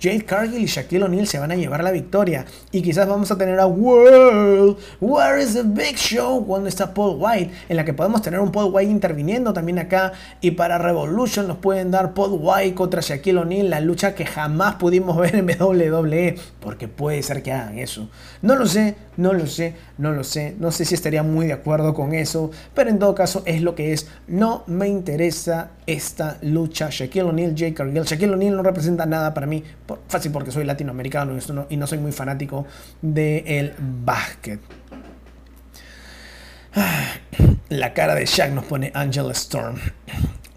[0.00, 2.44] Jade Cargill y Shaquille O'Neal se van a llevar la victoria.
[2.70, 6.46] Y quizás vamos a tener a World, Where is the Big Show?
[6.46, 10.12] Cuando está Paul White, en la que podemos tener un Paul White interviniendo también acá.
[10.40, 14.76] Y para Revolution nos pueden dar Paul White contra Shaquille O'Neal, la lucha que jamás
[14.76, 16.36] pudimos ver en WWE.
[16.60, 18.08] Porque puede ser que hagan eso.
[18.42, 20.54] No lo sé, no lo sé, no lo sé.
[20.58, 22.50] No sé si estaría muy de acuerdo con eso.
[22.74, 24.08] Pero en todo caso, es lo que es.
[24.26, 26.88] No me interesa esta lucha.
[26.90, 28.04] Shaquille O'Neal, Jake Cargill.
[28.04, 29.62] Shaquille O'Neal no representa nada para mí.
[30.08, 31.36] fácil porque soy latinoamericano
[31.68, 32.66] y no, soy muy fanático
[33.02, 34.60] del básquet.
[37.68, 39.76] La cara de Shaq nos pone Angela Storm.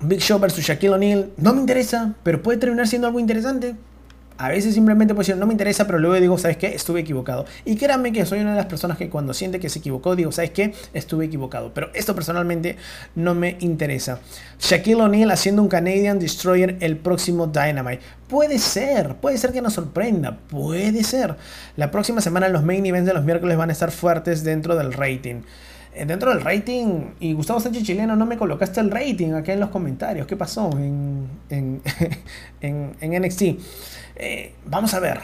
[0.02, 1.32] Big Show versus Shaquille O'Neal.
[1.38, 3.76] No me interesa, pero puede terminar siendo algo interesante.
[4.42, 6.74] A veces simplemente pues no me interesa, pero luego digo, ¿sabes qué?
[6.74, 7.46] Estuve equivocado.
[7.64, 10.32] Y créanme que soy una de las personas que cuando siente que se equivocó, digo,
[10.32, 10.74] ¿sabes qué?
[10.96, 11.76] Estuve equivocado.
[11.76, 12.76] Pero esto personalmente
[13.14, 14.20] no me interesa.
[14.60, 18.02] Shaquille O'Neal haciendo un Canadian Destroyer el próximo Dynamite.
[18.28, 21.36] Puede ser, puede ser que nos sorprenda, puede ser.
[21.78, 24.92] La próxima semana los main events de los miércoles van a estar fuertes dentro del
[24.92, 25.42] rating
[25.94, 29.60] eh, dentro del rating, y Gustavo Sánchez Chileno, no me colocaste el rating acá en
[29.60, 30.26] los comentarios.
[30.26, 31.82] ¿Qué pasó en, en,
[32.62, 33.44] en NXT?
[34.22, 35.20] Eh, vamos a ver.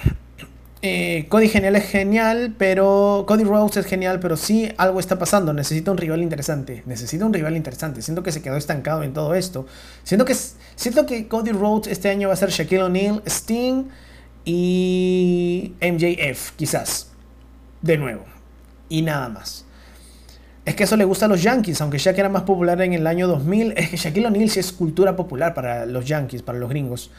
[0.81, 3.25] Eh, Cody Genial es genial, pero.
[3.27, 5.53] Cody Rhodes es genial, pero sí algo está pasando.
[5.53, 6.81] Necesita un rival interesante.
[6.87, 8.01] Necesita un rival interesante.
[8.01, 9.67] Siento que se quedó estancado en todo esto.
[10.03, 10.35] Siento que,
[10.75, 13.85] siento que Cody Rhodes este año va a ser Shaquille O'Neal, Sting
[14.45, 17.11] y MJF, quizás.
[17.83, 18.25] De nuevo.
[18.89, 19.65] Y nada más.
[20.65, 23.05] Es que eso le gusta a los Yankees, aunque Shaq era más popular en el
[23.05, 23.73] año 2000.
[23.77, 27.11] Es que Shaquille O'Neal sí es cultura popular para los Yankees, para los gringos.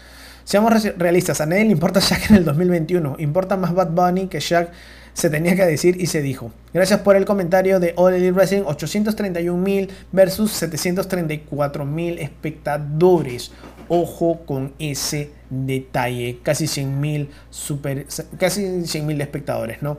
[0.49, 3.17] Seamos realistas, a nadie le importa Shaq en el 2021.
[3.19, 4.71] Importa más Bad Bunny que Shaq
[5.13, 6.51] se tenía que decir y se dijo.
[6.73, 8.63] Gracias por el comentario de All Elite Wrestling.
[8.65, 13.51] 831 mil versus 734 mil espectadores.
[13.89, 16.39] Ojo con ese detalle.
[16.43, 18.07] Casi 100 mil super,
[18.39, 19.99] casi 100 mil espectadores, ¿no?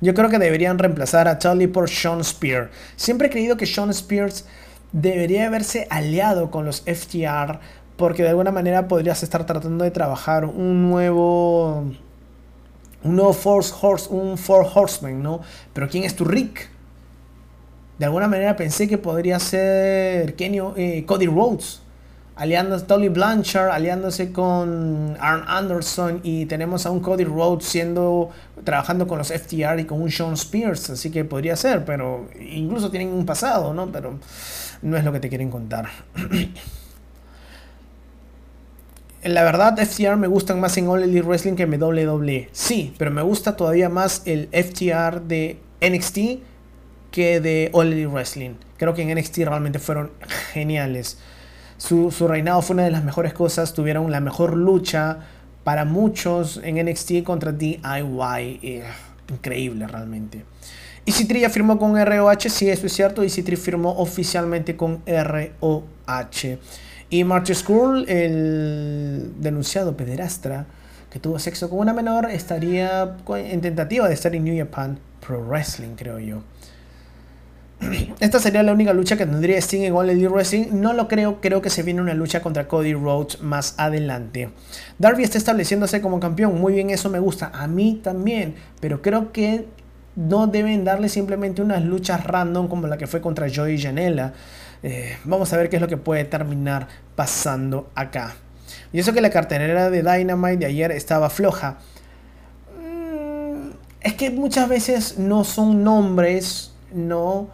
[0.00, 2.70] Yo creo que deberían reemplazar a Charlie por Sean Spears.
[2.96, 4.46] Siempre he creído que Sean Spears
[4.92, 7.60] debería haberse aliado con los FTR
[8.00, 11.84] porque de alguna manera podrías estar tratando de trabajar un nuevo
[13.04, 15.42] un nuevo Force Horse, un Four Horseman, ¿no?
[15.74, 16.70] Pero ¿quién es tu Rick?
[17.98, 21.82] De alguna manera pensé que podría ser Kenny, eh, Cody Rhodes,
[22.36, 28.30] aliándose Tolly Blanchard, aliándose con Arn Anderson y tenemos a un Cody Rhodes siendo
[28.64, 32.90] trabajando con los FTR y con un Sean Spears, así que podría ser, pero incluso
[32.90, 33.92] tienen un pasado, ¿no?
[33.92, 34.18] Pero
[34.80, 35.90] no es lo que te quieren contar.
[39.22, 42.48] La verdad, FTR me gustan más en All Elite Wrestling que en WWE.
[42.52, 46.18] Sí, pero me gusta todavía más el FTR de NXT
[47.10, 48.52] que de All Elite Wrestling.
[48.78, 50.10] Creo que en NXT realmente fueron
[50.52, 51.18] geniales.
[51.76, 53.74] Su, reinado fue una de las mejores cosas.
[53.74, 55.18] Tuvieron la mejor lucha
[55.64, 58.60] para muchos en NXT contra DIY.
[58.62, 58.84] Eh,
[59.30, 60.44] increíble realmente.
[61.04, 62.48] EC3 ya firmó con ROH.
[62.48, 63.22] Sí, eso es cierto.
[63.22, 66.58] EC3 firmó oficialmente con ROH.
[67.10, 70.66] Y Marty Skrull, el denunciado pederastra
[71.10, 75.44] que tuvo sexo con una menor, estaría en tentativa de estar en New Japan Pro
[75.44, 76.42] Wrestling, creo yo.
[78.20, 80.66] Esta sería la única lucha que tendría Sting en All Elite Wrestling.
[80.72, 84.50] No lo creo, creo que se viene una lucha contra Cody Rhodes más adelante.
[84.98, 87.50] Darby está estableciéndose como campeón, muy bien, eso me gusta.
[87.52, 89.66] A mí también, pero creo que
[90.14, 94.32] no deben darle simplemente unas luchas random como la que fue contra Joey Janela.
[94.82, 98.34] Eh, vamos a ver qué es lo que puede terminar pasando acá.
[98.92, 101.78] Y eso que la cartelera de Dynamite de ayer estaba floja.
[102.80, 103.70] Mm,
[104.00, 107.48] es que muchas veces no son nombres, no,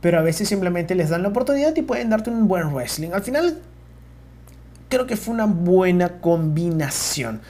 [0.00, 3.10] pero a veces simplemente les dan la oportunidad y pueden darte un buen wrestling.
[3.12, 3.58] Al final,
[4.88, 7.40] creo que fue una buena combinación.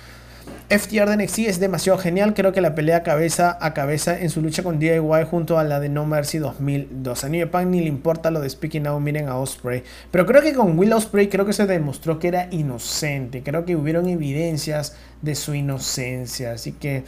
[0.69, 2.35] FTR de NXT es demasiado genial.
[2.35, 5.79] Creo que la pelea cabeza a cabeza en su lucha con DIY junto a la
[5.79, 7.23] de No Mercy 2002.
[7.23, 9.85] A New Japan ni le importa lo de Speaking Now, miren a Osprey.
[10.11, 13.45] Pero creo que con Will Osprey creo que se demostró que era inocente.
[13.45, 16.51] Creo que hubieron evidencias de su inocencia.
[16.51, 17.05] Así que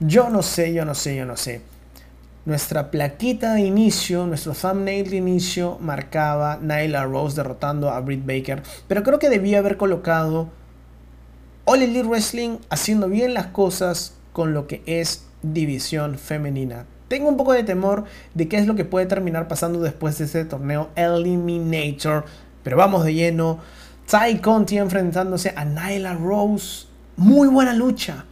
[0.00, 1.62] yo no sé, yo no sé, yo no sé.
[2.44, 8.62] Nuestra plaquita de inicio, nuestro thumbnail de inicio marcaba Nyla Rose derrotando a Britt Baker.
[8.86, 10.57] Pero creo que debía haber colocado
[11.70, 16.86] All Elite Wrestling haciendo bien las cosas con lo que es división femenina.
[17.08, 20.24] Tengo un poco de temor de qué es lo que puede terminar pasando después de
[20.24, 22.24] este torneo Eliminator.
[22.62, 23.58] Pero vamos de lleno.
[24.06, 26.86] Ty Conti enfrentándose a Nyla Rose.
[27.18, 28.24] Muy buena lucha.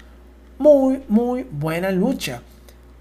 [0.57, 2.41] Muy, muy buena lucha.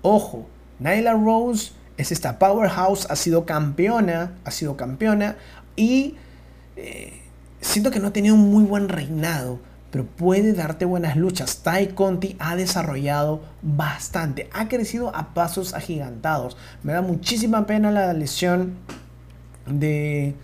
[0.01, 0.49] Ojo,
[0.79, 5.37] Nyla Rose es esta powerhouse, ha sido campeona, ha sido campeona
[5.77, 6.15] y
[6.75, 7.21] eh,
[7.61, 9.59] siento que no ha tenido un muy buen reinado,
[9.95, 11.59] pero puede darte buenas luchas.
[11.63, 16.57] Tai Conti ha desarrollado bastante, ha crecido a pasos agigantados.
[16.83, 18.73] Me da muchísima pena la lesión
[19.65, 20.35] de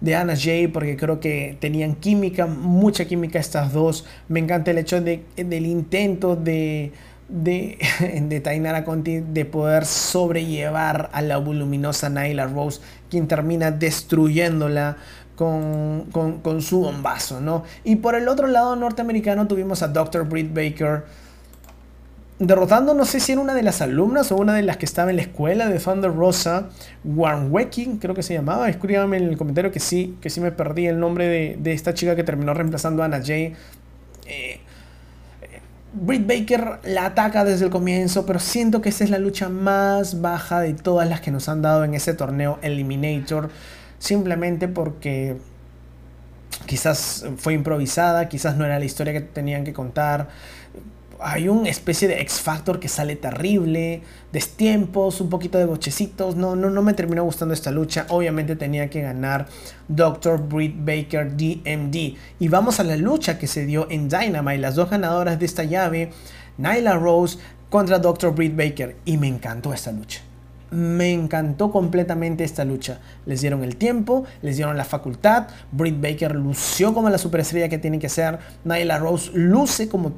[0.00, 4.04] de Anna Jay porque creo que tenían química, mucha química estas dos.
[4.28, 6.92] Me encanta el hecho de, del intento de,
[7.28, 7.76] de,
[8.28, 12.80] de Tainara Conti de poder sobrellevar a la voluminosa Nyla Rose,
[13.10, 14.96] quien termina destruyéndola.
[15.40, 17.64] Con, con, su bombazo, ¿no?
[17.82, 20.28] Y por el otro lado norteamericano tuvimos a Dr.
[20.28, 21.04] Britt Baker,
[22.38, 25.08] derrotando, no sé si era una de las alumnas o una de las que estaba
[25.08, 26.68] en la escuela de Thunder Rosa,
[27.04, 28.68] Warnwecking, creo que se llamaba.
[28.68, 32.14] Escríbame en el comentario que sí, que sí me perdí el nombre de, esta chica
[32.14, 33.54] que terminó reemplazando a Anna Jay.
[34.26, 34.60] Eh,
[35.94, 40.20] Britt Baker la ataca desde el comienzo, pero siento que esa es la lucha más
[40.20, 43.48] baja de todas las que nos han dado en ese torneo Eliminator.
[44.00, 45.36] Simplemente porque
[46.66, 50.28] quizás fue improvisada, quizás no era la historia que tenían que contar
[51.22, 54.02] hay una especie de X Factor que sale terrible,
[54.32, 56.36] destiempos, un poquito de bochecitos.
[56.36, 58.06] No, no, no me terminó gustando esta lucha.
[58.08, 59.46] Obviamente tenía que ganar
[59.88, 60.40] Dr.
[60.40, 62.16] Britt Baker DMD.
[62.38, 64.58] Y vamos a la lucha que se dio en Dynamite.
[64.58, 66.10] Las dos ganadoras de esta llave,
[66.58, 68.34] Nyla Rose contra Dr.
[68.34, 68.96] Britt Baker.
[69.04, 70.22] Y me encantó esta lucha.
[70.70, 73.00] Me encantó completamente esta lucha.
[73.26, 75.48] Les dieron el tiempo, les dieron la facultad.
[75.72, 78.38] Britt Baker lució como la superestrella que tiene que ser.
[78.64, 80.12] Nyla Rose luce como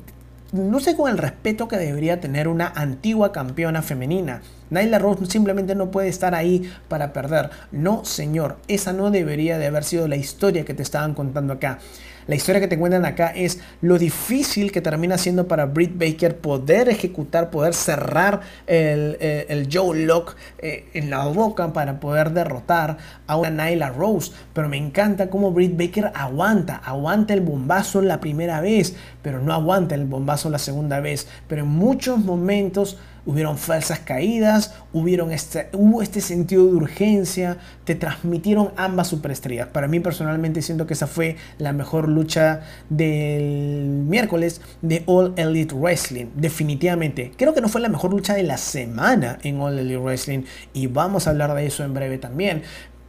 [0.80, 4.42] sé con el respeto que debería tener una antigua campeona femenina.
[4.68, 7.50] Nyla Rose simplemente no puede estar ahí para perder.
[7.70, 11.78] No, señor, esa no debería de haber sido la historia que te estaban contando acá.
[12.26, 16.38] La historia que te cuentan acá es lo difícil que termina siendo para Britt Baker
[16.38, 22.96] poder ejecutar, poder cerrar el, eh, Joe Lock eh, en la boca para poder derrotar
[23.26, 24.32] a una Nyla Rose.
[24.52, 29.52] Pero me encanta cómo Britt Baker aguanta, aguanta el bombazo la primera vez, pero no
[29.52, 31.26] aguanta el bombazo la segunda vez.
[31.48, 37.94] Pero en muchos momentos hubieron falsas caídas, hubieron este, hubo este sentido de urgencia, te
[37.94, 39.68] transmitieron ambas superestrellas.
[39.68, 45.74] Para mí personalmente siento que esa fue la mejor lucha del miércoles de All Elite
[45.74, 47.32] Wrestling, definitivamente.
[47.36, 50.42] Creo que no fue la mejor lucha de la semana en All Elite Wrestling
[50.72, 52.62] y vamos a hablar de eso en breve también.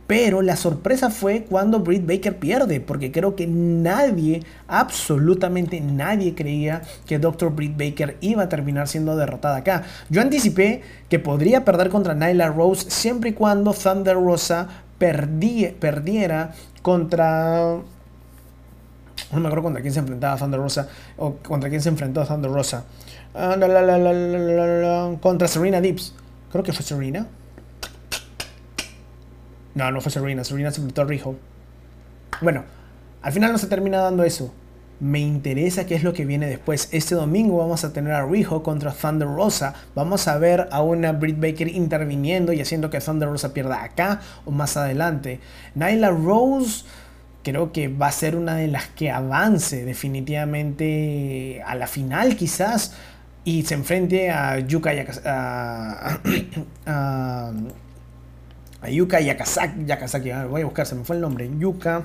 [0.06, 6.82] Pero la sorpresa fue cuando Britt Baker pierde, porque creo que nadie, absolutamente nadie creía
[7.06, 7.52] que Dr.
[7.52, 9.84] Britt Baker iba a terminar siendo derrotada acá.
[10.10, 14.68] Yo anticipé que podría perder contra Nyla Rose siempre y cuando Thunder Rosa
[14.98, 17.78] perdiera contra...
[19.32, 22.52] No me acuerdo contra quién se enfrentaba Thunder Rosa o contra quién se enfrentó Thunder
[22.52, 22.84] Rosa.
[23.34, 23.56] Ah,
[25.22, 26.14] contra Serena Deeps.
[26.52, 27.26] Creo que fue Serena.
[29.76, 30.44] No, no fue Serena.
[30.44, 31.36] Serena se enfrentó a Rijo.
[32.42, 32.64] Bueno,
[33.22, 34.54] al final no se termina dando eso.
[35.00, 36.90] Me interesa qué es lo que viene después.
[36.92, 39.74] Este domingo vamos a tener a Rijo contra Thunder Rosa.
[39.96, 44.22] Vamos a ver a una Britt Baker interviniendo y haciendo que Thunder Rosa pierda acá
[44.46, 45.40] o más adelante.
[45.76, 46.86] Nyla Rose
[47.44, 52.94] creo que va a ser una de las que avance definitivamente a la final quizás
[53.44, 56.22] y se enfrente a Yuka y a,
[58.90, 62.04] Yuka Yakasaki, Yakasaki, voy a buscar, se me fue el nombre, Yuka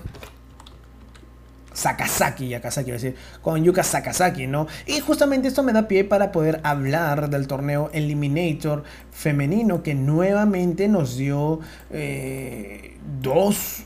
[1.78, 4.66] Sakazaki, Yakasaki, decir, con Yuka Sakazaki, ¿no?
[4.86, 8.82] Y justamente esto me da pie para poder hablar del torneo Eliminator
[9.12, 11.60] femenino que nuevamente nos dio
[11.92, 13.84] eh, dos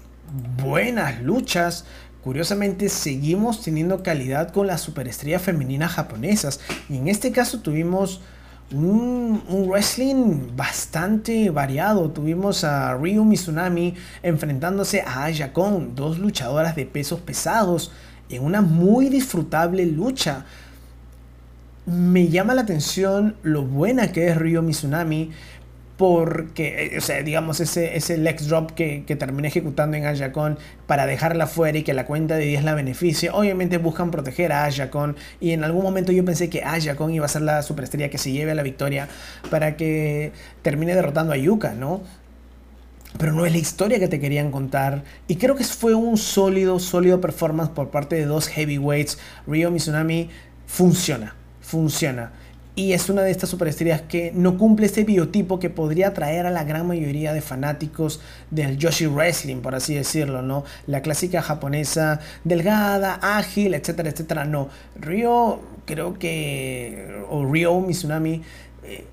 [0.62, 1.84] buenas luchas.
[2.24, 8.22] Curiosamente seguimos teniendo calidad con las superestrellas femeninas japonesas y en este caso tuvimos
[8.72, 12.10] un, wrestling bastante variado.
[12.10, 17.92] Tuvimos a Ryu Mizunami enfrentándose a Aya Kong, dos luchadoras de pesos pesados,
[18.28, 20.44] en una muy disfrutable lucha.
[21.86, 25.30] Me llama la atención lo buena que es Ryu Mizunami,
[26.02, 30.58] porque, eh, o sea, digamos, ese, ese Lex Drop que, que terminé ejecutando en Ayakon
[30.88, 34.64] para dejarla fuera y que la cuenta de 10 la beneficie, obviamente buscan proteger a
[34.64, 38.18] Ayakon y en algún momento yo pensé que Ayakon iba a ser la superestrella que
[38.18, 39.06] se lleve a la victoria
[39.48, 42.00] para que termine derrotando a Yuka, ¿no?
[43.16, 45.04] Pero no es la historia que te querían contar.
[45.28, 49.20] Y creo que fue un sólido, sólido performance por parte de dos heavyweights.
[49.46, 50.30] Ryo Mizunami
[50.66, 52.32] funciona, funciona
[52.74, 56.50] y es una de estas superestrellas que no cumple este biotipo que podría atraer a
[56.50, 58.20] la gran mayoría de fanáticos
[58.50, 60.64] del Yoshi Wrestling, por así decirlo, ¿no?
[60.86, 64.44] La clásica japonesa delgada, ágil, etcétera, etcétera.
[64.46, 68.42] No, Ryo creo que, o Ryo Mizunami,
[68.84, 69.04] eh,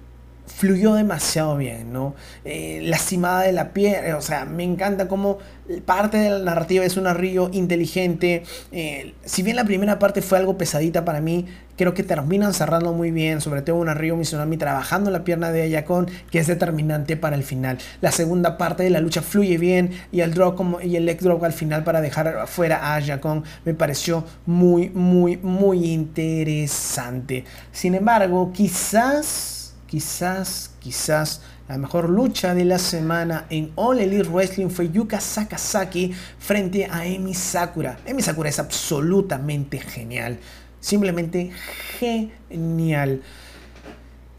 [0.45, 2.15] fluyó demasiado bien, ¿no?
[2.45, 5.37] Eh, lastimada de la piel, o sea, me encanta cómo
[5.85, 8.43] parte de la narrativa es una Río inteligente.
[8.71, 11.45] Eh, si bien la primera parte fue algo pesadita para mí,
[11.79, 15.61] creo que terminan cerrando muy bien, sobre todo una Río Mizunami trabajando la pierna de
[15.61, 17.77] Ayakon, que es determinante para el final.
[18.01, 21.41] La segunda parte de la lucha fluye bien y el drop y el leg drop
[21.41, 27.45] al final para dejar fuera a Ayakon me pareció muy, muy, muy interesante.
[27.71, 34.69] Sin embargo, quizás quizás, quizás la mejor lucha de la semana en All Elite Wrestling
[34.69, 37.97] fue Yuka Sakazaki frente a Emi Sakura.
[38.05, 40.39] Emi Sakura es absolutamente genial.
[40.79, 41.51] Simplemente
[41.99, 43.21] genial.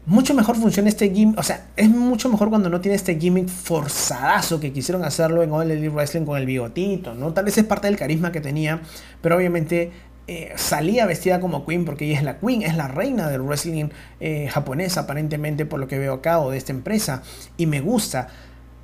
[0.05, 3.47] Mucho mejor funciona este gimmick, o sea, es mucho mejor cuando no tiene este gimmick
[3.47, 7.33] forzadazo que quisieron hacerlo en All Wrestling con el bigotito, ¿no?
[7.33, 8.81] Tal vez es parte del carisma que tenía,
[9.21, 9.91] pero obviamente
[10.27, 13.89] eh, salía vestida como Queen porque ella es la Queen, es la reina del wrestling
[14.19, 17.21] eh, japonés aparentemente por lo que veo acá o de esta empresa
[17.57, 18.27] y me gusta.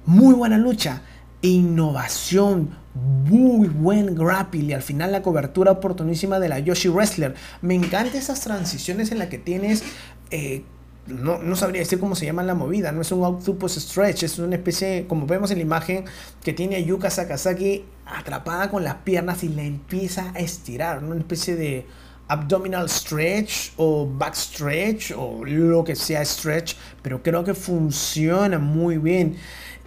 [0.06, 1.02] Muy buena lucha,
[1.42, 7.36] innovación, muy buen grapple y al final la cobertura oportunísima de la Yoshi Wrestler.
[7.62, 9.84] Me encantan esas transiciones en las que tienes...
[10.32, 10.64] Eh,
[11.08, 14.58] no, sabría decir cómo se llama la movida, no es un octopus stretch, es una
[14.58, 16.04] especie, como vemos en la imagen,
[16.44, 21.16] que tiene a Yuka Sakazaki atrapada con las piernas y la empieza a estirar, una
[21.16, 21.86] especie de
[22.28, 28.98] abdominal stretch o back stretch o lo que sea stretch, pero creo que funciona muy
[28.98, 29.38] bien.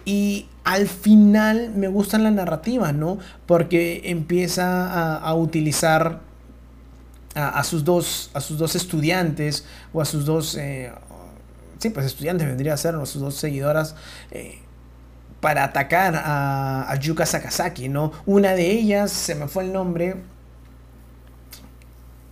[0.05, 3.19] Y al final me gusta la narrativa, ¿no?
[3.45, 6.21] Porque empieza a, utilizar
[7.35, 10.91] a, sus dos, a sus dos estudiantes o a sus dos eh,
[11.81, 13.95] sí, pues estudiantes vendría a ser, sus dos seguidoras,
[14.29, 14.59] eh,
[15.39, 18.11] para atacar a, Yuka Sakazaki, ¿no?
[18.27, 20.17] Una de ellas, se me fue el nombre,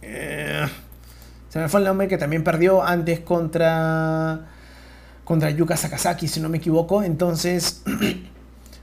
[0.03, 0.67] eh,
[1.49, 4.47] se me fue el nombre que también perdió antes contra,
[5.29, 7.83] contra Yuka Sakazaki, si no me equivoco, entonces...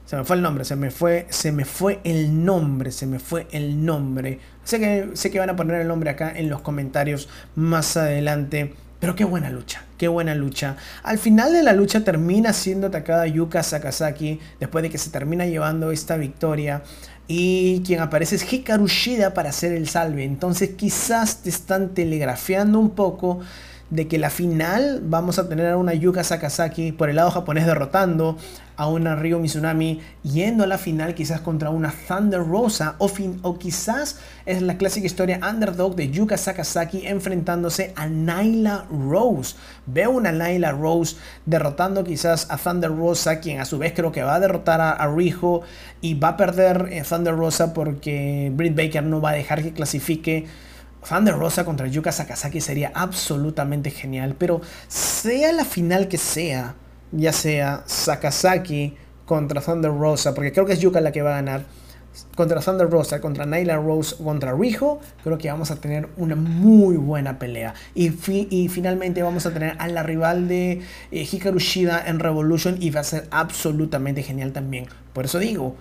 [0.05, 3.19] Se me fue el nombre, se me fue, se me fue el nombre, se me
[3.19, 4.39] fue el nombre.
[4.63, 8.73] Sé que, sé que van a poner el nombre acá en los comentarios más adelante.
[9.01, 10.77] Pero qué buena lucha, qué buena lucha.
[11.03, 15.45] Al final de la lucha termina siendo atacada Yuka Sakazaki después de que se termina
[15.45, 16.83] llevando esta victoria.
[17.27, 20.23] Y quien aparece es Hikaru Shida para hacer el salve.
[20.23, 23.41] Entonces quizás te están telegrafiando un poco
[23.89, 27.65] de que la final vamos a tener a una Yuka Sakazaki por el lado japonés
[27.65, 28.37] derrotando
[28.75, 33.39] a una Ryo Mizunami yendo a la final quizás contra una Thunder Rosa o, fin,
[33.41, 39.55] o quizás es la clásica historia underdog de Yuka Sakazaki enfrentándose a Nyla Rose.
[39.85, 41.15] Veo una Nyla Rose
[41.45, 45.07] derrotando quizás a Thunder Rosa quien a su vez creo que va a derrotar a,
[45.07, 45.61] Rijo
[46.01, 49.71] y va a perder eh, Thunder Rosa porque Britt Baker no va a dejar que
[49.71, 50.45] clasifique
[51.07, 56.75] Thunder Rosa contra Yuka Sakazaki sería absolutamente genial, pero sea la final que sea,
[57.11, 61.35] ya sea Sakazaki contra Thunder Rosa, porque creo que es Yuka la que va a
[61.35, 61.65] ganar,
[62.35, 66.97] contra Thunder Rosa, contra Nyla Rose, contra Rijo, creo que vamos a tener una muy
[66.97, 67.73] buena pelea.
[67.93, 68.09] Y,
[68.69, 70.81] finalmente vamos a tener a la rival de
[71.11, 74.87] eh, Hikaru Shida en Revolution y va a ser absolutamente genial también.
[75.13, 75.75] Por eso digo,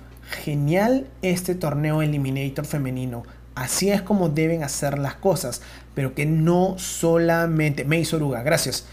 [0.44, 3.22] genial este torneo Eliminator femenino.
[3.56, 5.62] Así es como deben hacer las cosas,
[5.94, 7.84] pero que no solamente...
[7.84, 8.84] Mei Soruga, gracias.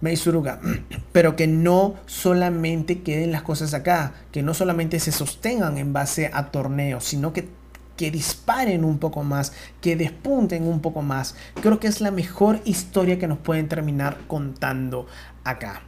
[0.00, 0.60] Mei Soruga,
[1.12, 6.28] pero que no solamente queden las cosas acá, que no solamente se sostengan en base
[6.34, 7.48] a torneos, sino que
[7.96, 11.34] que disparen un poco más, que despunten un poco más.
[11.60, 15.06] Creo que es la mejor historia que nos pueden terminar contando
[15.44, 15.82] acá.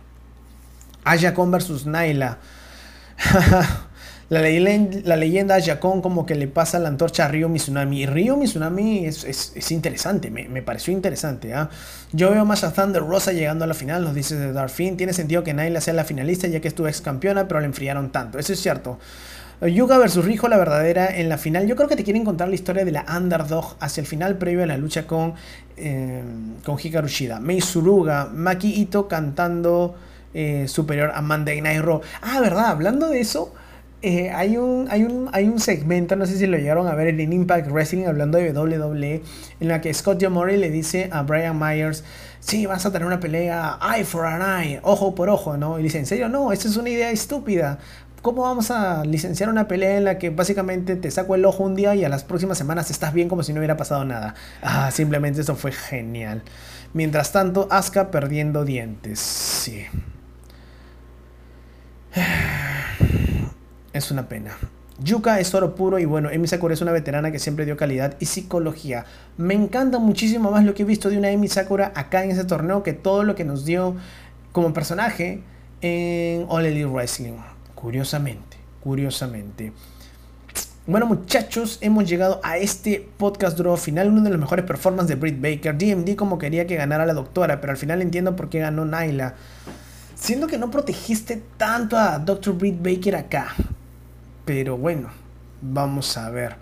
[1.05, 2.37] Ayakon versus Naila.
[4.33, 8.01] La, leyenda, la leyenda como que le pasa la antorcha a Ryo Mizunami.
[8.01, 11.53] Y Ryo Mizunami es, es, interesante, me, pareció interesante.
[11.53, 11.69] ¿ah?
[12.13, 14.97] Yo veo más a Thunder Rosa llegando a la final, nos dice de Darfin.
[14.97, 18.11] Tiene sentido que Naila sea la finalista ya que estuvo ex campeona, pero la enfriaron
[18.11, 18.39] tanto.
[18.39, 18.99] Eso es cierto.
[19.61, 21.67] Yuga versus Rijo, la verdadera en la final.
[21.67, 24.63] Yo creo que te quieren contar la historia de la underdog hacia el final previo
[24.63, 25.35] a la lucha con,
[25.77, 26.23] eh,
[26.65, 27.39] con Hikaru Shida.
[27.39, 29.95] Mei Suruga, Maki Ito cantando
[30.33, 31.85] eh, superior a Monday Night.
[32.23, 33.53] Ah, verdad, hablando de eso.
[34.05, 37.21] Eh, hay, un, hay, un, hay un segmento, no sé si lo llegaron a ver
[37.21, 39.23] en Impact Wrestling hablando de WWE,
[39.61, 42.03] en la que Scott Murray le dice a Brian Myers,
[42.41, 45.79] sí, vas a tener una pelea eye for an eye, ojo por ojo, ¿no?
[45.79, 46.29] Y dice, ¿en serio?
[46.29, 47.79] No, esta es una idea estúpida.
[48.23, 51.77] ¿Cómo vamos a licenciar una pelea en la que básicamente te saco el ojo un
[51.77, 54.35] día y a las próximas semanas estás bien como si no hubiera pasado nada?
[54.63, 56.43] Ah, simplemente eso fue genial.
[56.93, 59.21] Mientras tanto, Asuka perdiendo dientes.
[59.21, 59.87] Sí.
[63.93, 64.57] Es una pena.
[65.03, 68.15] Yuka es oro puro y bueno, Emi Sakura es una veterana que siempre dio calidad
[68.21, 69.05] y psicología.
[69.37, 72.45] Me encanta muchísimo más lo que he visto de una Emi Sakura acá en ese
[72.45, 73.97] torneo que todo lo que nos dio
[74.53, 75.43] como personaje
[75.81, 77.35] en All Elite Wrestling.
[77.75, 79.73] Curiosamente, curiosamente.
[80.87, 85.15] Bueno muchachos, hemos llegado a este podcast draw final, uno de los mejores performances de
[85.15, 85.79] Britt Baker.
[85.79, 89.35] DMD como quería que ganara la doctora, pero al final entiendo por qué ganó Nyla.
[90.15, 92.55] Siendo que no protegiste tanto a Dr.
[92.55, 93.55] Britt Baker acá.
[94.45, 95.09] Pero bueno,
[95.61, 96.57] vamos a ver.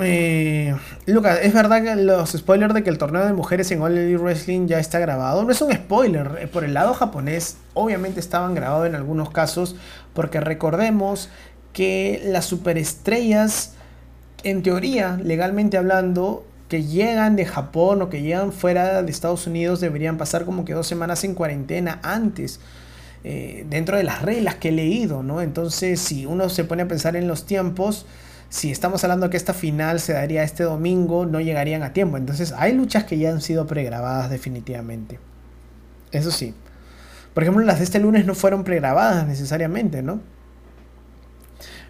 [0.00, 0.74] Eh,
[1.06, 4.20] Lucas, ¿es verdad que los spoilers de que el torneo de mujeres en All Elite
[4.20, 5.44] Wrestling ya está grabado?
[5.44, 9.76] No es un spoiler, eh, por el lado japonés obviamente estaban grabados en algunos casos,
[10.12, 11.28] porque recordemos
[11.72, 13.74] que las superestrellas,
[14.42, 19.80] en teoría, legalmente hablando, que llegan de Japón o que llegan fuera de Estados Unidos
[19.80, 22.58] deberían pasar como que dos semanas en cuarentena antes.
[23.26, 25.40] Eh, dentro de las reglas que he leído, ¿no?
[25.40, 28.04] Entonces, si uno se pone a pensar en los tiempos,
[28.50, 32.16] si estamos hablando que esta final se daría este domingo, no llegarían a tiempo.
[32.18, 35.18] Entonces hay luchas que ya han sido pregrabadas definitivamente.
[36.12, 36.54] Eso sí.
[37.32, 40.20] Por ejemplo, las de este lunes no fueron pregrabadas necesariamente, ¿no?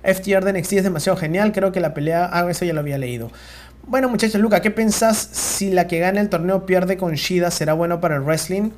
[0.05, 1.53] FTR de NXT es demasiado genial.
[1.53, 2.31] Creo que la pelea.
[2.33, 3.31] Ah, eso ya lo había leído.
[3.87, 7.51] Bueno, muchachos, Luca, ¿qué pensás si la que gana el torneo pierde con Shida?
[7.51, 8.71] ¿Será bueno para el wrestling?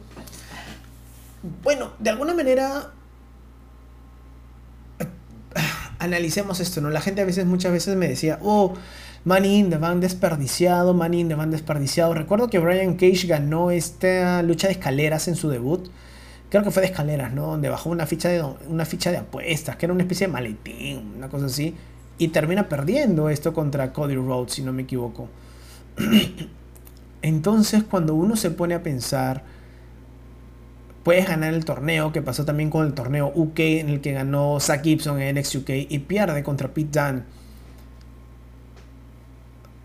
[1.62, 2.92] Bueno, de alguna manera
[5.98, 6.90] analicemos esto, ¿no?
[6.90, 8.74] La gente a veces, muchas veces me decía, oh,
[9.24, 12.14] Money in the Bank desperdiciado, Money in the Bank desperdiciado.
[12.14, 15.88] Recuerdo que Brian Cage ganó esta lucha de escaleras en su debut.
[16.48, 17.48] Creo que fue de escaleras, ¿no?
[17.48, 21.14] Donde bajó una ficha de, una ficha de apuestas, que era una especie de maletín,
[21.16, 21.74] una cosa así.
[22.18, 25.28] Y termina perdiendo esto contra Cody Rhodes, si no me equivoco.
[27.22, 29.42] Entonces, cuando uno se pone a pensar
[31.06, 34.58] puedes ganar el torneo, que pasó también con el torneo UK en el que ganó
[34.58, 37.22] Zach Gibson en NXT UK y pierde contra Pete Dunne.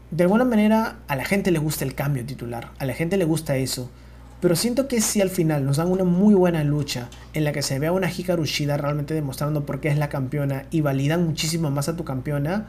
[0.10, 3.26] De alguna manera a la gente le gusta el cambio titular, a la gente le
[3.26, 3.92] gusta eso.
[4.40, 7.62] Pero siento que si al final nos dan una muy buena lucha en la que
[7.62, 11.70] se vea una Hikaru Shida realmente demostrando por qué es la campeona y validan muchísimo
[11.70, 12.66] más a tu campeona,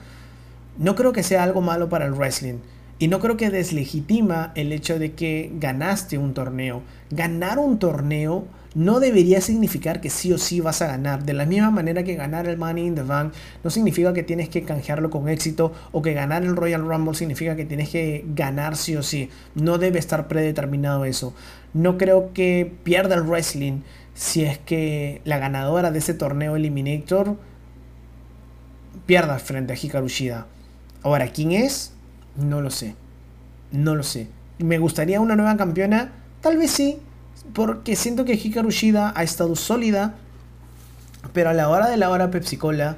[0.77, 2.59] no creo que sea algo malo para el wrestling.
[3.03, 6.83] Y no creo que deslegitima el hecho de que ganaste un torneo.
[7.11, 8.47] Ganar un torneo
[8.77, 11.25] no debería significar que sí o sí vas a ganar.
[11.25, 13.33] De la misma manera que ganar el Money in the Bank
[13.65, 17.57] no significa que tienes que canjearlo con éxito o que ganar el Royal Rumble significa
[17.57, 19.31] que tienes que ganar sí o sí.
[19.57, 21.35] No debe estar predeterminado eso.
[21.75, 23.81] No creo que pierda el wrestling
[24.15, 27.37] si es que la ganadora de ese torneo Eliminator
[29.07, 30.47] pierda frente a Hikaru Shida.
[31.03, 31.92] Ahora, ¿quién es?
[32.37, 32.95] No lo sé.
[33.71, 34.29] No lo sé.
[34.59, 36.13] ¿Me gustaría una nueva campeona?
[36.41, 36.99] Tal vez sí.
[37.53, 40.15] Porque siento que Hikaru Shida ha estado sólida.
[41.33, 42.97] Pero a la hora de la hora Pepsi Cola.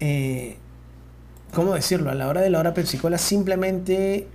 [0.00, 0.56] Eh,
[1.52, 2.10] ¿Cómo decirlo?
[2.10, 4.28] A la hora de la hora Pepsi Cola simplemente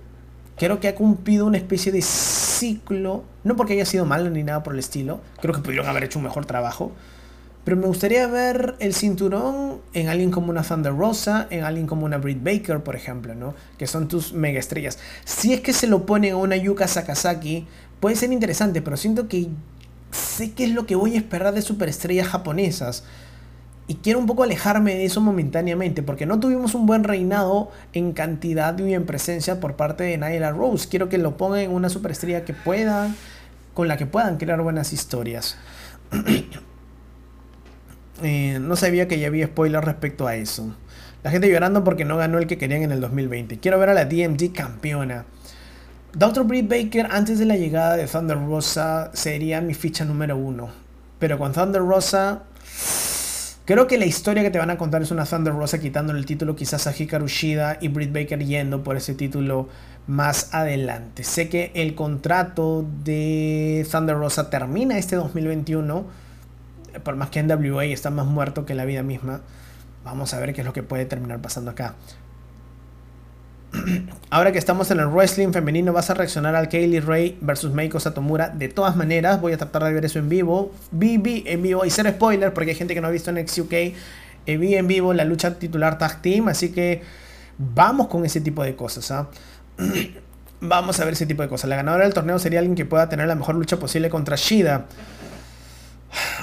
[0.56, 3.24] creo que ha cumplido una especie de ciclo.
[3.44, 5.20] No porque haya sido malo ni nada por el estilo.
[5.40, 6.92] Creo que pudieron haber hecho un mejor trabajo.
[7.64, 12.06] Pero me gustaría ver el cinturón en alguien como una Thunder Rosa, en alguien como
[12.06, 13.54] una Britt Baker, por ejemplo, ¿no?
[13.78, 14.98] Que son tus mega estrellas.
[15.24, 17.66] Si es que se lo ponen a una Yuka Sakazaki,
[18.00, 19.48] puede ser interesante, pero siento que
[20.10, 23.04] sé qué es lo que voy a esperar de superestrellas japonesas.
[23.86, 28.12] Y quiero un poco alejarme de eso momentáneamente, porque no tuvimos un buen reinado en
[28.12, 30.88] cantidad y en presencia por parte de Nyla Rose.
[30.88, 33.16] Quiero que lo pongan en una superestrella que puedan,
[33.74, 35.58] con la que puedan crear buenas historias.
[38.22, 40.74] Eh, no sabía que ya había spoilers respecto a eso.
[41.22, 43.58] La gente llorando porque no ganó el que querían en el 2020.
[43.58, 45.26] Quiero ver a la DMG campeona.
[46.12, 46.44] Dr.
[46.44, 50.70] Britt Baker antes de la llegada de Thunder Rosa sería mi ficha número uno.
[51.18, 52.42] Pero con Thunder Rosa,
[53.64, 56.26] creo que la historia que te van a contar es una Thunder Rosa quitándole el
[56.26, 59.68] título quizás a Hikaru Shida y Britt Baker yendo por ese título
[60.06, 61.22] más adelante.
[61.22, 66.06] Sé que el contrato de Thunder Rosa termina este 2021
[67.02, 69.40] por más que NWA está más muerto que la vida misma,
[70.04, 71.94] vamos a ver qué es lo que puede terminar pasando acá.
[74.30, 78.00] Ahora que estamos en el wrestling femenino, vas a reaccionar al Kaylee Ray versus Meiko
[78.00, 78.48] Satomura.
[78.48, 80.72] De todas maneras, voy a tratar de ver eso en vivo.
[80.90, 83.72] Vi, en vivo y ser spoiler porque hay gente que no ha visto en XUK.
[83.72, 83.94] Eh,
[84.56, 87.02] vi en vivo la lucha titular Tag Team, así que
[87.58, 89.10] vamos con ese tipo de cosas.
[89.10, 89.28] ¿ah?
[90.60, 91.68] vamos a ver ese tipo de cosas.
[91.68, 94.86] La ganadora del torneo sería alguien que pueda tener la mejor lucha posible contra Shida.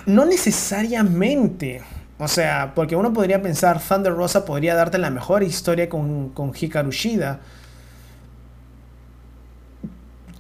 [0.05, 1.81] No necesariamente.
[2.19, 6.51] O sea, porque uno podría pensar, Thunder Rosa podría darte la mejor historia con, con
[6.59, 7.39] Hikaru Shida.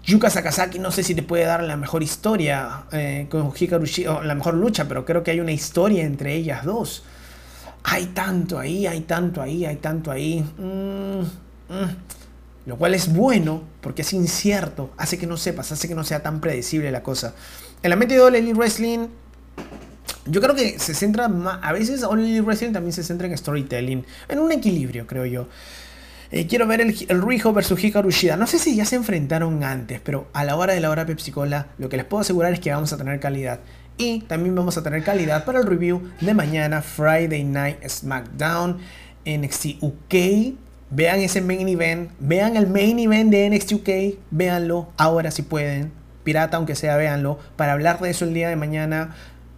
[0.03, 4.15] Yuka Sakazaki no sé si te puede dar la mejor historia eh, con Hikaru Shida,
[4.15, 7.03] o la mejor lucha, pero creo que hay una historia entre ellas dos.
[7.83, 10.41] Hay tanto ahí, hay tanto ahí, hay tanto ahí.
[10.57, 11.19] Mm,
[11.73, 11.95] mm.
[12.65, 16.23] lo cual es bueno porque es incierto, hace que no sepas, hace que no sea
[16.23, 17.35] tan predecible la cosa.
[17.83, 19.07] En la mente de All Wrestling,
[20.25, 24.05] yo creo que se centra más, a veces All Wrestling también se centra en storytelling,
[24.27, 25.47] en un equilibrio, creo yo.
[26.31, 28.35] Eh, quiero ver el, el Rijo versus Hikaru Shida.
[28.35, 31.31] No sé si ya se enfrentaron antes, pero a la hora de la hora Pepsi
[31.31, 33.59] Cola, lo que les puedo asegurar es que vamos a tener calidad.
[33.97, 38.77] Y también vamos a tener calidad para el review de mañana, Friday Night SmackDown,
[39.25, 40.55] NXT UK.
[40.89, 43.89] Vean ese main event, vean el main event de NXT UK,
[44.31, 45.91] véanlo ahora si pueden.
[46.27, 47.39] Pirata, aunque sea, véanlo.
[47.55, 49.15] Para hablar de eso el día de mañana.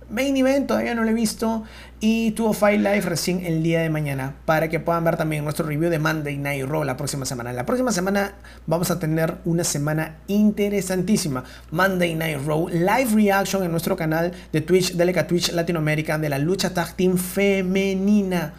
[0.08, 1.64] Main Event todavía no lo he visto
[2.00, 5.66] y tuvo Fight Live recién el día de mañana para que puedan ver también nuestro
[5.66, 7.54] review de Monday Night Raw la próxima semana.
[7.54, 8.36] La próxima semana
[8.68, 11.44] vamos a tener una semana interesantísima.
[11.72, 16.38] Monday Night Raw, live reaction en nuestro canal de Twitch, Deleca Twitch Latinoamérica de la
[16.38, 18.54] lucha tag team femenina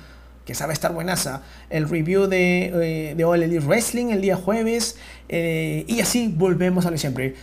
[0.44, 1.42] que sabe estar buenaza.
[1.68, 4.96] El review de, eh, All Elite Wrestling el día jueves.
[5.28, 7.36] Eh, y así volvemos a lo siempre.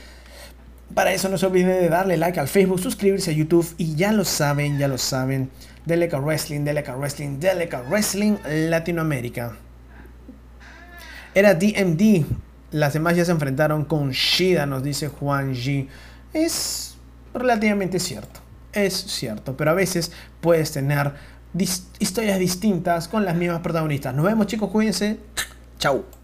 [0.93, 4.11] Para eso no se olviden de darle like al Facebook, suscribirse a YouTube y ya
[4.11, 5.49] lo saben, ya lo saben.
[5.85, 9.55] Deleca Wrestling, Deleca Wrestling, Deleca Wrestling Latinoamérica.
[11.33, 12.25] Era DMD.
[12.71, 15.87] Las demás ya se enfrentaron con Shida, nos dice Juan G.
[16.33, 16.97] Es
[17.33, 18.39] relativamente cierto.
[18.73, 19.55] Es cierto.
[19.55, 20.11] Pero a veces
[20.41, 21.13] puedes tener
[21.99, 24.13] historias distintas con las mismas protagonistas.
[24.13, 25.19] Nos vemos chicos, cuídense.
[25.79, 26.16] Chau.